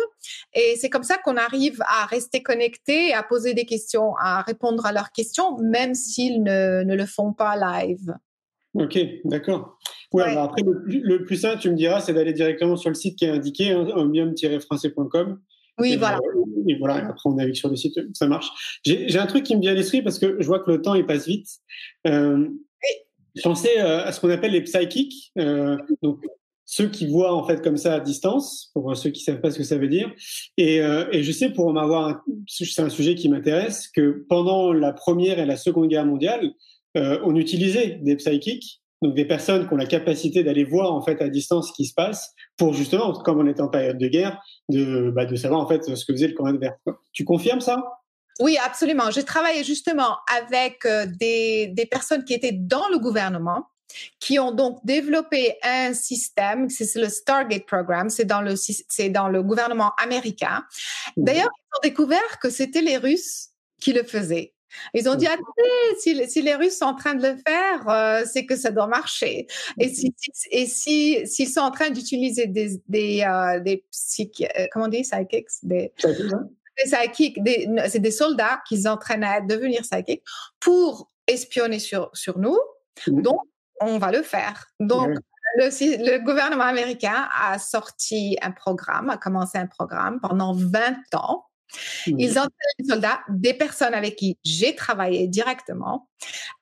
Et 0.55 0.77
c'est 0.81 0.91
comme 0.91 1.03
ça 1.03 1.19
qu'on 1.19 1.37
arrive 1.37 1.83
à 1.87 2.07
rester 2.07 2.22
connecté, 2.43 3.13
à 3.13 3.23
poser 3.23 3.55
des 3.55 3.65
questions, 3.65 4.15
à 4.21 4.43
répondre 4.43 4.87
à 4.87 4.93
leurs 4.93 5.13
questions, 5.13 5.59
même 5.59 5.95
s'ils 5.95 6.43
ne, 6.43 6.83
ne 6.85 6.95
le 6.95 7.07
font 7.07 7.33
pas 7.33 7.57
live. 7.57 8.15
Ok, 8.75 8.99
d'accord. 9.25 9.79
Ouais, 10.13 10.23
Ouais. 10.25 10.31
alors 10.31 10.45
après, 10.45 10.63
le 10.63 10.83
plus, 10.83 11.01
le 11.01 11.25
plus 11.25 11.37
simple, 11.37 11.61
tu 11.61 11.71
me 11.71 11.77
diras, 11.77 12.01
c'est 12.01 12.15
d'aller 12.15 12.33
directement 12.33 12.77
sur 12.77 12.91
le 12.91 12.95
site 12.95 13.19
qui 13.19 13.25
est 13.25 13.31
indiqué, 13.31 13.71
hein, 13.73 13.87
omium-français.com. 13.95 15.41
Oui, 15.79 15.95
Et 15.95 15.97
voilà. 15.97 16.19
Et 16.69 16.75
voilà, 16.79 17.07
après 17.09 17.29
on 17.29 17.35
navigue 17.35 17.55
sur 17.55 17.69
le 17.69 17.77
site, 17.77 17.99
ça 18.15 18.27
marche. 18.27 18.81
J'ai 18.85 19.09
j'ai 19.09 19.19
un 19.19 19.27
truc 19.27 19.43
qui 19.43 19.57
me 19.57 19.61
vient 19.61 19.73
à 19.73 19.75
l'esprit 19.75 20.03
parce 20.03 20.19
que 20.19 20.37
je 20.39 20.47
vois 20.47 20.61
que 20.61 20.71
le 20.71 20.83
temps 20.83 20.95
il 20.95 21.07
passe 21.07 21.27
vite. 21.27 21.49
Euh, 22.07 22.47
je 23.35 23.43
pensais 23.43 23.81
euh, 23.81 24.05
à 24.05 24.13
ce 24.13 24.21
qu'on 24.21 24.29
appelle 24.31 24.53
les 24.53 24.63
psychics, 24.63 25.33
euh, 25.39 25.77
donc 26.03 26.21
ceux 26.73 26.89
qui 26.89 27.07
voient 27.07 27.35
en 27.35 27.47
fait 27.47 27.61
comme 27.61 27.77
ça 27.77 27.93
à 27.93 28.01
distance, 28.01 28.71
pour 28.73 28.97
ceux 28.97 29.11
qui 29.11 29.23
savent 29.23 29.43
pas 29.43 29.51
ce 29.51 29.59
que 29.59 29.65
ça 29.65 29.77
veut 29.77 29.89
dire. 29.89 30.11
Et, 30.57 30.81
euh, 30.81 31.05
je 31.13 31.31
sais 31.31 31.51
pour 31.51 31.71
m'avoir, 31.71 32.23
c'est 32.49 32.81
un 32.81 32.89
sujet 32.89 33.15
qui 33.15 33.29
m'intéresse, 33.29 33.89
que 33.89 34.25
pendant 34.31 34.73
la 34.73 34.95
première 34.95 35.39
et 35.39 35.45
la 35.45 35.59
seconde 35.59 35.89
guerre 35.89 36.07
mondiale, 36.07 36.51
euh, 36.97 37.21
on 37.27 37.37
utilisait 37.37 38.01
des 38.03 38.17
psychics, 38.17 38.81
donc 39.03 39.15
des 39.15 39.27
personnes 39.27 39.69
qui 39.69 39.75
ont 39.75 39.77
la 39.77 39.85
capacité 39.85 40.45
d'aller 40.45 40.65
voir 40.65 40.95
en 40.95 41.03
fait 41.03 41.21
à 41.21 41.29
distance 41.29 41.69
ce 41.69 41.73
qui 41.75 41.85
se 41.85 41.93
passe, 41.93 42.33
pour 42.57 42.73
justement, 42.73 43.13
comme 43.13 43.39
on 43.39 43.47
était 43.47 43.61
en 43.61 43.69
période 43.69 43.99
de 43.99 44.09
guerre, 44.09 44.41
de, 44.71 45.13
bah, 45.15 45.27
de 45.27 45.37
savoir 45.37 45.61
en 45.61 45.69
fait 45.69 45.95
ce 45.95 46.07
que 46.07 46.15
faisait 46.15 46.29
le 46.29 46.35
camp 46.35 46.47
adverse. 46.47 46.79
Tu 47.13 47.25
confirmes 47.25 47.61
ça? 47.61 47.85
Oui, 48.41 48.57
absolument. 48.65 49.11
J'ai 49.11 49.25
travaillé 49.25 49.63
justement 49.63 50.17
avec 50.35 50.87
euh, 50.87 51.05
des 51.21 51.89
personnes 51.91 52.25
qui 52.25 52.33
étaient 52.33 52.57
dans 52.59 52.89
le 52.91 52.99
gouvernement, 52.99 53.67
qui 54.21 54.39
ont 54.39 54.53
donc 54.53 54.79
développé 54.85 55.57
un 55.63 55.95
système, 55.95 56.69
c'est 56.71 56.95
le 56.97 57.09
Stargate 57.09 57.67
Program, 57.67 58.09
c'est 58.11 58.25
dans 58.25 58.41
le 58.43 58.55
c'est 58.57 59.09
dans 59.11 59.29
le 59.29 59.43
gouvernement 59.43 59.93
américain. 60.03 60.65
D'ailleurs, 61.17 61.51
ils 61.57 61.77
ont 61.79 61.81
découvert 61.83 62.39
que 62.41 62.51
c'était 62.51 62.83
les 62.83 62.97
Russes 62.97 63.49
qui 63.81 63.93
le 63.93 64.03
faisaient. 64.05 64.55
Ils 64.95 65.07
ont 65.07 65.17
dit, 65.17 65.27
attendez, 65.27 65.99
si, 66.01 66.15
les- 66.15 66.29
si 66.29 66.41
les 66.41 66.55
Russes 66.55 66.79
sont 66.79 66.87
en 66.87 66.95
train 66.95 67.15
de 67.15 67.27
le 67.27 67.37
faire, 67.47 67.89
euh, 67.91 68.25
c'est 68.25 68.47
que 68.47 68.57
ça 68.57 68.71
doit 68.71 68.87
marcher. 68.87 69.47
Et 69.79 69.89
si, 69.91 70.15
si- 70.17 70.49
et 70.51 70.67
si, 70.67 71.27
s'ils 71.27 71.51
sont 71.51 71.61
en 71.61 71.71
train 71.71 71.91
d'utiliser 71.91 72.47
des, 72.47 72.81
des, 72.89 73.23
euh, 73.23 73.61
des 73.61 73.85
euh, 74.57 74.67
comment 74.73 74.87
on 74.87 74.89
dit, 74.89 75.03
psychics, 75.03 75.49
des, 75.63 75.93
psychics, 76.87 77.43
des- 77.43 77.69
c'est 77.89 77.99
des 78.01 78.11
soldats 78.11 78.63
qui 78.67 78.81
s'entraînent 78.81 79.25
à 79.25 79.43
devenir 79.43 79.83
psychiques 79.83 80.23
pour 80.59 81.11
espionner 81.27 81.79
sur, 81.79 82.11
sur 82.15 82.39
nous. 82.39 82.59
Donc, 83.07 83.41
on 83.87 83.99
va 83.99 84.11
le 84.11 84.23
faire. 84.23 84.67
Donc, 84.81 85.11
le 85.57 86.25
gouvernement 86.25 86.65
américain 86.65 87.29
a 87.39 87.59
sorti 87.59 88.37
un 88.43 88.53
programme, 88.53 89.11
a 89.11 89.17
commencé 89.17 89.59
un 89.59 89.67
programme 89.67 90.21
pendant 90.21 90.55
20 90.55 91.15
ans. 91.15 91.47
Ils 92.07 92.39
entraînent 92.39 92.51
les 92.79 92.85
soldats, 92.89 93.21
des 93.29 93.55
personnes 93.55 93.95
avec 93.95 94.17
qui 94.17 94.39
j'ai 94.45 94.75
travaillé 94.75 95.27
directement. 95.29 96.09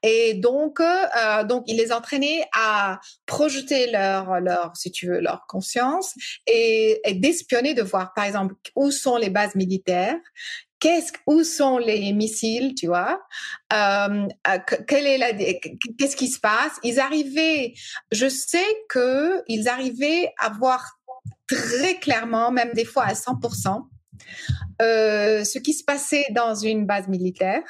Et 0.03 0.35
donc, 0.35 0.81
euh, 0.81 1.45
donc, 1.45 1.65
ils 1.67 1.77
les 1.77 1.93
entraînaient 1.93 2.47
à 2.55 3.01
projeter 3.27 3.91
leur, 3.91 4.41
leur, 4.41 4.77
si 4.77 4.91
tu 4.91 5.07
veux, 5.09 5.21
leur 5.21 5.47
conscience 5.47 6.15
et, 6.47 7.01
et 7.05 7.15
d'espionner, 7.15 7.75
de 7.75 7.83
voir, 7.83 8.13
par 8.15 8.25
exemple, 8.25 8.55
où 8.77 8.91
sont 8.91 9.17
les 9.17 9.31
bases 9.31 9.55
militaires, 9.55 10.17
qu'est-ce, 10.79 11.13
où 11.27 11.45
sont 11.45 11.79
les 11.79 12.13
missiles, 12.13 12.75
tu 12.75 12.87
vois, 12.87 13.21
euh, 13.73 14.27
euh, 14.49 14.59
que- 14.59 14.83
quelle 14.83 15.07
est 15.07 15.19
la, 15.19 15.33
qu'est-ce 15.33 16.17
qui 16.17 16.29
se 16.29 16.41
passe. 16.41 16.73
Ils 16.83 16.99
arrivaient, 16.99 17.75
je 18.11 18.29
sais 18.29 18.65
que 18.89 19.43
ils 19.47 19.69
arrivaient 19.69 20.33
à 20.39 20.49
voir 20.51 20.99
très 21.47 21.97
clairement, 21.97 22.51
même 22.51 22.73
des 22.73 22.85
fois 22.85 23.05
à 23.05 23.15
100%, 23.15 23.89
euh, 24.83 25.45
ce 25.45 25.59
qui 25.59 25.73
se 25.73 25.85
passait 25.85 26.27
dans 26.31 26.55
une 26.55 26.87
base 26.87 27.09
militaire. 27.09 27.63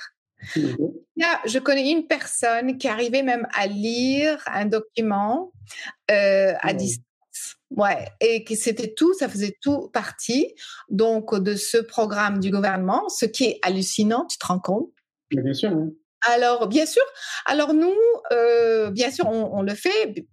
Mhm. 0.57 0.77
Là, 1.17 1.41
je 1.45 1.59
connais 1.59 1.91
une 1.91 2.07
personne 2.07 2.79
qui 2.79 2.89
arrivait 2.89 3.23
même 3.23 3.47
à 3.55 3.67
lire 3.67 4.43
un 4.47 4.67
document 4.67 5.53
euh, 6.11 6.55
à 6.61 6.73
distance. 6.73 7.05
Ouais, 7.71 8.09
et 8.21 8.43
que 8.43 8.57
c'était 8.57 8.93
tout, 8.95 9.15
ça 9.15 9.29
faisait 9.29 9.57
tout 9.61 9.89
partie 9.93 10.55
donc 10.89 11.39
de 11.39 11.55
ce 11.55 11.79
programme 11.79 12.41
du 12.41 12.51
gouvernement, 12.51 13.09
ce 13.09 13.27
qui 13.27 13.45
est 13.45 13.59
hallucinant, 13.63 14.27
tu 14.27 14.39
te 14.39 14.47
rends 14.47 14.59
compte? 14.59 14.91
Bien 15.31 15.55
sûr. 15.55 15.71
Alors, 16.23 16.67
bien 16.67 16.87
sûr. 16.87 17.03
Alors 17.47 17.73
nous, 17.73 17.95
euh, 18.33 18.91
bien 18.91 19.11
sûr, 19.11 19.27
on, 19.29 19.63
le 19.63 19.75
fait, 19.75 20.27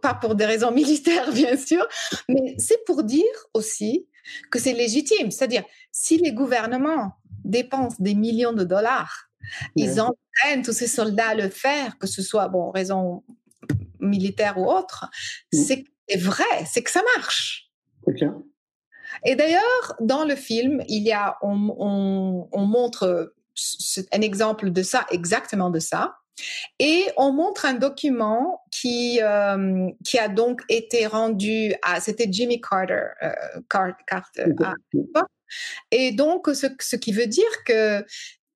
pas 0.00 0.14
pour 0.14 0.34
des 0.34 0.46
raisons 0.46 0.70
militaires, 0.72 1.30
bien 1.32 1.56
sûr, 1.56 1.86
mais 2.28 2.54
c'est 2.58 2.82
pour 2.86 3.04
dire 3.04 3.24
aussi 3.54 4.08
que 4.50 4.58
c'est 4.58 4.72
légitime. 4.72 5.30
C'est-à-dire, 5.30 5.64
si 5.90 6.18
les 6.18 6.32
gouvernements 6.32 7.14
dépensent 7.44 7.96
des 7.98 8.14
millions 8.14 8.52
de 8.52 8.64
dollars, 8.64 9.28
ils 9.76 10.00
entraînent 10.00 10.62
tous 10.64 10.72
ces 10.72 10.86
soldats 10.86 11.30
à 11.30 11.34
le 11.34 11.48
faire, 11.48 11.98
que 11.98 12.06
ce 12.06 12.22
soit, 12.22 12.48
bon, 12.48 12.70
raison 12.70 13.24
militaire 14.00 14.58
ou 14.58 14.70
autre, 14.70 15.10
c'est 15.52 15.84
vrai, 16.16 16.64
c'est 16.66 16.82
que 16.82 16.90
ça 16.90 17.02
marche. 17.16 17.70
Et 19.24 19.36
d'ailleurs, 19.36 19.96
dans 20.00 20.24
le 20.24 20.34
film, 20.34 20.82
il 20.88 21.02
y 21.02 21.12
a, 21.12 21.36
on, 21.42 21.54
montre 22.54 23.34
un 24.12 24.20
exemple 24.20 24.70
de 24.70 24.82
ça, 24.82 25.06
exactement 25.10 25.70
de 25.70 25.78
ça. 25.78 26.16
Et 26.78 27.06
on 27.16 27.32
montre 27.32 27.66
un 27.66 27.74
document 27.74 28.62
qui, 28.70 29.20
euh, 29.22 29.88
qui 30.04 30.18
a 30.18 30.28
donc 30.28 30.62
été 30.68 31.06
rendu 31.06 31.74
à, 31.82 32.00
c'était 32.00 32.28
Jimmy 32.30 32.60
Carter, 32.60 33.08
euh, 33.22 33.92
Carter 34.06 34.44
et 35.90 36.12
donc, 36.12 36.48
ce, 36.48 36.66
ce, 36.80 36.96
qui 36.96 37.12
veut 37.12 37.26
dire 37.26 37.64
que 37.66 38.04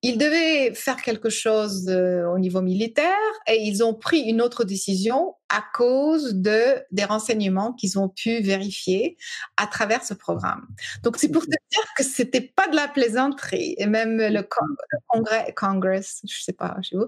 ils 0.03 0.17
devaient 0.17 0.73
faire 0.75 1.01
quelque 1.01 1.29
chose 1.29 1.89
au 1.89 2.37
niveau 2.37 2.61
militaire 2.61 3.15
et 3.47 3.63
ils 3.63 3.83
ont 3.83 3.93
pris 3.93 4.19
une 4.19 4.41
autre 4.41 4.63
décision 4.63 5.35
à 5.49 5.63
cause 5.73 6.35
de 6.35 6.83
des 6.91 7.03
renseignements 7.03 7.73
qu'ils 7.73 7.97
ont 7.97 8.09
pu 8.09 8.41
vérifier 8.41 9.17
à 9.57 9.65
travers 9.65 10.03
ce 10.03 10.13
programme. 10.13 10.67
Donc 11.03 11.17
c'est 11.17 11.29
pour 11.29 11.43
te 11.43 11.49
dire 11.49 11.85
que 11.97 12.03
c'était 12.03 12.41
pas 12.41 12.67
de 12.67 12.75
la 12.75 12.87
plaisanterie 12.87 13.75
et 13.77 13.87
même 13.87 14.17
le, 14.17 14.47
congrès, 15.07 15.53
Congress, 15.55 16.21
je 16.27 16.41
sais 16.41 16.53
pas 16.53 16.77
chez 16.81 16.95
vous, 16.95 17.07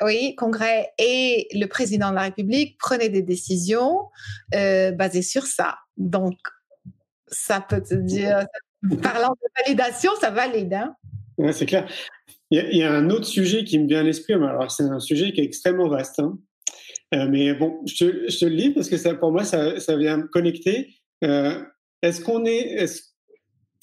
oui, 0.00 0.34
congrès 0.36 0.92
et 0.98 1.48
le 1.52 1.66
président 1.66 2.10
de 2.10 2.14
la 2.14 2.22
République 2.22 2.78
prenaient 2.78 3.08
des 3.08 3.22
décisions 3.22 4.08
euh, 4.54 4.92
basées 4.92 5.22
sur 5.22 5.46
ça. 5.46 5.78
Donc 5.96 6.38
ça 7.26 7.60
peut 7.60 7.82
te 7.82 7.94
dire, 7.94 8.46
parlant 9.02 9.30
de 9.30 9.62
validation, 9.64 10.12
ça 10.20 10.30
valide. 10.30 10.74
Hein 10.74 10.94
c'est 11.52 11.66
clair. 11.66 11.88
Il 12.50 12.76
y, 12.76 12.82
a, 12.82 12.92
un 12.92 13.10
autre 13.10 13.26
sujet 13.26 13.64
qui 13.64 13.78
me 13.78 13.86
vient 13.86 14.00
à 14.00 14.02
l'esprit. 14.02 14.32
Alors, 14.32 14.70
c'est 14.70 14.84
un 14.84 15.00
sujet 15.00 15.32
qui 15.32 15.42
est 15.42 15.44
extrêmement 15.44 15.88
vaste. 15.88 16.18
Hein. 16.18 16.38
Euh, 17.14 17.26
mais 17.28 17.54
bon, 17.54 17.80
je 17.86 18.04
te, 18.04 18.30
je 18.30 18.38
te, 18.38 18.44
le 18.44 18.54
lis 18.54 18.70
parce 18.70 18.88
que 18.88 18.96
ça, 18.96 19.14
pour 19.14 19.32
moi, 19.32 19.44
ça, 19.44 19.78
ça 19.80 19.96
vient 19.96 20.18
me 20.18 20.28
connecter. 20.28 20.94
Euh, 21.24 21.62
est-ce 22.02 22.22
qu'on 22.22 22.44
est, 22.44 22.84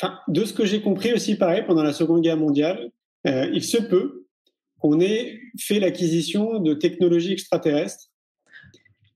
enfin, 0.01 0.19
de 0.27 0.45
ce 0.45 0.53
que 0.53 0.65
j'ai 0.65 0.81
compris 0.81 1.13
aussi, 1.13 1.35
pareil, 1.35 1.63
pendant 1.65 1.83
la 1.83 1.93
Seconde 1.93 2.21
Guerre 2.21 2.37
mondiale, 2.37 2.91
euh, 3.27 3.49
il 3.53 3.63
se 3.63 3.77
peut 3.77 4.25
qu'on 4.79 4.99
ait 4.99 5.39
fait 5.59 5.79
l'acquisition 5.79 6.59
de 6.59 6.73
technologies 6.73 7.33
extraterrestres 7.33 8.11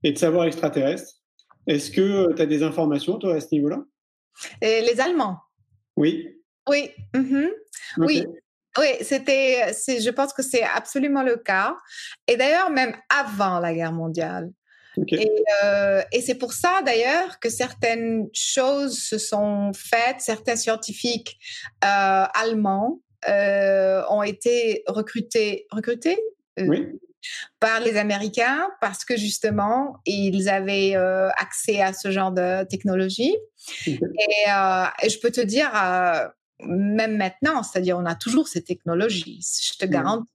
et 0.04 0.12
de 0.12 0.18
savoir 0.18 0.46
extraterrestres. 0.46 1.14
Est-ce 1.68 1.92
que 1.92 2.34
tu 2.34 2.42
as 2.42 2.46
des 2.46 2.64
informations, 2.64 3.18
toi, 3.20 3.36
à 3.36 3.42
ce 3.42 3.48
niveau-là? 3.52 3.84
Les 4.62 5.00
Allemands? 5.00 5.38
Oui. 5.96 6.39
Oui. 6.70 6.92
Mm-hmm. 7.14 7.50
Oui. 7.98 8.26
Oui, 8.78 8.88
c'était, 9.02 9.74
je 9.74 10.10
pense 10.12 10.32
que 10.32 10.44
c'est 10.44 10.64
absolument 10.64 11.24
le 11.24 11.38
cas. 11.38 11.76
Et 12.28 12.38
d'ailleurs, 12.38 12.70
même 12.70 12.96
avant 13.10 13.60
la 13.60 13.74
guerre 13.74 13.92
mondiale. 13.92 14.52
Euh, 15.64 16.02
et, 16.12 16.22
c'est 16.22 16.36
pour 16.36 16.54
ça 16.54 16.82
d'ailleurs 16.86 17.40
que 17.40 17.50
certaines 17.50 18.28
choses 18.34 19.00
se 19.00 19.18
sont 19.18 19.72
faites, 19.74 20.20
certains 20.20 20.56
scientifiques 20.56 21.38
euh, 21.84 22.26
allemands 22.34 23.00
euh, 23.28 24.02
ont 24.10 24.24
été 24.24 24.84
recrutés, 24.88 25.68
recrutés 25.72 26.18
par 27.60 27.80
les 27.82 27.98
Américains 27.98 28.70
parce 28.82 29.06
que 29.06 29.16
justement 29.16 29.98
ils 30.06 30.50
avaient 30.50 30.96
accès 31.38 31.82
à 31.82 31.94
ce 31.94 32.12
genre 32.12 32.32
de 32.32 32.66
technologie. 32.66 33.36
Et, 33.86 33.94
et, 33.94 35.10
je 35.10 35.20
peux 35.20 35.32
te 35.32 35.42
dire, 35.42 35.72
même 36.62 37.18
maintenant, 37.18 37.64
c'est-à-dire 37.64 37.98
on 37.98 38.06
a 38.06 38.16
toujours 38.16 38.48
ces 38.48 38.64
technologies, 38.64 39.40
je 39.62 39.78
te 39.78 39.86
garantis. 39.86 40.30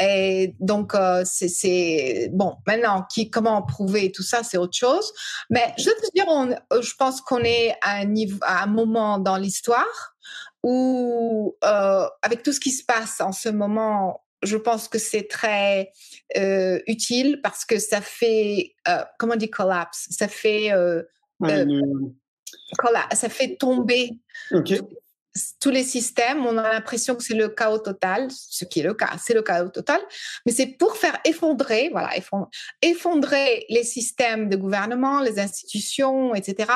Et 0.00 0.54
donc, 0.60 0.94
euh, 0.94 1.22
c'est 1.24 2.30
bon. 2.32 2.56
Maintenant, 2.66 3.06
qui, 3.10 3.30
comment 3.30 3.62
prouver 3.62 4.12
tout 4.12 4.22
ça, 4.22 4.42
c'est 4.42 4.58
autre 4.58 4.76
chose. 4.76 5.12
Mais 5.50 5.72
je 5.78 5.84
veux 5.84 5.94
te 5.94 6.10
dire, 6.14 6.24
on, 6.28 6.50
euh, 6.50 6.82
je 6.82 6.94
pense 6.96 7.20
qu'on 7.20 7.42
est 7.42 7.74
à 7.82 7.96
un 7.96 8.04
niveau, 8.04 8.38
à 8.42 8.64
un 8.64 8.66
moment 8.66 9.18
dans 9.18 9.36
l'histoire 9.36 10.16
où, 10.62 11.56
euh, 11.64 12.06
avec 12.22 12.42
tout 12.42 12.52
ce 12.52 12.60
qui 12.60 12.70
se 12.70 12.84
passe 12.84 13.20
en 13.20 13.32
ce 13.32 13.48
moment, 13.48 14.24
je 14.42 14.56
pense 14.56 14.88
que 14.88 14.98
c'est 14.98 15.28
très 15.28 15.92
euh, 16.36 16.80
utile 16.86 17.40
parce 17.42 17.64
que 17.64 17.78
ça 17.78 18.00
fait, 18.00 18.74
comment 19.18 19.34
on 19.34 19.36
dit 19.36 19.50
collapse, 19.50 20.08
ça 20.10 20.26
fait, 20.26 20.70
ça 23.12 23.28
fait 23.28 23.56
tomber 23.56 24.10
tous 25.60 25.70
les 25.70 25.84
systèmes, 25.84 26.44
on 26.44 26.58
a 26.58 26.72
l'impression 26.72 27.14
que 27.16 27.22
c'est 27.22 27.34
le 27.34 27.48
chaos 27.48 27.78
total, 27.78 28.28
ce 28.30 28.64
qui 28.64 28.80
est 28.80 28.82
le 28.82 28.94
cas, 28.94 29.12
c'est 29.22 29.34
le 29.34 29.42
chaos 29.42 29.70
total, 29.70 30.00
mais 30.44 30.52
c'est 30.52 30.66
pour 30.66 30.96
faire 30.96 31.18
effondrer, 31.24 31.88
voilà, 31.90 32.10
effondrer, 32.82 33.64
les 33.68 33.84
systèmes 33.84 34.48
de 34.48 34.56
gouvernement, 34.56 35.20
les 35.20 35.38
institutions, 35.38 36.34
etc., 36.34 36.70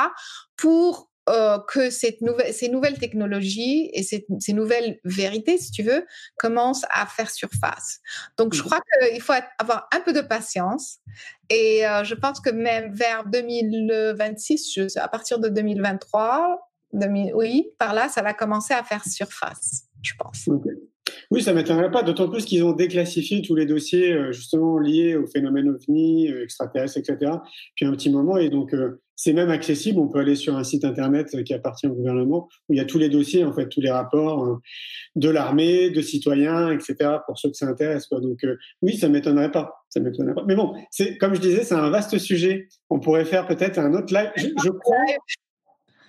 pour 0.55 1.11
euh, 1.29 1.59
que 1.59 1.89
cette 1.89 2.21
nouvelle, 2.21 2.53
ces 2.53 2.69
nouvelles 2.69 2.97
technologies 2.97 3.91
et 3.93 4.01
ces, 4.01 4.25
nouvelles 4.53 4.97
vérités, 5.03 5.57
si 5.57 5.71
tu 5.71 5.83
veux, 5.83 6.05
commencent 6.37 6.85
à 6.89 7.05
faire 7.05 7.29
surface. 7.29 7.99
Donc, 8.37 8.53
je 8.53 8.61
mmh. 8.61 8.65
crois 8.65 8.79
qu'il 8.81 9.21
faut 9.21 9.33
avoir 9.59 9.89
un 9.93 9.99
peu 9.99 10.13
de 10.13 10.21
patience. 10.21 10.99
Et 11.49 11.85
euh, 11.85 12.05
je 12.05 12.15
pense 12.15 12.39
que 12.39 12.49
même 12.49 12.93
vers 12.93 13.25
2026, 13.25 14.95
à 14.95 15.07
partir 15.09 15.39
de 15.39 15.49
2023, 15.49 16.61
oui, 16.93 17.69
par 17.77 17.93
là, 17.93 18.09
ça 18.09 18.21
va 18.21 18.33
commencer 18.33 18.73
à 18.73 18.83
faire 18.83 19.03
surface, 19.05 19.83
je 20.01 20.13
pense. 20.17 20.47
Oui, 21.31 21.41
ça 21.41 21.51
ne 21.51 21.57
m'étonnerait 21.57 21.91
pas, 21.91 22.03
d'autant 22.03 22.29
plus 22.29 22.45
qu'ils 22.45 22.63
ont 22.63 22.71
déclassifié 22.71 23.41
tous 23.41 23.55
les 23.55 23.65
dossiers 23.65 24.13
euh, 24.13 24.31
justement 24.31 24.77
liés 24.79 25.15
au 25.15 25.27
phénomène 25.27 25.69
ovni, 25.69 26.29
euh, 26.29 26.43
extraterrestre, 26.43 26.97
etc. 26.97 27.31
Puis 27.75 27.85
un 27.85 27.91
petit 27.91 28.09
moment, 28.09 28.37
et 28.37 28.49
donc 28.49 28.73
euh, 28.73 29.01
c'est 29.15 29.33
même 29.33 29.49
accessible. 29.49 29.99
On 29.99 30.07
peut 30.07 30.19
aller 30.19 30.35
sur 30.35 30.55
un 30.55 30.63
site 30.63 30.85
internet 30.85 31.43
qui 31.43 31.53
appartient 31.53 31.87
au 31.87 31.93
gouvernement 31.93 32.47
où 32.69 32.73
il 32.73 32.77
y 32.77 32.79
a 32.79 32.85
tous 32.85 32.99
les 32.99 33.09
dossiers, 33.09 33.43
en 33.43 33.51
fait, 33.51 33.67
tous 33.67 33.81
les 33.81 33.89
rapports 33.89 34.59
de 35.15 35.29
l'armée, 35.29 35.89
de 35.89 36.01
citoyens, 36.01 36.71
etc. 36.71 37.17
Pour 37.25 37.39
ceux 37.39 37.49
que 37.49 37.57
ça 37.57 37.65
intéresse. 37.65 38.05
Quoi. 38.05 38.21
Donc 38.21 38.45
oui, 38.83 38.95
ça 38.95 39.09
m'étonnerait 39.09 39.51
pas. 39.51 39.73
Ça 39.89 39.99
m'étonnerait 40.01 40.35
pas. 40.35 40.43
Mais 40.47 40.55
bon, 40.55 40.75
c'est 40.91 41.17
comme 41.17 41.33
je 41.33 41.41
disais, 41.41 41.63
c'est 41.63 41.73
un 41.73 41.89
vaste 41.89 42.19
sujet. 42.19 42.67
On 42.91 42.99
pourrait 42.99 43.25
faire 43.25 43.47
peut-être 43.47 43.79
un 43.79 43.95
autre 43.95 44.13
live. 44.13 44.29
je 44.35 44.69
crois. 44.69 44.97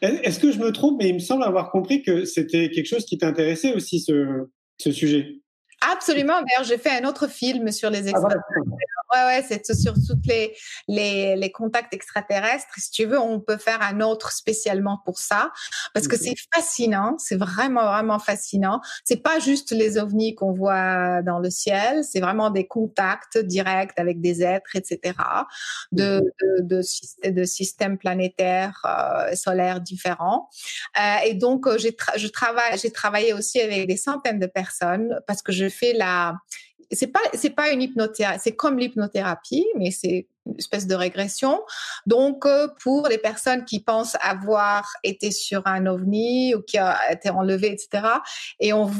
Est-ce 0.02 0.38
que 0.38 0.52
je 0.52 0.58
me 0.58 0.72
trompe, 0.72 0.98
mais 0.98 1.08
il 1.08 1.14
me 1.14 1.18
semble 1.18 1.42
avoir 1.42 1.70
compris 1.70 2.02
que 2.02 2.24
c'était 2.24 2.70
quelque 2.70 2.86
chose 2.86 3.04
qui 3.04 3.18
t'intéressait 3.18 3.74
aussi, 3.74 4.00
ce, 4.00 4.46
ce 4.78 4.92
sujet. 4.92 5.40
Absolument. 5.80 6.40
D'ailleurs, 6.42 6.64
j'ai 6.64 6.78
fait 6.78 6.90
un 6.90 7.06
autre 7.06 7.28
film 7.28 7.70
sur 7.70 7.88
les 7.88 8.06
ah, 8.06 8.10
extraterrestres. 8.10 8.46
ouais, 9.14 9.24
ouais, 9.26 9.44
c'est 9.46 9.74
sur 9.74 9.94
toutes 9.94 10.26
les, 10.26 10.56
les, 10.88 11.36
les, 11.36 11.52
contacts 11.52 11.94
extraterrestres. 11.94 12.74
Si 12.76 12.90
tu 12.90 13.04
veux, 13.04 13.18
on 13.18 13.38
peut 13.38 13.58
faire 13.58 13.80
un 13.82 14.00
autre 14.00 14.32
spécialement 14.32 15.00
pour 15.04 15.18
ça, 15.18 15.52
parce 15.94 16.08
que 16.08 16.16
c'est 16.16 16.34
fascinant. 16.52 17.16
C'est 17.18 17.36
vraiment, 17.36 17.84
vraiment 17.84 18.18
fascinant. 18.18 18.80
C'est 19.04 19.22
pas 19.22 19.38
juste 19.38 19.70
les 19.70 19.98
ovnis 19.98 20.34
qu'on 20.34 20.52
voit 20.52 21.22
dans 21.22 21.38
le 21.38 21.50
ciel. 21.50 22.02
C'est 22.02 22.20
vraiment 22.20 22.50
des 22.50 22.66
contacts 22.66 23.38
directs 23.38 23.92
avec 23.96 24.20
des 24.20 24.42
êtres, 24.42 24.74
etc. 24.74 25.14
De, 25.92 26.22
de, 26.62 26.82
de, 27.24 27.44
systèmes 27.44 27.98
planétaires, 27.98 28.82
euh, 28.84 29.34
solaires 29.36 29.80
différents. 29.80 30.48
Euh, 30.98 31.16
et 31.24 31.34
donc, 31.34 31.66
euh, 31.66 31.78
j'ai 31.78 31.96
je 32.16 32.28
travaille, 32.28 32.78
j'ai 32.78 32.90
travaillé 32.90 33.32
aussi 33.32 33.60
avec 33.60 33.86
des 33.86 33.96
centaines 33.96 34.38
de 34.38 34.46
personnes 34.46 35.20
parce 35.26 35.42
que 35.42 35.52
je 35.52 35.67
fait 35.70 35.92
la 35.92 36.34
c'est 36.90 37.08
pas 37.08 37.20
c'est 37.34 37.50
pas 37.50 37.70
une 37.70 37.82
hypnothérapie, 37.82 38.40
c'est 38.42 38.56
comme 38.56 38.78
l'hypnothérapie, 38.78 39.66
mais 39.76 39.90
c'est 39.90 40.26
une 40.46 40.56
espèce 40.58 40.86
de 40.86 40.94
régression. 40.94 41.60
Donc 42.06 42.46
euh, 42.46 42.68
pour 42.82 43.08
les 43.08 43.18
personnes 43.18 43.64
qui 43.64 43.80
pensent 43.80 44.16
avoir 44.20 44.88
été 45.04 45.30
sur 45.30 45.66
un 45.66 45.86
ovni 45.86 46.54
ou 46.54 46.62
qui 46.62 46.78
a 46.78 46.98
été 47.12 47.30
enlevé, 47.30 47.72
etc. 47.72 48.06
Et 48.60 48.72
on 48.72 48.90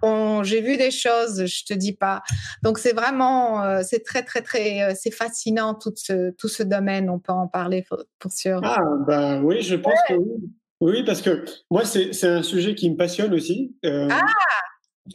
on, 0.00 0.44
j'ai 0.44 0.60
vu 0.60 0.76
des 0.76 0.92
choses, 0.92 1.44
je 1.46 1.64
te 1.64 1.74
dis 1.74 1.92
pas. 1.92 2.22
Donc 2.62 2.78
c'est 2.78 2.92
vraiment, 2.92 3.64
euh, 3.64 3.80
c'est 3.82 4.04
très 4.04 4.22
très 4.22 4.42
très, 4.42 4.82
euh, 4.82 4.94
c'est 4.96 5.10
fascinant 5.10 5.74
tout 5.74 5.92
ce 5.96 6.30
tout 6.36 6.46
ce 6.46 6.62
domaine. 6.62 7.10
On 7.10 7.18
peut 7.18 7.32
en 7.32 7.48
parler 7.48 7.84
pour, 7.88 8.30
sûr. 8.30 8.60
Ah 8.62 8.78
ben 9.08 9.42
oui, 9.42 9.62
je 9.62 9.74
pense 9.74 9.98
que 10.08 10.14
oui. 10.14 10.52
Oui, 10.80 11.02
parce 11.04 11.20
que 11.22 11.44
moi 11.72 11.84
c'est 11.84 12.22
un 12.22 12.44
sujet 12.44 12.76
qui 12.76 12.88
me 12.88 12.96
passionne 12.96 13.34
aussi. 13.34 13.74
ah 13.84 14.20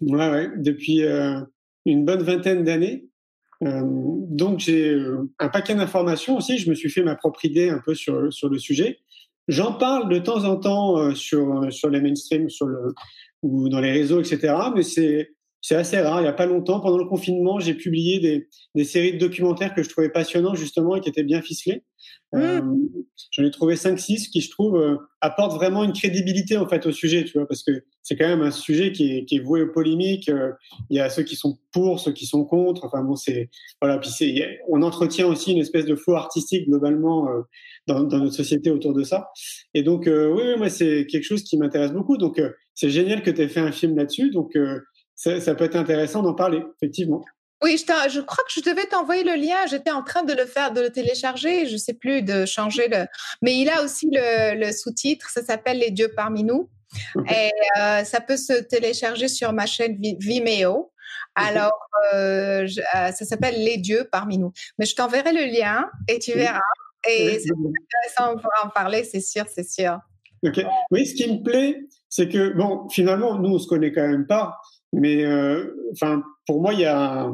Ouais, 0.02 0.30
ouais, 0.30 0.50
depuis 0.58 1.04
euh, 1.04 1.40
une 1.86 2.06
bonne 2.06 2.24
vingtaine 2.24 2.64
d'années. 2.64 3.06
donc 3.62 4.60
j'ai 4.60 4.98
un 5.40 5.50
paquet 5.50 5.76
d'informations 5.76 6.38
aussi. 6.38 6.58
Je 6.58 6.70
me 6.70 6.76
suis 6.76 6.90
fait 6.90 7.04
ma 7.04 7.16
propre 7.16 7.46
idée 7.46 7.70
un 7.70 7.80
peu 7.80 7.94
sur 7.94 8.32
sur 8.34 8.50
le 8.50 8.58
sujet. 8.58 9.00
J'en 9.48 9.74
parle 9.74 10.10
de 10.10 10.20
temps 10.20 10.44
en 10.46 10.58
temps 10.58 11.16
sur 11.16 11.72
sur 11.72 11.90
les 11.90 12.02
mainstream, 12.02 12.50
sur 12.50 12.68
le 12.68 12.94
ou 13.42 13.70
dans 13.70 13.80
les 13.80 13.92
réseaux, 13.92 14.22
etc. 14.22 14.54
Mais 14.76 14.84
c'est 14.84 15.34
c'est 15.64 15.76
assez 15.76 16.00
rare. 16.00 16.20
Il 16.20 16.24
n'y 16.24 16.30
a 16.30 16.34
pas 16.34 16.46
longtemps, 16.46 16.82
pendant 16.82 16.98
le 16.98 17.06
confinement, 17.06 17.58
j'ai 17.60 17.74
publié 17.74 18.20
des, 18.20 18.50
des, 18.76 18.84
séries 18.84 19.14
de 19.14 19.18
documentaires 19.18 19.74
que 19.74 19.82
je 19.82 19.90
trouvais 19.90 20.10
passionnants 20.10 20.56
justement 20.56 20.98
et 20.98 21.00
qui 21.00 21.08
étaient 21.08 21.24
bien 21.24 21.42
ficelés. 21.42 21.84
Mmh. 22.34 22.38
Euh, 22.38 22.62
J'en 23.32 23.44
ai 23.44 23.52
trouvé 23.52 23.76
5-6 23.76 24.30
qui, 24.30 24.42
je 24.42 24.50
trouve, 24.50 24.76
euh, 24.76 24.98
apportent 25.22 25.54
vraiment 25.54 25.86
une 25.86 25.94
crédibilité 25.94 26.58
en 26.58 26.68
fait 26.68 26.86
au 26.86 26.92
sujet, 26.92 27.24
tu 27.24 27.38
vois, 27.38 27.48
parce 27.48 27.64
que 27.64 27.84
c'est 28.02 28.18
quand 28.18 28.28
même 28.28 28.42
un 28.42 28.52
sujet 28.52 28.92
qui 28.92 29.10
est, 29.10 29.26
qui 29.26 29.38
est 29.38 29.40
voué 29.40 29.62
aux 29.62 29.72
polémiques. 29.72 30.28
Euh, 30.28 30.52
il 30.90 30.98
y 30.98 31.00
a 31.00 31.10
ceux 31.10 31.24
qui 31.24 31.38
sont 31.38 31.58
pour, 31.72 32.02
ceux 32.02 32.12
qui 32.12 32.26
sont 32.26 32.44
contre. 32.44 32.84
Enfin 32.84 33.02
bon, 33.02 33.16
c'est 33.16 33.50
voilà. 33.82 34.00
Puis 34.00 34.10
c'est, 34.10 34.60
on 34.68 34.82
entretient 34.82 35.28
aussi 35.28 35.54
une 35.54 35.60
espèce 35.60 35.86
de 35.86 35.96
flou 35.96 36.16
artistique 36.16 36.68
globalement 36.68 37.30
euh, 37.30 37.42
dans, 37.88 38.04
dans, 38.04 38.20
notre 38.20 38.36
société 38.36 38.70
autour 38.70 38.94
de 38.94 39.04
ça. 39.04 39.30
Et 39.74 39.82
donc, 39.82 40.04
oui, 40.08 40.12
oui, 40.46 40.58
moi 40.58 40.70
c'est 40.70 41.08
quelque 41.08 41.24
chose 41.24 41.44
qui 41.44 41.58
m'intéresse 41.58 41.94
beaucoup. 41.94 42.18
Donc, 42.18 42.42
c'est 42.74 42.90
génial 42.90 43.24
que 43.24 43.32
tu 43.32 43.42
aies 43.42 43.48
fait 43.48 43.62
un 43.62 43.72
film 43.72 43.96
là-dessus. 43.96 44.30
Donc 44.32 44.58
ça, 45.16 45.56
peut 45.56 45.66
être 45.66 45.76
intéressant 45.76 46.22
d'en 46.22 46.34
parler, 46.34 46.64
effectivement. 46.76 47.24
Oui, 47.64 47.78
je, 47.78 48.10
je, 48.10 48.20
crois 48.20 48.44
que 48.44 48.52
je 48.54 48.62
devais 48.62 48.86
t'envoyer 48.86 49.24
le 49.24 49.36
lien. 49.36 49.66
J'étais 49.70 49.92
en 49.92 50.04
train 50.04 50.24
de 50.24 50.34
le 50.34 50.46
faire, 50.46 50.74
de 50.74 50.82
le 50.82 50.90
télécharger. 50.90 51.66
Je 51.66 51.78
sais 51.78 51.94
plus 51.94 52.22
de 52.22 52.46
changer 52.46 52.90
le. 52.90 53.06
Mais 53.42 53.58
il 53.58 53.70
a 53.70 53.84
aussi 53.84 54.10
le, 54.12 54.72
sous-titre. 54.72 55.30
Ça 55.30 55.44
s'appelle 55.44 55.80
Les 55.80 55.92
dieux 55.92 56.12
parmi 56.14 56.44
nous. 56.44 56.70
Et 57.30 57.50
euh, 57.80 58.04
ça 58.04 58.20
peut 58.20 58.38
se 58.38 58.62
télécharger 58.62 59.30
sur 59.30 59.54
ma 59.54 59.66
chaîne 59.66 59.98
Vimeo. 60.20 60.92
Alors, 61.36 61.72
euh, 62.14 62.68
euh, 62.96 63.12
ça 63.12 63.26
s'appelle 63.26 63.56
Les 63.56 63.78
dieux 63.78 64.10
parmi 64.12 64.38
nous. 64.38 64.52
Mais 64.78 64.86
je 64.86 64.96
t'enverrai 64.96 65.32
le 65.32 65.46
lien 65.46 65.90
et 66.10 66.20
tu 66.20 66.34
verras. 66.34 66.60
Et 67.08 67.40
c'est 67.40 67.52
intéressant, 67.52 68.34
on 68.34 68.42
pourra 68.42 68.66
en 68.66 68.70
parler, 68.70 69.04
c'est 69.04 69.22
sûr, 69.22 69.46
c'est 69.54 69.68
sûr. 69.70 70.00
Oui, 70.92 71.06
ce 71.06 71.16
qui 71.16 71.32
me 71.32 71.44
plaît, 71.44 71.82
c'est 72.10 72.30
que, 72.30 72.54
bon, 72.54 72.88
finalement, 72.90 73.38
nous, 73.40 73.56
on 73.56 73.60
se 73.60 73.68
connaît 73.68 73.92
quand 73.92 74.08
même 74.08 74.28
pas. 74.28 74.58
Mais 74.94 75.26
euh, 75.26 75.76
enfin, 75.92 76.24
pour 76.46 76.62
moi, 76.62 76.74
il 76.74 76.82
y 76.82 76.86
a, 76.86 77.30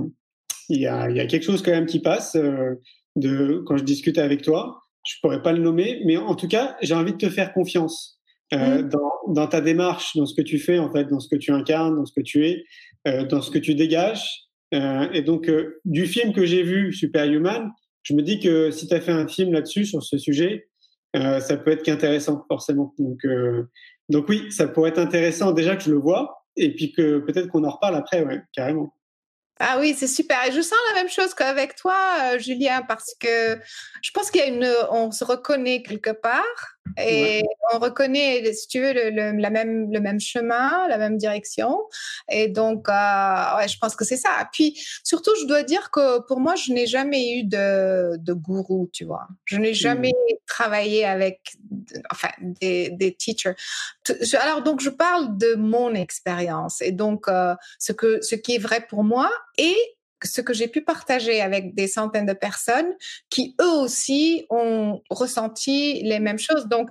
y, 0.70 0.88
a, 0.88 1.10
y 1.10 1.20
a 1.20 1.26
quelque 1.26 1.44
chose 1.44 1.62
quand 1.62 1.72
même 1.72 1.86
qui 1.86 2.00
passe 2.00 2.36
euh, 2.36 2.76
de 3.16 3.62
quand 3.66 3.78
je 3.78 3.84
discute 3.84 4.18
avec 4.18 4.42
toi. 4.42 4.82
Je 5.06 5.16
pourrais 5.22 5.42
pas 5.42 5.52
le 5.52 5.60
nommer, 5.60 6.02
mais 6.06 6.18
en 6.18 6.36
tout 6.36 6.48
cas, 6.48 6.78
j'ai 6.82 6.94
envie 6.94 7.14
de 7.14 7.18
te 7.18 7.30
faire 7.30 7.54
confiance. 7.54 8.20
Euh, 8.52 8.82
mmh. 8.82 8.90
dans, 8.90 9.12
dans, 9.28 9.48
ta 9.48 9.62
démarche, 9.62 10.16
dans 10.16 10.26
ce 10.26 10.34
que 10.34 10.42
tu 10.42 10.58
fais, 10.58 10.80
en 10.80 10.92
fait, 10.92 11.06
dans 11.06 11.20
ce 11.20 11.28
que 11.30 11.36
tu 11.36 11.52
incarnes, 11.52 11.96
dans 11.96 12.06
ce 12.06 12.14
que 12.14 12.22
tu 12.22 12.48
es, 12.48 12.64
euh, 13.08 13.24
dans 13.26 13.42
ce 13.42 13.52
que 13.52 13.60
tu 13.60 13.76
dégages. 13.76 14.46
Euh, 14.74 15.08
et 15.14 15.22
donc, 15.22 15.48
euh, 15.48 15.80
du 15.86 16.08
film 16.08 16.34
que 16.34 16.46
j'ai 16.46 16.64
vu, 16.64 16.92
Superhuman, 16.92 17.70
je 18.02 18.14
me 18.16 18.24
dis 18.24 18.40
que 18.40 18.72
si 18.72 18.88
tu 18.88 18.94
as 18.96 19.02
fait 19.02 19.12
un 19.12 19.28
film 19.28 19.54
là-dessus, 19.54 19.86
sur 19.86 20.02
ce 20.02 20.18
sujet, 20.18 20.68
ça 21.14 21.58
peut 21.58 21.72
être 21.72 21.84
qu'intéressant, 21.84 22.44
forcément. 22.48 22.94
Donc, 23.00 23.26
donc 24.10 24.30
oui, 24.30 24.52
ça 24.52 24.68
pourrait 24.68 24.92
être 24.92 25.00
intéressant 25.00 25.52
déjà 25.52 25.76
que 25.76 25.84
je 25.84 25.92
le 25.92 25.98
vois 25.98 26.39
et 26.56 26.74
puis 26.76 26.92
que 26.92 27.20
peut-être 27.20 27.48
qu'on 27.48 27.64
en 27.64 27.72
reparle 27.72 27.96
après, 27.96 28.26
carrément. 28.54 28.94
Ah 29.62 29.78
oui, 29.78 29.94
c'est 29.94 30.08
super. 30.08 30.46
Et 30.48 30.54
je 30.54 30.62
sens 30.62 30.78
la 30.94 31.02
même 31.02 31.10
chose 31.10 31.34
qu'avec 31.34 31.76
toi, 31.76 31.98
euh, 32.22 32.40
Julien, 32.40 32.82
parce 32.82 33.14
que 33.20 33.60
je 34.02 34.12
pense 34.14 34.32
qu'il 34.32 34.40
y 34.40 34.44
a 34.46 34.48
une, 34.48 34.72
on 34.90 35.12
se 35.12 35.26
reconnaît 35.26 35.84
quelque 35.84 36.12
part. 36.12 36.78
Et 36.98 37.44
on 37.74 37.80
reconnaît, 37.80 38.52
si 38.54 38.68
tu 38.68 38.82
veux, 38.82 38.94
le, 38.94 39.40
la 39.40 39.50
même, 39.50 39.92
le 39.92 40.00
même 40.00 40.20
chemin, 40.20 40.88
la 40.88 40.98
même 40.98 41.18
direction. 41.18 41.80
Et 42.30 42.48
donc, 42.48 42.90
euh, 42.90 43.58
ouais, 43.58 43.68
je 43.68 43.78
pense 43.78 43.96
que 43.96 44.04
c'est 44.04 44.18
ça. 44.18 44.50
Puis, 44.52 44.82
surtout, 45.04 45.32
je 45.40 45.46
dois 45.46 45.64
dire 45.64 45.92
que 45.92 46.20
pour 46.28 46.40
moi, 46.40 46.56
je 46.56 46.74
n'ai 46.74 46.88
jamais 46.88 47.32
eu 47.32 47.44
de, 47.44 48.18
de 48.18 48.34
gourou, 48.34 48.90
tu 48.92 49.06
vois. 49.06 49.28
Je 49.46 49.58
n'ai 49.58 49.74
jamais 49.74 50.14
travaillé 50.48 51.06
avec, 51.06 51.54
enfin, 52.12 52.30
des, 52.40 52.90
des 52.90 53.14
teachers. 53.14 53.56
Alors, 54.42 54.64
donc, 54.64 54.82
je 54.82 54.90
parle 54.90 55.38
de 55.38 55.56
mon 55.56 55.94
expérience 55.94 56.82
et 56.82 56.92
donc 56.92 57.28
euh, 57.28 57.56
ce 57.78 57.92
que, 57.92 58.22
ce 58.22 58.36
qui 58.36 58.56
est 58.56 58.60
vrai 58.60 58.86
pour 58.90 59.04
moi 59.04 59.32
et 59.58 59.76
ce 60.28 60.42
que 60.42 60.54
j'ai 60.54 60.68
pu 60.68 60.82
partager 60.82 61.42
avec 61.42 61.76
des 61.76 61.88
centaines 61.88 62.26
de 62.26 62.34
personnes 62.34 62.94
qui 63.30 63.56
eux 63.62 63.80
aussi 63.80 64.46
ont 64.50 65.02
ressenti 65.10 66.02
les 66.04 66.20
mêmes 66.20 66.40
choses. 66.40 66.68
Donc, 66.68 66.90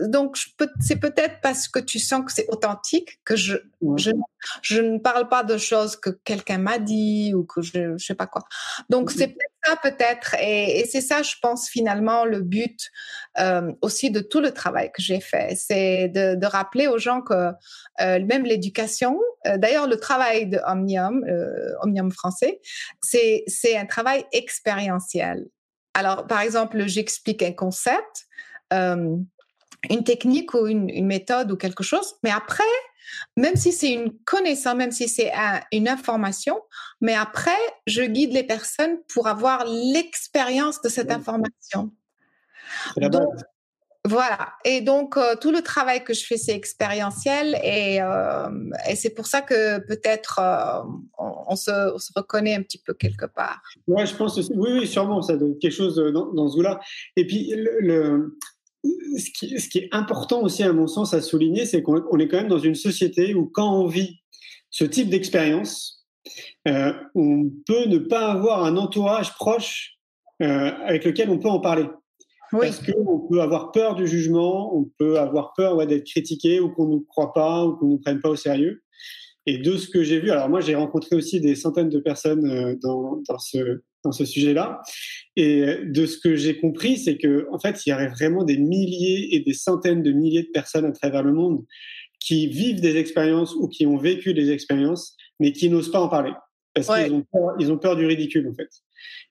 donc 0.00 0.36
c'est 0.80 0.96
peut-être 0.96 1.40
parce 1.42 1.68
que 1.68 1.78
tu 1.78 1.98
sens 1.98 2.24
que 2.24 2.32
c'est 2.32 2.48
authentique 2.48 3.20
que 3.24 3.36
je, 3.36 3.56
je, 3.96 4.10
je, 4.62 4.80
ne 4.80 4.98
parle 4.98 5.28
pas 5.28 5.44
de 5.44 5.56
choses 5.56 5.96
que 5.96 6.10
quelqu'un 6.10 6.58
m'a 6.58 6.78
dit 6.78 7.32
ou 7.34 7.44
que 7.44 7.62
je, 7.62 7.96
je 7.96 8.04
sais 8.04 8.14
pas 8.14 8.26
quoi. 8.26 8.42
Donc, 8.88 9.10
c'est 9.10 9.28
peut-être 9.28 9.53
ça 9.64 9.76
peut-être. 9.76 10.34
Et, 10.40 10.84
c'est 10.90 11.00
ça, 11.00 11.22
je 11.22 11.34
pense, 11.40 11.68
finalement, 11.68 12.24
le 12.24 12.40
but 12.40 12.78
euh, 13.38 13.72
aussi 13.82 14.10
de 14.10 14.20
tout 14.20 14.40
le 14.40 14.52
travail 14.52 14.90
que 14.92 15.02
j'ai 15.02 15.20
fait. 15.20 15.54
C'est 15.56 16.08
de, 16.08 16.34
de, 16.34 16.46
rappeler 16.46 16.86
aux 16.86 16.98
gens 16.98 17.20
que 17.20 17.50
euh, 18.00 18.24
même 18.24 18.44
l'éducation, 18.44 19.18
euh, 19.46 19.58
d'ailleurs, 19.58 19.86
le 19.86 19.96
travail 19.96 20.46
de 20.46 20.58
Omnium, 20.66 21.24
euh, 21.24 21.72
Omnium 21.82 22.10
français, 22.10 22.60
c'est, 23.02 23.44
c'est 23.46 23.76
un 23.76 23.86
travail 23.86 24.24
expérientiel. 24.32 25.46
Alors, 25.94 26.26
par 26.26 26.40
exemple, 26.40 26.86
j'explique 26.86 27.42
un 27.42 27.52
concept, 27.52 28.26
euh, 28.72 29.16
une 29.90 30.04
technique 30.04 30.54
ou 30.54 30.66
une, 30.66 30.88
une, 30.88 31.06
méthode 31.06 31.52
ou 31.52 31.56
quelque 31.56 31.84
chose, 31.84 32.14
mais 32.22 32.30
après, 32.30 32.64
même 33.36 33.56
si 33.56 33.72
c'est 33.72 33.92
une 33.92 34.12
connaissance, 34.24 34.74
même 34.74 34.92
si 34.92 35.08
c'est 35.08 35.32
un, 35.32 35.60
une 35.72 35.88
information, 35.88 36.60
mais 37.00 37.14
après, 37.14 37.50
je 37.86 38.02
guide 38.02 38.32
les 38.32 38.44
personnes 38.44 38.98
pour 39.12 39.26
avoir 39.26 39.64
l'expérience 39.66 40.80
de 40.82 40.88
cette 40.88 41.10
information. 41.10 41.90
Donc, 42.96 43.28
voilà. 44.06 44.52
Et 44.66 44.82
donc, 44.82 45.16
euh, 45.16 45.34
tout 45.40 45.50
le 45.50 45.62
travail 45.62 46.04
que 46.04 46.12
je 46.12 46.26
fais, 46.26 46.36
c'est 46.36 46.54
expérientiel 46.54 47.58
et, 47.64 48.02
euh, 48.02 48.48
et 48.88 48.96
c'est 48.96 49.14
pour 49.14 49.26
ça 49.26 49.40
que 49.40 49.78
peut-être 49.86 50.40
euh, 50.40 50.82
on, 51.18 51.32
on, 51.48 51.56
se, 51.56 51.94
on, 51.94 51.98
se, 51.98 52.10
reconnaît 52.14 52.54
un 52.54 52.62
petit 52.62 52.82
peu 52.84 52.92
quelque 52.92 53.24
part. 53.24 53.62
Ouais, 53.86 54.04
je 54.04 54.14
pense 54.14 54.36
aussi. 54.36 54.52
Oui, 54.54 54.70
oui, 54.72 54.86
sûrement, 54.86 55.22
ça 55.22 55.36
donne 55.36 55.58
quelque 55.58 55.72
chose 55.72 55.96
dans, 55.96 56.32
dans 56.34 56.48
ce 56.50 56.56
goût-là. 56.56 56.80
Et 57.16 57.26
puis, 57.26 57.54
le, 57.56 57.78
le 57.80 58.38
ce, 59.18 59.30
qui, 59.30 59.60
ce, 59.60 59.68
qui, 59.68 59.78
est 59.78 59.88
important 59.92 60.42
aussi, 60.42 60.62
à 60.62 60.72
mon 60.72 60.86
sens, 60.86 61.14
à 61.14 61.20
souligner, 61.20 61.66
c'est 61.66 61.82
qu'on 61.82 62.18
est 62.18 62.28
quand 62.28 62.38
même 62.38 62.48
dans 62.48 62.58
une 62.58 62.74
société 62.74 63.34
où 63.34 63.46
quand 63.46 63.80
on 63.80 63.86
vit 63.86 64.20
ce 64.70 64.84
type 64.84 65.08
d'expérience, 65.08 66.06
euh, 66.68 66.92
on 67.14 67.50
peut 67.66 67.86
ne 67.86 67.98
pas 67.98 68.32
avoir 68.32 68.64
un 68.64 68.76
entourage 68.76 69.34
proche 69.34 69.92
avec 70.40 71.04
lequel 71.04 71.30
on 71.30 71.38
peut 71.38 71.48
en 71.48 71.60
parler. 71.60 71.86
Oui. 72.54 72.66
Parce 72.66 72.80
qu'on 72.86 73.26
peut 73.28 73.40
avoir 73.40 73.72
peur 73.72 73.94
du 73.94 74.06
jugement, 74.06 74.76
on 74.76 74.84
peut 74.98 75.18
avoir 75.18 75.52
peur 75.54 75.76
ouais, 75.76 75.86
d'être 75.86 76.04
critiqué 76.04 76.60
ou 76.60 76.70
qu'on 76.70 76.86
ne 76.86 76.90
nous 76.92 77.00
croit 77.00 77.32
pas 77.32 77.64
ou 77.64 77.76
qu'on 77.76 77.86
ne 77.86 77.90
nous 77.92 77.98
prenne 77.98 78.20
pas 78.20 78.28
au 78.28 78.36
sérieux. 78.36 78.82
Et 79.46 79.58
de 79.58 79.76
ce 79.76 79.88
que 79.88 80.02
j'ai 80.02 80.20
vu, 80.20 80.30
alors 80.30 80.48
moi 80.48 80.60
j'ai 80.60 80.74
rencontré 80.74 81.16
aussi 81.16 81.40
des 81.40 81.54
centaines 81.56 81.88
de 81.88 81.98
personnes 81.98 82.46
euh, 82.46 82.76
dans, 82.80 83.22
dans 83.28 83.38
ce, 83.38 83.82
dans 84.04 84.12
ce 84.12 84.24
sujet-là. 84.24 84.80
Et 85.36 85.64
de 85.84 86.06
ce 86.06 86.18
que 86.18 86.36
j'ai 86.36 86.58
compris, 86.58 86.98
c'est 86.98 87.16
que 87.16 87.46
en 87.52 87.58
fait, 87.58 87.84
il 87.84 87.90
y 87.90 87.92
aurait 87.92 88.08
vraiment 88.08 88.44
des 88.44 88.58
milliers 88.58 89.34
et 89.34 89.40
des 89.40 89.54
centaines 89.54 90.02
de 90.02 90.12
milliers 90.12 90.42
de 90.42 90.50
personnes 90.52 90.84
à 90.84 90.92
travers 90.92 91.22
le 91.22 91.32
monde 91.32 91.64
qui 92.20 92.46
vivent 92.46 92.80
des 92.80 92.96
expériences 92.96 93.54
ou 93.54 93.68
qui 93.68 93.86
ont 93.86 93.96
vécu 93.96 94.32
des 94.32 94.50
expériences, 94.50 95.16
mais 95.40 95.52
qui 95.52 95.68
n'osent 95.68 95.90
pas 95.90 96.00
en 96.00 96.08
parler 96.08 96.32
parce 96.74 96.88
ouais. 96.88 97.08
qu'ils 97.58 97.72
ont, 97.72 97.78
peur 97.78 97.96
du 97.96 98.04
ridicule 98.04 98.48
en 98.48 98.54
fait. 98.54 98.68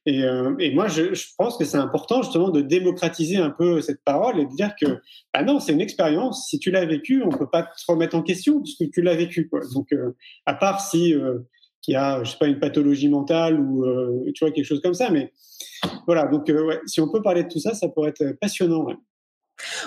Et, 0.05 0.24
euh, 0.24 0.55
et 0.59 0.74
moi, 0.74 0.88
je, 0.88 1.13
je, 1.13 1.28
pense 1.38 1.57
que 1.57 1.65
c'est 1.65 1.78
important 1.78 2.21
justement 2.21 2.49
de 2.49 2.61
démocratiser 2.61 3.38
un 3.38 3.49
peu 3.49 3.82
cette 3.82 4.03
parole 4.03 4.39
et 4.39 4.45
de 4.45 4.55
dire 4.55 4.74
que, 4.80 4.99
bah 5.34 5.43
non, 5.43 5.59
c'est 5.59 5.74
une 5.74 5.82
expérience. 5.82 6.47
Si 6.49 6.59
tu 6.59 6.71
l'as 6.71 6.86
vécu, 6.86 7.21
on 7.24 7.30
peut 7.30 7.49
pas 7.49 7.63
te 7.63 7.84
remettre 7.88 8.15
en 8.15 8.21
question 8.21 8.61
puisque 8.61 8.89
tu 8.91 9.01
l'as 9.01 9.15
vécu. 9.15 9.47
Quoi. 9.49 9.61
Donc, 9.74 9.91
euh, 9.93 10.11
à 10.45 10.53
part 10.53 10.82
si 10.82 11.13
euh, 11.13 11.39
y 11.88 11.95
a, 11.95 12.23
je 12.23 12.31
sais 12.31 12.38
pas, 12.38 12.47
une 12.47 12.59
pathologie 12.59 13.09
mentale 13.09 13.59
ou 13.59 13.86
euh, 13.86 14.31
tu 14.34 14.45
vois 14.45 14.53
quelque 14.53 14.65
chose 14.65 14.81
comme 14.81 14.93
ça, 14.93 15.09
mais 15.09 15.34
voilà. 16.07 16.25
Donc, 16.27 16.49
euh, 16.49 16.65
ouais, 16.65 16.79
si 16.86 17.01
on 17.01 17.09
peut 17.09 17.21
parler 17.21 17.43
de 17.43 17.49
tout 17.49 17.59
ça, 17.59 17.73
ça 17.73 17.89
pourrait 17.89 18.09
être 18.09 18.38
passionnant. 18.39 18.84
Ouais. 18.84 18.95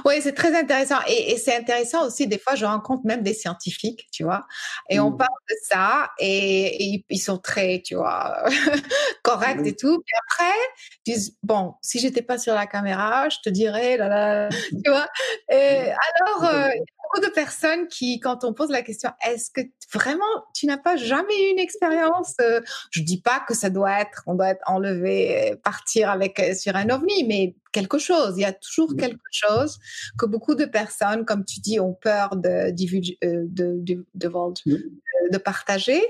Oui, 0.05 0.14
c'est 0.22 0.32
très 0.32 0.57
intéressant. 0.57 0.99
Et, 1.09 1.32
et 1.32 1.38
c'est 1.38 1.57
intéressant 1.57 2.07
aussi, 2.07 2.26
des 2.26 2.38
fois, 2.38 2.55
je 2.55 2.64
rencontre 2.64 3.05
même 3.05 3.22
des 3.22 3.34
scientifiques, 3.34 4.07
tu 4.12 4.24
vois, 4.24 4.47
et 4.88 4.99
mmh. 4.99 5.05
on 5.05 5.12
parle 5.12 5.28
de 5.51 5.55
ça, 5.62 6.11
et, 6.18 6.94
et, 6.94 7.05
ils 7.11 7.18
sont 7.18 7.38
très, 7.38 7.82
tu 7.84 7.97
vois, 7.97 8.44
corrects 9.22 9.61
mmh. 9.61 9.66
et 9.66 9.76
tout. 9.76 10.03
Puis 10.05 10.14
après, 10.26 10.57
ils 11.05 11.14
disent, 11.14 11.36
bon, 11.42 11.74
si 11.82 11.99
j'étais 11.99 12.22
pas 12.22 12.38
sur 12.38 12.55
la 12.55 12.66
caméra, 12.66 13.28
je 13.28 13.38
te 13.42 13.51
dirais, 13.51 13.97
là, 13.97 14.09
là, 14.09 14.49
tu 14.84 14.90
vois. 14.90 15.09
Et 15.51 15.90
alors, 15.90 16.44
euh, 16.44 16.68
beaucoup 17.07 17.26
de 17.26 17.32
personnes 17.32 17.88
qui, 17.88 18.20
quand 18.20 18.44
on 18.44 18.52
pose 18.52 18.70
la 18.70 18.82
question, 18.82 19.11
est-ce 19.26 19.50
que 19.50 19.61
vraiment, 19.92 20.24
tu 20.54 20.66
n'as 20.66 20.76
pas 20.76 20.96
jamais 20.96 21.48
eu 21.48 21.52
une 21.52 21.59
expérience 21.59 22.34
euh, 22.40 22.61
Je 22.90 23.02
dis 23.02 23.20
pas 23.20 23.40
que 23.46 23.54
ça 23.54 23.70
doit 23.70 24.00
être, 24.00 24.22
on 24.26 24.34
doit 24.34 24.50
être 24.50 24.62
enlevé, 24.66 25.54
partir 25.62 26.11
avec 26.11 26.38
euh, 26.40 26.54
sur 26.54 26.76
un 26.76 26.90
ovni, 26.90 27.24
mais 27.24 27.54
quelque 27.72 27.98
chose. 27.98 28.34
Il 28.36 28.42
y 28.42 28.44
a 28.44 28.52
toujours 28.52 28.96
quelque 28.96 29.20
chose 29.30 29.78
que 30.18 30.26
beaucoup 30.26 30.54
de 30.54 30.64
personnes, 30.64 31.24
comme 31.24 31.44
tu 31.44 31.61
dis, 31.61 31.78
ont 31.80 31.94
peur 31.94 32.36
de, 32.36 32.70
de, 32.70 33.46
de, 33.46 33.76
de, 33.82 34.07
de 34.14 34.90
de 35.32 35.38
partager. 35.38 36.02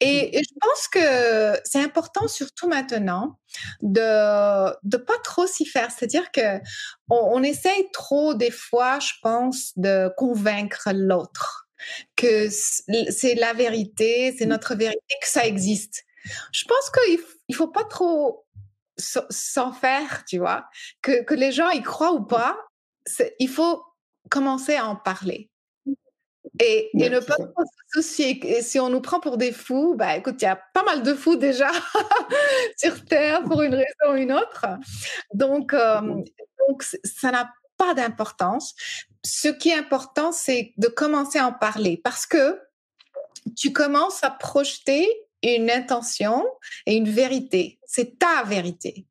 Et, 0.00 0.38
et, 0.38 0.42
je 0.42 0.54
pense 0.60 0.88
que 0.88 1.60
c'est 1.64 1.82
important, 1.82 2.28
surtout 2.28 2.68
maintenant, 2.68 3.39
de 3.82 4.70
de 4.82 4.96
pas 4.96 5.18
trop 5.24 5.46
s'y 5.46 5.66
faire. 5.66 5.90
C'est-à-dire 5.90 6.30
que 6.32 6.58
on, 7.08 7.38
on, 7.38 7.42
essaye 7.42 7.90
trop 7.92 8.34
des 8.34 8.50
fois, 8.50 8.98
je 9.00 9.12
pense, 9.22 9.72
de 9.76 10.10
convaincre 10.16 10.90
l'autre 10.92 11.68
que 12.16 12.48
c'est 12.50 13.34
la 13.34 13.52
vérité, 13.52 14.34
c'est 14.36 14.46
notre 14.46 14.74
vérité, 14.74 15.00
que 15.20 15.28
ça 15.28 15.46
existe. 15.46 16.04
Je 16.52 16.64
pense 16.64 16.90
qu'il 16.90 17.18
il 17.48 17.54
faut 17.54 17.68
pas 17.68 17.84
trop 17.84 18.46
s'en 18.98 19.72
faire, 19.72 20.24
tu 20.26 20.38
vois, 20.38 20.66
que, 21.02 21.22
que 21.24 21.34
les 21.34 21.52
gens 21.52 21.70
y 21.70 21.82
croient 21.82 22.12
ou 22.12 22.24
pas. 22.24 22.56
Il 23.38 23.48
faut 23.48 23.82
commencer 24.30 24.76
à 24.76 24.86
en 24.86 24.96
parler. 24.96 25.50
Et, 26.58 26.90
et 26.94 27.08
ne 27.08 27.20
pas 27.20 27.36
se 27.36 28.00
soucier. 28.00 28.40
Et 28.44 28.62
si 28.62 28.80
on 28.80 28.88
nous 28.88 29.00
prend 29.00 29.20
pour 29.20 29.36
des 29.36 29.52
fous, 29.52 29.94
bah 29.96 30.16
écoute, 30.16 30.36
il 30.40 30.44
y 30.44 30.48
a 30.48 30.56
pas 30.56 30.82
mal 30.82 31.02
de 31.02 31.14
fous 31.14 31.36
déjà 31.36 31.70
sur 32.76 33.04
Terre 33.04 33.44
pour 33.44 33.62
une 33.62 33.74
raison 33.74 34.12
ou 34.12 34.16
une 34.16 34.32
autre. 34.32 34.66
Donc, 35.32 35.72
euh, 35.72 36.00
donc 36.68 36.82
ça 37.04 37.30
n'a 37.30 37.52
pas 37.76 37.94
d'importance. 37.94 38.74
Ce 39.24 39.48
qui 39.48 39.70
est 39.70 39.78
important, 39.78 40.32
c'est 40.32 40.74
de 40.76 40.88
commencer 40.88 41.38
à 41.38 41.46
en 41.46 41.52
parler 41.52 42.00
parce 42.02 42.26
que 42.26 42.60
tu 43.56 43.72
commences 43.72 44.22
à 44.24 44.30
projeter 44.30 45.08
une 45.42 45.70
intention 45.70 46.46
et 46.86 46.94
une 46.94 47.08
vérité. 47.08 47.78
C'est 47.86 48.18
ta 48.18 48.42
vérité. 48.44 49.06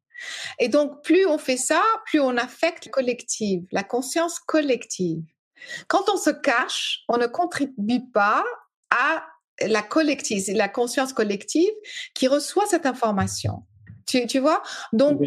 Et 0.59 0.67
donc, 0.67 1.03
plus 1.03 1.25
on 1.25 1.37
fait 1.37 1.57
ça, 1.57 1.81
plus 2.05 2.19
on 2.19 2.37
affecte 2.37 2.85
le 2.85 2.91
collectif, 2.91 3.63
la 3.71 3.83
conscience 3.83 4.39
collective. 4.39 5.23
Quand 5.87 6.09
on 6.09 6.17
se 6.17 6.29
cache, 6.29 7.03
on 7.07 7.17
ne 7.17 7.27
contribue 7.27 8.09
pas 8.11 8.43
à 8.89 9.25
la 9.61 9.81
collective, 9.81 10.43
la 10.55 10.69
conscience 10.69 11.13
collective 11.13 11.71
qui 12.13 12.27
reçoit 12.27 12.65
cette 12.65 12.85
information. 12.85 13.63
Tu, 14.07 14.25
tu 14.25 14.39
vois? 14.39 14.63
Donc, 14.93 15.21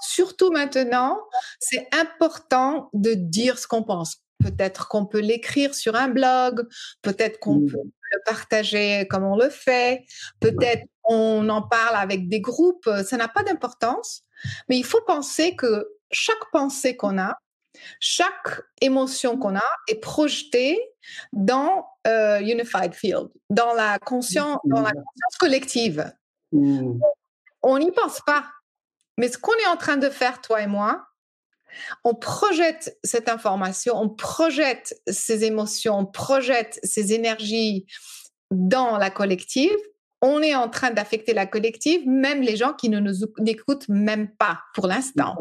surtout 0.00 0.50
maintenant, 0.50 1.20
c'est 1.58 1.88
important 1.92 2.88
de 2.92 3.14
dire 3.14 3.58
ce 3.58 3.66
qu'on 3.66 3.82
pense. 3.82 4.18
Peut-être 4.42 4.88
qu'on 4.88 5.06
peut 5.06 5.20
l'écrire 5.20 5.74
sur 5.74 5.94
un 5.94 6.08
blog, 6.08 6.66
peut-être 7.02 7.38
qu'on 7.38 7.60
peut 7.60 7.78
le 8.12 8.20
partager 8.24 9.06
comme 9.08 9.24
on 9.24 9.36
le 9.36 9.50
fait, 9.50 10.04
peut-être 10.40 10.84
on 11.04 11.48
en 11.48 11.62
parle 11.62 11.96
avec 11.96 12.28
des 12.28 12.40
groupes, 12.40 12.88
ça 13.04 13.16
n'a 13.16 13.28
pas 13.28 13.42
d'importance, 13.42 14.22
mais 14.68 14.76
il 14.76 14.84
faut 14.84 15.02
penser 15.06 15.54
que 15.56 15.88
chaque 16.10 16.50
pensée 16.52 16.96
qu'on 16.96 17.18
a, 17.18 17.38
chaque 18.00 18.62
émotion 18.80 19.36
qu'on 19.38 19.56
a 19.56 19.64
est 19.88 20.00
projetée 20.00 20.80
dans 21.32 21.86
euh, 22.06 22.40
Unified 22.40 22.94
Field, 22.94 23.28
dans 23.50 23.74
la 23.74 23.98
conscience, 23.98 24.58
dans 24.64 24.80
la 24.80 24.92
conscience 24.92 25.36
collective. 25.38 26.12
Mmh. 26.52 26.98
On 27.62 27.78
n'y 27.78 27.92
pense 27.92 28.20
pas. 28.20 28.44
Mais 29.18 29.28
ce 29.28 29.38
qu'on 29.38 29.54
est 29.54 29.66
en 29.66 29.76
train 29.76 29.96
de 29.96 30.10
faire, 30.10 30.40
toi 30.40 30.60
et 30.62 30.66
moi, 30.66 31.06
on 32.04 32.14
projette 32.14 32.98
cette 33.02 33.28
information, 33.28 33.96
on 33.96 34.08
projette 34.08 35.00
ces 35.08 35.44
émotions, 35.44 35.98
on 35.98 36.06
projette 36.06 36.78
ces 36.82 37.12
énergies 37.12 37.86
dans 38.50 38.98
la 38.98 39.10
collective. 39.10 39.76
On 40.20 40.40
est 40.40 40.54
en 40.54 40.68
train 40.68 40.90
d'affecter 40.90 41.34
la 41.34 41.46
collective, 41.46 42.06
même 42.08 42.40
les 42.40 42.56
gens 42.56 42.72
qui 42.72 42.88
ne 42.88 42.98
nous 42.98 43.24
écoutent 43.46 43.88
même 43.88 44.28
pas 44.28 44.60
pour 44.74 44.86
l'instant. 44.86 45.36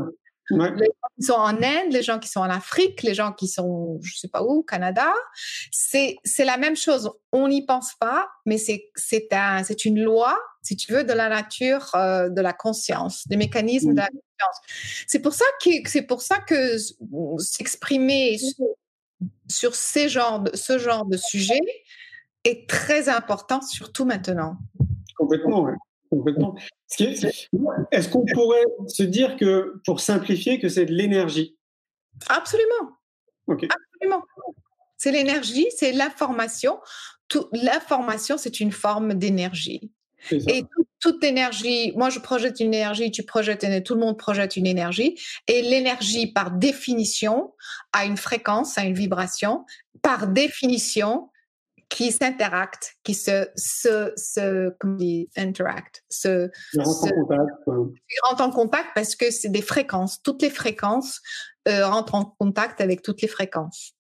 Les 0.50 0.58
gens 0.58 1.10
qui 1.18 1.24
sont 1.24 1.34
en 1.34 1.64
Inde, 1.64 1.92
les 1.92 2.04
gens 2.04 2.20
qui 2.20 2.28
sont 2.28 2.42
en 2.42 2.50
Afrique, 2.50 3.02
les 3.02 3.14
gens 3.14 3.32
qui 3.32 3.48
sont, 3.48 4.00
je 4.02 4.18
sais 4.18 4.28
pas 4.28 4.44
où, 4.44 4.64
Canada, 4.64 5.14
c'est 5.72 6.18
c'est 6.24 6.46
la 6.46 6.58
même 6.58 6.76
chose. 6.76 7.10
On 7.32 7.48
n'y 7.48 7.66
pense 7.66 7.94
pas, 7.96 8.28
mais 8.46 8.58
c'est 8.58 8.92
c'est 8.96 9.32
un 9.32 9.64
c'est 9.64 9.86
une 9.86 10.02
loi, 10.02 10.38
si 10.62 10.76
tu 10.76 10.92
veux, 10.92 11.04
de 11.04 11.14
la 11.14 11.30
nature, 11.30 11.92
euh, 11.96 12.30
de 12.30 12.42
la 12.42 12.54
conscience, 12.54 13.28
des 13.28 13.38
mécanismes 13.38 13.92
de 13.92 14.00
la 14.00 14.08
conscience. 14.08 15.06
C'est 15.08 15.20
pour 15.20 15.34
ça 15.34 15.46
que 15.64 15.70
c'est 15.86 16.04
pour 16.04 16.22
ça 16.22 16.40
que 16.40 16.78
s'exprimer 17.38 18.38
sur, 19.50 19.76
ces 19.76 20.10
genres 20.10 20.42
de, 20.42 20.56
ce 20.56 20.78
genre 20.78 21.06
de 21.06 21.18
sujet 21.18 21.62
est 22.44 22.70
très 22.70 23.08
important, 23.08 23.62
surtout 23.62 24.04
maintenant. 24.04 24.58
Complètement, 25.16 25.64
oui. 25.64 25.74
Complètement. 26.10 26.56
Est-ce 27.00 28.10
qu'on 28.10 28.26
pourrait 28.26 28.66
se 28.88 29.04
dire 29.04 29.38
que, 29.38 29.82
pour 29.86 30.00
simplifier, 30.00 30.60
que 30.60 30.70
c'est 30.70 30.86
de 30.86 30.94
l'énergie? 30.94 31.58
Absolument. 32.30 32.98
Absolument. 33.48 34.24
C'est 34.98 35.12
l'énergie, 35.12 35.68
c'est 35.76 35.92
l'information. 35.92 36.80
L'information, 37.52 38.38
c'est 38.38 38.60
une 38.60 38.72
forme 38.72 39.16
d'énergie. 39.16 39.92
Et 40.32 40.64
toute, 41.00 41.22
énergie, 41.24 41.92
moi 41.98 42.10
je 42.10 42.20
projette 42.20 42.62
une 42.62 42.74
énergie, 42.74 43.12
tu 43.12 43.24
projettes 43.24 43.64
une, 43.64 43.84
tout 43.84 43.96
le 43.96 44.00
monde 44.00 44.18
projette 44.18 44.56
une 44.56 44.68
énergie. 44.68 45.20
Et 45.48 45.62
l'énergie, 45.62 46.28
par 46.28 46.52
définition, 46.52 47.54
a 47.92 48.06
une 48.06 48.16
fréquence, 48.16 48.78
a 48.78 48.86
une 48.86 48.94
vibration. 48.94 49.66
Par 50.02 50.28
définition, 50.28 51.30
qui 51.94 52.12
s'interactent, 52.12 52.96
qui 53.04 53.14
se, 53.14 53.48
se, 53.56 54.12
se 54.18 54.72
comment 54.80 54.96
dit, 54.96 55.30
interact, 55.38 56.04
se, 56.10 56.50
rentrent, 56.76 57.06
en 57.06 57.22
contact, 57.22 57.52
rentrent 58.24 58.42
en 58.42 58.50
contact 58.50 58.88
parce 58.96 59.16
que 59.16 59.30
c'est 59.30 59.50
des 59.50 59.62
fréquences. 59.62 60.20
Toutes 60.24 60.42
les 60.42 60.50
fréquences 60.50 61.22
euh, 61.68 61.86
rentrent 61.86 62.16
en 62.16 62.26
contact 62.26 62.82
avec 62.82 63.04
toutes 63.04 63.22
les 63.22 63.28
fréquences. 63.28 63.94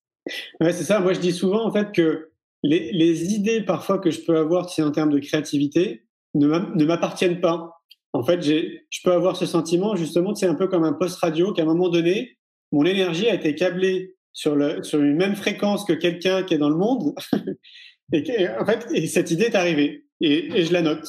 Ouais, 0.59 0.73
c'est 0.73 0.85
ça. 0.85 1.01
Moi, 1.01 1.13
je 1.13 1.19
dis 1.19 1.33
souvent 1.33 1.67
en 1.67 1.71
fait 1.71 1.91
que 1.91 2.31
les, 2.63 2.91
les 2.93 3.25
idées 3.35 3.61
parfois 3.61 3.99
que 3.99 4.09
je 4.09 4.21
peux 4.21 4.37
avoir, 4.37 4.67
en 4.79 4.91
termes 4.91 5.11
de 5.11 5.19
créativité, 5.19 6.07
ne 6.33 6.85
m'appartiennent 6.85 7.41
pas. 7.41 7.83
En 8.13 8.23
fait, 8.23 8.41
je 8.41 8.99
peux 9.03 9.13
avoir 9.13 9.35
ce 9.35 9.45
sentiment 9.45 9.95
justement, 9.95 10.33
c'est 10.33 10.47
un 10.47 10.55
peu 10.55 10.67
comme 10.67 10.83
un 10.83 10.93
poste 10.93 11.17
radio 11.17 11.53
qu'à 11.53 11.61
un 11.61 11.65
moment 11.65 11.89
donné, 11.89 12.39
mon 12.71 12.85
énergie 12.85 13.29
a 13.29 13.35
été 13.35 13.53
câblée 13.53 14.15
sur, 14.33 14.55
le, 14.55 14.83
sur 14.83 15.01
une 15.01 15.15
même 15.15 15.35
fréquence 15.35 15.85
que 15.85 15.93
quelqu'un 15.93 16.43
qui 16.43 16.55
est 16.55 16.57
dans 16.57 16.69
le 16.69 16.75
monde. 16.75 17.15
et 18.11 18.49
en 18.49 18.65
fait, 18.65 18.87
et 18.93 19.07
cette 19.07 19.31
idée 19.31 19.45
est 19.45 19.55
arrivée 19.55 20.05
et, 20.21 20.59
et 20.59 20.65
je 20.65 20.73
la 20.73 20.81
note. 20.81 21.07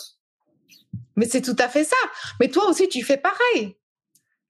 Mais 1.17 1.27
c'est 1.27 1.43
tout 1.43 1.57
à 1.59 1.69
fait 1.69 1.85
ça. 1.85 1.97
Mais 2.41 2.49
toi 2.49 2.69
aussi, 2.69 2.89
tu 2.89 3.03
fais 3.03 3.17
pareil. 3.17 3.77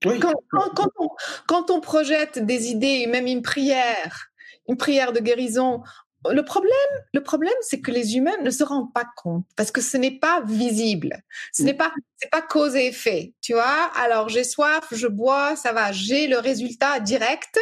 Oui. 0.05 0.19
Quand, 0.19 0.33
quand, 0.51 0.89
on, 0.99 1.09
quand, 1.47 1.71
on, 1.71 1.79
projette 1.79 2.45
des 2.45 2.69
idées, 2.69 3.07
même 3.07 3.27
une 3.27 3.41
prière, 3.41 4.27
une 4.67 4.77
prière 4.77 5.13
de 5.13 5.19
guérison, 5.19 5.81
le 6.29 6.43
problème, 6.43 6.73
le 7.13 7.21
problème, 7.21 7.53
c'est 7.61 7.81
que 7.81 7.91
les 7.91 8.17
humains 8.17 8.37
ne 8.43 8.49
se 8.49 8.63
rendent 8.63 8.93
pas 8.93 9.05
compte 9.15 9.45
parce 9.55 9.71
que 9.71 9.81
ce 9.81 9.97
n'est 9.97 10.19
pas 10.19 10.41
visible. 10.45 11.23
Ce 11.53 11.63
n'est 11.63 11.73
pas, 11.73 11.91
c'est 12.17 12.29
pas 12.29 12.41
cause 12.41 12.75
et 12.75 12.87
effet. 12.87 13.33
Tu 13.41 13.53
vois? 13.53 13.91
Alors, 13.95 14.29
j'ai 14.29 14.43
soif, 14.43 14.85
je 14.91 15.07
bois, 15.07 15.55
ça 15.55 15.73
va. 15.73 15.91
J'ai 15.91 16.27
le 16.27 16.39
résultat 16.39 16.99
direct 16.99 17.59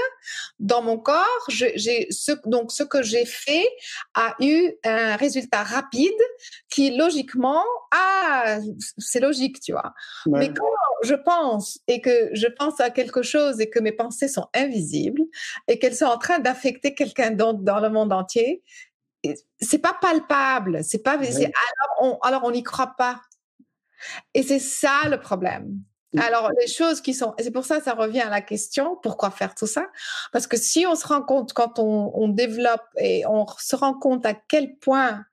dans 0.59 0.81
mon 0.81 0.97
corps. 0.97 1.45
J'ai 1.49 2.07
ce, 2.11 2.31
donc, 2.45 2.71
ce 2.71 2.83
que 2.83 3.01
j'ai 3.01 3.25
fait 3.25 3.67
a 4.13 4.35
eu 4.39 4.71
un 4.83 5.15
résultat 5.15 5.63
rapide 5.63 6.11
qui, 6.69 6.95
logiquement, 6.95 7.63
ah, 7.91 8.59
c'est 8.97 9.19
logique, 9.19 9.59
tu 9.59 9.71
vois. 9.71 9.93
Mais 10.27 10.53
quand 10.53 10.65
je 11.03 11.15
pense 11.15 11.79
et 11.87 12.01
que 12.01 12.29
je 12.33 12.47
pense 12.47 12.79
à 12.79 12.89
quelque 12.89 13.23
chose 13.23 13.59
et 13.59 13.69
que 13.69 13.79
mes 13.79 13.91
pensées 13.91 14.27
sont 14.27 14.47
invisibles 14.53 15.23
et 15.67 15.79
qu'elles 15.79 15.95
sont 15.95 16.05
en 16.05 16.17
train 16.17 16.39
d'affecter 16.39 16.93
quelqu'un 16.93 17.31
d'autre 17.31 17.59
dans 17.59 17.79
le 17.79 17.89
monde 17.89 18.13
entier, 18.13 18.63
c'est 19.59 19.79
pas 19.79 19.97
palpable, 19.99 20.83
c'est 20.83 21.01
pas. 21.01 21.13
Alors 21.13 21.97
on 22.01 22.17
alors 22.21 22.41
on 22.43 22.51
n'y 22.51 22.63
croit 22.63 22.93
pas. 22.97 23.21
Et 24.33 24.43
c'est 24.43 24.59
ça 24.59 25.07
le 25.09 25.19
problème. 25.19 25.79
Alors, 26.19 26.51
les 26.61 26.67
choses 26.67 27.01
qui 27.01 27.15
sont, 27.15 27.33
c'est 27.39 27.51
pour 27.51 27.65
ça 27.65 27.81
ça 27.81 27.93
revient 27.93 28.21
à 28.21 28.29
la 28.29 28.41
question, 28.41 28.97
pourquoi 29.01 29.31
faire 29.31 29.55
tout 29.55 29.65
ça? 29.65 29.87
Parce 30.31 30.45
que 30.45 30.57
si 30.57 30.85
on 30.85 30.95
se 30.95 31.07
rend 31.07 31.23
compte, 31.23 31.53
quand 31.53 31.79
on, 31.79 32.11
on 32.13 32.27
développe 32.27 32.85
et 32.97 33.25
on 33.25 33.47
se 33.57 33.75
rend 33.75 33.95
compte 33.95 34.23
à 34.25 34.35
quel 34.35 34.77
point 34.77 35.25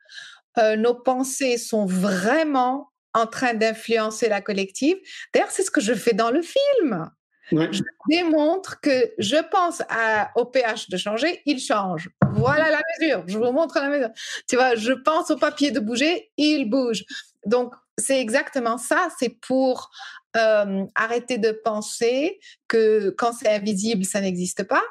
euh, 0.58 0.76
nos 0.76 0.94
pensées 0.94 1.58
sont 1.58 1.84
vraiment 1.84 2.90
en 3.12 3.26
train 3.26 3.54
d'influencer 3.54 4.28
la 4.28 4.40
collective. 4.40 4.96
D'ailleurs, 5.34 5.50
c'est 5.50 5.64
ce 5.64 5.70
que 5.70 5.80
je 5.80 5.94
fais 5.94 6.12
dans 6.12 6.30
le 6.30 6.42
film. 6.42 7.10
Je 7.52 7.82
démontre 8.08 8.80
que 8.80 9.12
je 9.18 9.36
pense 9.50 9.82
à, 9.88 10.30
au 10.36 10.44
pH 10.44 10.88
de 10.88 10.96
changer, 10.96 11.42
il 11.46 11.58
change. 11.58 12.08
Voilà 12.34 12.70
la 12.70 12.80
mesure. 13.00 13.24
Je 13.26 13.38
vous 13.38 13.50
montre 13.50 13.80
la 13.80 13.88
mesure. 13.88 14.10
Tu 14.48 14.54
vois, 14.54 14.76
je 14.76 14.92
pense 14.92 15.32
au 15.32 15.36
papier 15.36 15.72
de 15.72 15.80
bouger, 15.80 16.30
il 16.36 16.70
bouge. 16.70 17.04
Donc, 17.46 17.74
c'est 18.00 18.20
exactement 18.20 18.78
ça. 18.78 19.08
C'est 19.18 19.40
pour 19.40 19.90
euh, 20.36 20.84
arrêter 20.94 21.38
de 21.38 21.52
penser 21.52 22.40
que 22.68 23.10
quand 23.10 23.32
c'est 23.32 23.48
invisible, 23.48 24.04
ça 24.04 24.20
n'existe 24.20 24.64
pas. 24.64 24.82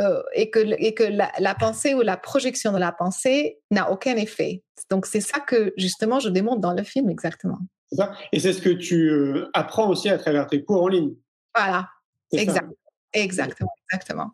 Euh, 0.00 0.22
et 0.34 0.48
que, 0.48 0.60
et 0.78 0.94
que 0.94 1.04
la, 1.04 1.54
pensée 1.54 1.92
ou 1.92 2.00
la 2.00 2.16
projection 2.16 2.72
de 2.72 2.78
la 2.78 2.90
pensée 2.90 3.58
n'a 3.70 3.90
aucun 3.90 4.16
effet. 4.16 4.62
Donc 4.88 5.04
c'est 5.04 5.20
ça 5.20 5.40
que 5.40 5.74
justement 5.76 6.20
je 6.20 6.30
démontre 6.30 6.60
dans 6.60 6.72
le 6.72 6.82
film 6.82 7.10
exactement. 7.10 7.58
Ça. 7.92 8.14
Et 8.32 8.40
c'est 8.40 8.54
ce 8.54 8.62
que 8.62 8.70
tu 8.70 9.10
euh, 9.10 9.50
apprends 9.52 9.90
aussi 9.90 10.08
à 10.08 10.16
travers 10.16 10.46
tes 10.46 10.64
cours 10.64 10.84
en 10.84 10.88
ligne. 10.88 11.12
Voilà, 11.54 11.90
exact. 12.32 12.70
exactement, 13.12 13.72
exactement. 13.90 14.30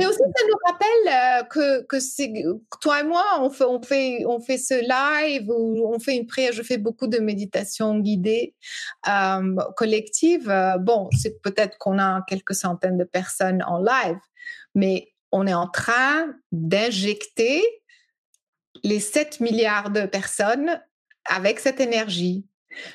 Et 0.00 0.06
aussi, 0.06 0.18
ça 0.18 0.44
nous 0.46 0.56
rappelle 0.66 1.42
euh, 1.42 1.44
que, 1.44 2.78
toi 2.80 3.00
et 3.00 3.04
moi, 3.04 3.24
on 3.40 3.50
fait, 3.50 4.58
ce 4.58 4.74
live 4.74 5.48
ou 5.48 5.92
on 5.92 5.98
fait 5.98 6.16
une 6.16 6.26
prière. 6.26 6.52
Je 6.52 6.62
fais 6.62 6.78
beaucoup 6.78 7.06
de 7.06 7.18
méditation 7.18 7.98
guidée 7.98 8.54
euh, 9.08 9.56
collective. 9.76 10.50
Euh, 10.50 10.78
bon, 10.78 11.08
c'est 11.16 11.40
peut-être 11.42 11.78
qu'on 11.78 11.98
a 11.98 12.22
quelques 12.26 12.54
centaines 12.54 12.98
de 12.98 13.04
personnes 13.04 13.62
en 13.66 13.78
live, 13.78 14.18
mais 14.74 15.12
on 15.32 15.46
est 15.46 15.54
en 15.54 15.68
train 15.68 16.34
d'injecter 16.52 17.62
les 18.84 19.00
7 19.00 19.40
milliards 19.40 19.90
de 19.90 20.06
personnes 20.06 20.80
avec 21.24 21.60
cette 21.60 21.80
énergie. 21.80 22.47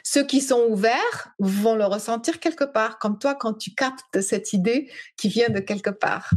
Ceux 0.04 0.26
qui 0.26 0.42
sont 0.42 0.68
ouverts 0.70 1.34
vont 1.40 1.76
le 1.76 1.86
ressentir 1.86 2.40
quelque 2.40 2.64
part, 2.64 3.00
comme 3.00 3.18
toi 3.18 3.36
quand 3.36 3.54
tu 3.54 3.74
captes 3.74 4.22
cette 4.22 4.54
idée 4.54 4.90
qui 5.18 5.30
vient 5.30 5.50
de 5.50 5.60
quelque 5.60 5.90
part. 5.90 6.32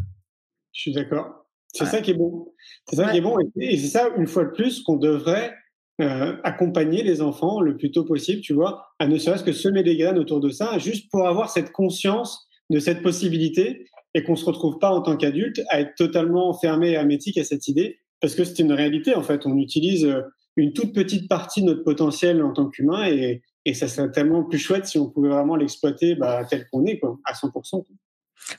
Je 0.72 0.80
suis 0.82 0.92
d'accord. 0.92 1.46
C'est 1.72 1.86
ça 1.86 2.00
qui 2.00 2.12
est 2.12 2.14
bon. 2.14 2.52
C'est 2.88 2.96
ça 2.96 3.10
qui 3.10 3.18
est 3.18 3.22
bon. 3.22 3.36
Et, 3.60 3.76
c'est 3.76 3.88
ça, 3.88 4.08
une 4.16 4.26
fois 4.26 4.44
de 4.44 4.50
plus, 4.50 4.82
qu'on 4.82 4.96
devrait 4.96 5.54
euh, 6.00 6.36
accompagner 6.42 7.02
les 7.02 7.20
enfants 7.20 7.60
le 7.60 7.76
plus 7.76 7.90
tôt 7.90 8.04
possible, 8.04 8.40
tu 8.40 8.54
vois, 8.54 8.88
à 8.98 9.06
ne 9.06 9.18
serait-ce 9.18 9.44
que 9.44 9.52
semer 9.52 9.82
des 9.82 9.96
graines 9.96 10.18
autour 10.18 10.40
de 10.40 10.50
ça, 10.50 10.78
juste 10.78 11.10
pour 11.10 11.26
avoir 11.26 11.50
cette 11.50 11.72
conscience 11.72 12.48
de 12.70 12.78
cette 12.78 13.02
possibilité 13.02 13.86
et 14.14 14.22
qu'on 14.22 14.36
se 14.36 14.44
retrouve 14.44 14.78
pas 14.78 14.90
en 14.90 15.02
tant 15.02 15.16
qu'adulte 15.16 15.60
à 15.68 15.80
être 15.80 15.94
totalement 15.94 16.52
fermé 16.54 16.90
et 16.90 16.92
hermétique 16.92 17.38
à 17.38 17.44
cette 17.44 17.68
idée, 17.68 17.98
parce 18.20 18.34
que 18.34 18.44
c'est 18.44 18.58
une 18.60 18.72
réalité 18.72 19.14
en 19.14 19.22
fait. 19.22 19.46
On 19.46 19.56
utilise 19.58 20.04
euh, 20.04 20.22
une 20.56 20.72
toute 20.72 20.94
petite 20.94 21.28
partie 21.28 21.62
de 21.62 21.66
notre 21.66 21.84
potentiel 21.84 22.42
en 22.42 22.52
tant 22.52 22.68
qu'humain 22.68 23.06
et, 23.06 23.42
et 23.64 23.74
ça 23.74 23.88
serait 23.88 24.10
tellement 24.10 24.44
plus 24.44 24.58
chouette 24.58 24.86
si 24.86 24.98
on 24.98 25.10
pouvait 25.10 25.28
vraiment 25.28 25.56
l'exploiter 25.56 26.14
bah, 26.14 26.44
tel 26.44 26.66
qu'on 26.70 26.86
est, 26.86 26.98
quoi, 26.98 27.18
à 27.24 27.34
100%. 27.34 27.84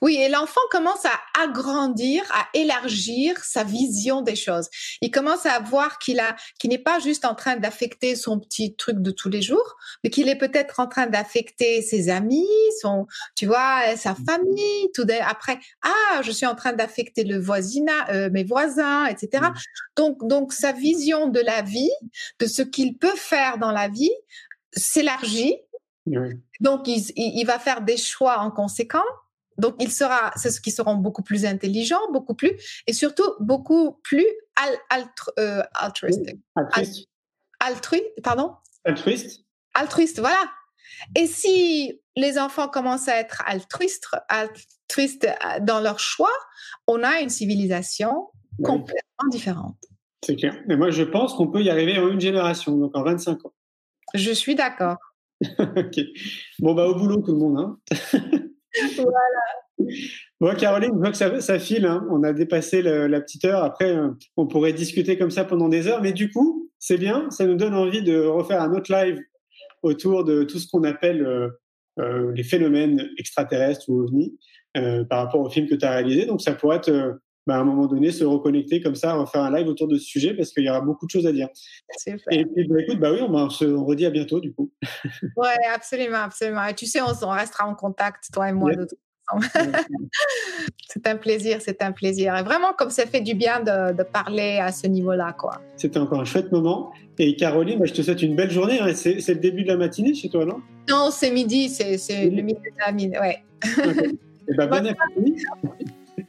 Oui, 0.01 0.15
et 0.15 0.29
l'enfant 0.29 0.61
commence 0.71 1.05
à 1.05 1.41
agrandir, 1.41 2.23
à 2.31 2.47
élargir 2.53 3.37
sa 3.43 3.63
vision 3.63 4.21
des 4.21 4.35
choses. 4.35 4.69
Il 5.01 5.11
commence 5.11 5.45
à 5.45 5.59
voir 5.59 5.97
qu'il 5.99 6.19
a, 6.19 6.35
qu'il 6.59 6.71
n'est 6.71 6.77
pas 6.77 6.99
juste 6.99 7.25
en 7.25 7.35
train 7.35 7.55
d'affecter 7.55 8.15
son 8.15 8.39
petit 8.39 8.75
truc 8.75 8.99
de 8.99 9.11
tous 9.11 9.29
les 9.29 9.41
jours, 9.41 9.77
mais 10.03 10.09
qu'il 10.09 10.29
est 10.29 10.37
peut-être 10.37 10.79
en 10.79 10.87
train 10.87 11.07
d'affecter 11.07 11.81
ses 11.81 12.09
amis, 12.09 12.47
son, 12.81 13.07
tu 13.35 13.45
vois, 13.45 13.95
sa 13.95 14.13
mmh. 14.13 14.25
famille. 14.25 14.91
Tout 14.93 15.05
après, 15.21 15.59
ah, 15.83 16.21
je 16.21 16.31
suis 16.31 16.45
en 16.45 16.55
train 16.55 16.73
d'affecter 16.73 17.23
le 17.23 17.39
voisinat, 17.39 18.09
euh, 18.11 18.29
mes 18.31 18.43
voisins, 18.43 19.05
etc. 19.05 19.43
Mmh. 19.43 19.53
Donc, 19.95 20.27
donc 20.27 20.53
sa 20.53 20.73
vision 20.73 21.27
de 21.27 21.39
la 21.39 21.61
vie, 21.61 21.91
de 22.39 22.45
ce 22.45 22.61
qu'il 22.61 22.97
peut 22.97 23.15
faire 23.15 23.57
dans 23.57 23.71
la 23.71 23.87
vie, 23.87 24.11
s'élargit. 24.73 25.57
Donc, 26.61 26.87
il, 26.87 27.03
il 27.15 27.45
va 27.45 27.59
faire 27.59 27.81
des 27.81 27.97
choix 27.97 28.39
en 28.39 28.49
conséquence 28.49 29.03
donc, 29.57 29.75
il 29.79 29.91
sera, 29.91 30.31
c'est 30.35 30.51
ce 30.51 30.61
qui 30.61 30.71
seront 30.71 30.95
beaucoup 30.95 31.23
plus 31.23 31.45
intelligents, 31.45 32.11
beaucoup 32.11 32.35
plus, 32.35 32.51
et 32.85 32.93
surtout 32.93 33.33
beaucoup 33.39 33.99
plus 34.03 34.25
euh, 35.39 35.63
altruiste. 35.79 36.29
altruiste. 37.59 38.13
pardon? 38.23 38.53
Altruiste. 38.85 39.45
Altruiste, 39.73 40.19
voilà. 40.19 40.49
Et 41.15 41.27
si 41.27 41.99
les 42.15 42.37
enfants 42.37 42.67
commencent 42.67 43.07
à 43.07 43.19
être 43.19 43.43
altruistes, 43.45 44.07
altruistes 44.29 45.25
euh, 45.25 45.59
dans 45.61 45.79
leur 45.79 45.99
choix, 45.99 46.33
on 46.87 47.03
a 47.03 47.19
une 47.21 47.29
civilisation 47.29 48.29
complètement 48.63 49.27
différente. 49.29 49.77
C'est 50.23 50.35
clair. 50.35 50.55
Mais 50.67 50.75
moi, 50.75 50.89
je 50.89 51.03
pense 51.03 51.33
qu'on 51.33 51.47
peut 51.47 51.61
y 51.61 51.69
arriver 51.69 51.97
en 51.99 52.09
une 52.09 52.21
génération, 52.21 52.77
donc 52.77 52.95
en 52.95 53.03
25 53.03 53.45
ans. 53.45 53.53
Je 54.13 54.31
suis 54.31 54.55
d'accord. 54.55 54.97
ok. 55.59 55.99
Bon, 56.59 56.73
bah, 56.73 56.87
au 56.87 56.95
boulot, 56.95 57.21
tout 57.21 57.33
le 57.33 57.39
monde. 57.39 57.57
Hein 57.59 57.79
voilà. 58.95 59.89
Bon, 60.39 60.55
Caroline, 60.55 60.91
je 60.93 60.99
vois 60.99 61.11
que 61.11 61.41
ça, 61.41 61.59
file. 61.59 61.85
Hein. 61.85 62.05
On 62.11 62.23
a 62.23 62.33
dépassé 62.33 62.81
la 62.81 63.21
petite 63.21 63.45
heure. 63.45 63.63
Après, 63.63 63.95
euh, 63.95 64.09
on 64.35 64.47
pourrait 64.47 64.73
discuter 64.73 65.17
comme 65.17 65.31
ça 65.31 65.45
pendant 65.45 65.69
des 65.69 65.87
heures. 65.87 66.01
Mais 66.01 66.13
du 66.13 66.29
coup, 66.31 66.69
c'est 66.79 66.97
bien. 66.97 67.29
Ça 67.31 67.45
nous 67.45 67.55
donne 67.55 67.73
envie 67.73 68.01
de 68.01 68.19
refaire 68.19 68.61
un 68.61 68.73
autre 68.73 68.91
live 68.91 69.19
autour 69.83 70.23
de 70.23 70.43
tout 70.43 70.59
ce 70.59 70.67
qu'on 70.67 70.83
appelle 70.83 71.25
euh, 71.25 71.49
euh, 71.99 72.31
les 72.33 72.43
phénomènes 72.43 73.09
extraterrestres 73.17 73.89
ou 73.89 74.01
ovnis 74.01 74.37
par 75.09 75.23
rapport 75.23 75.41
au 75.41 75.49
film 75.49 75.67
que 75.67 75.73
tu 75.73 75.83
as 75.85 75.89
réalisé. 75.89 76.27
Donc, 76.27 76.39
ça 76.39 76.53
pourrait 76.53 76.77
être 76.77 77.17
bah, 77.47 77.55
à 77.55 77.59
un 77.59 77.63
moment 77.63 77.87
donné, 77.87 78.11
se 78.11 78.25
reconnecter 78.25 78.81
comme 78.81 78.95
ça, 78.95 79.13
refaire 79.13 79.41
un 79.41 79.55
live 79.55 79.67
autour 79.69 79.87
de 79.87 79.97
ce 79.97 80.03
sujet 80.03 80.33
parce 80.33 80.51
qu'il 80.51 80.65
y 80.65 80.69
aura 80.69 80.81
beaucoup 80.81 81.05
de 81.05 81.11
choses 81.11 81.25
à 81.25 81.31
dire. 81.31 81.47
Et 82.29 82.45
puis, 82.45 82.67
bah, 82.67 82.81
écoute, 82.81 82.99
bah 82.99 83.13
oui, 83.13 83.21
on, 83.21 83.49
se 83.49 83.63
redit 83.63 84.05
à 84.05 84.09
bientôt 84.09 84.41
du 84.41 84.53
coup. 84.53 84.69
Oui, 85.37 85.47
absolument, 85.73 86.17
absolument. 86.17 86.65
Et 86.65 86.73
tu 86.73 86.85
sais, 86.85 86.99
on, 87.01 87.29
restera 87.29 87.65
en 87.65 87.73
contact, 87.73 88.25
toi 88.33 88.49
et 88.49 88.51
moi, 88.51 88.71
de 88.75 88.85
toute 88.85 88.99
façon. 89.29 89.65
c'est 90.89 91.07
un 91.07 91.15
plaisir, 91.15 91.59
c'est 91.61 91.81
un 91.81 91.93
plaisir. 91.93 92.35
Et 92.35 92.43
vraiment, 92.43 92.73
comme 92.77 92.89
ça 92.89 93.05
fait 93.05 93.21
du 93.21 93.33
bien 93.33 93.61
de, 93.61 94.03
parler 94.03 94.59
à 94.61 94.73
ce 94.73 94.87
niveau-là, 94.87 95.33
quoi. 95.33 95.61
C'était 95.77 95.99
encore 95.99 96.19
un 96.19 96.25
chouette 96.25 96.51
moment. 96.51 96.91
Et 97.17 97.35
Caroline, 97.37 97.79
bah, 97.79 97.85
je 97.85 97.93
te 97.93 98.01
souhaite 98.01 98.21
une 98.21 98.35
belle 98.35 98.51
journée. 98.51 98.79
Hein. 98.81 98.93
C'est, 98.93 99.25
le 99.25 99.39
début 99.39 99.63
de 99.63 99.69
la 99.69 99.77
matinée 99.77 100.13
chez 100.13 100.27
toi, 100.27 100.43
non? 100.43 100.61
Non, 100.89 101.11
c'est 101.11 101.31
midi, 101.31 101.69
c'est, 101.69 101.95
le 102.25 102.41
midi 102.41 102.59
de 102.59 102.85
la 102.85 102.91
mine, 102.91 103.17
ouais. 103.21 103.43
Et 104.49 104.53
bah, 104.55 104.67
bon 104.67 104.85
appétit. 104.85 105.45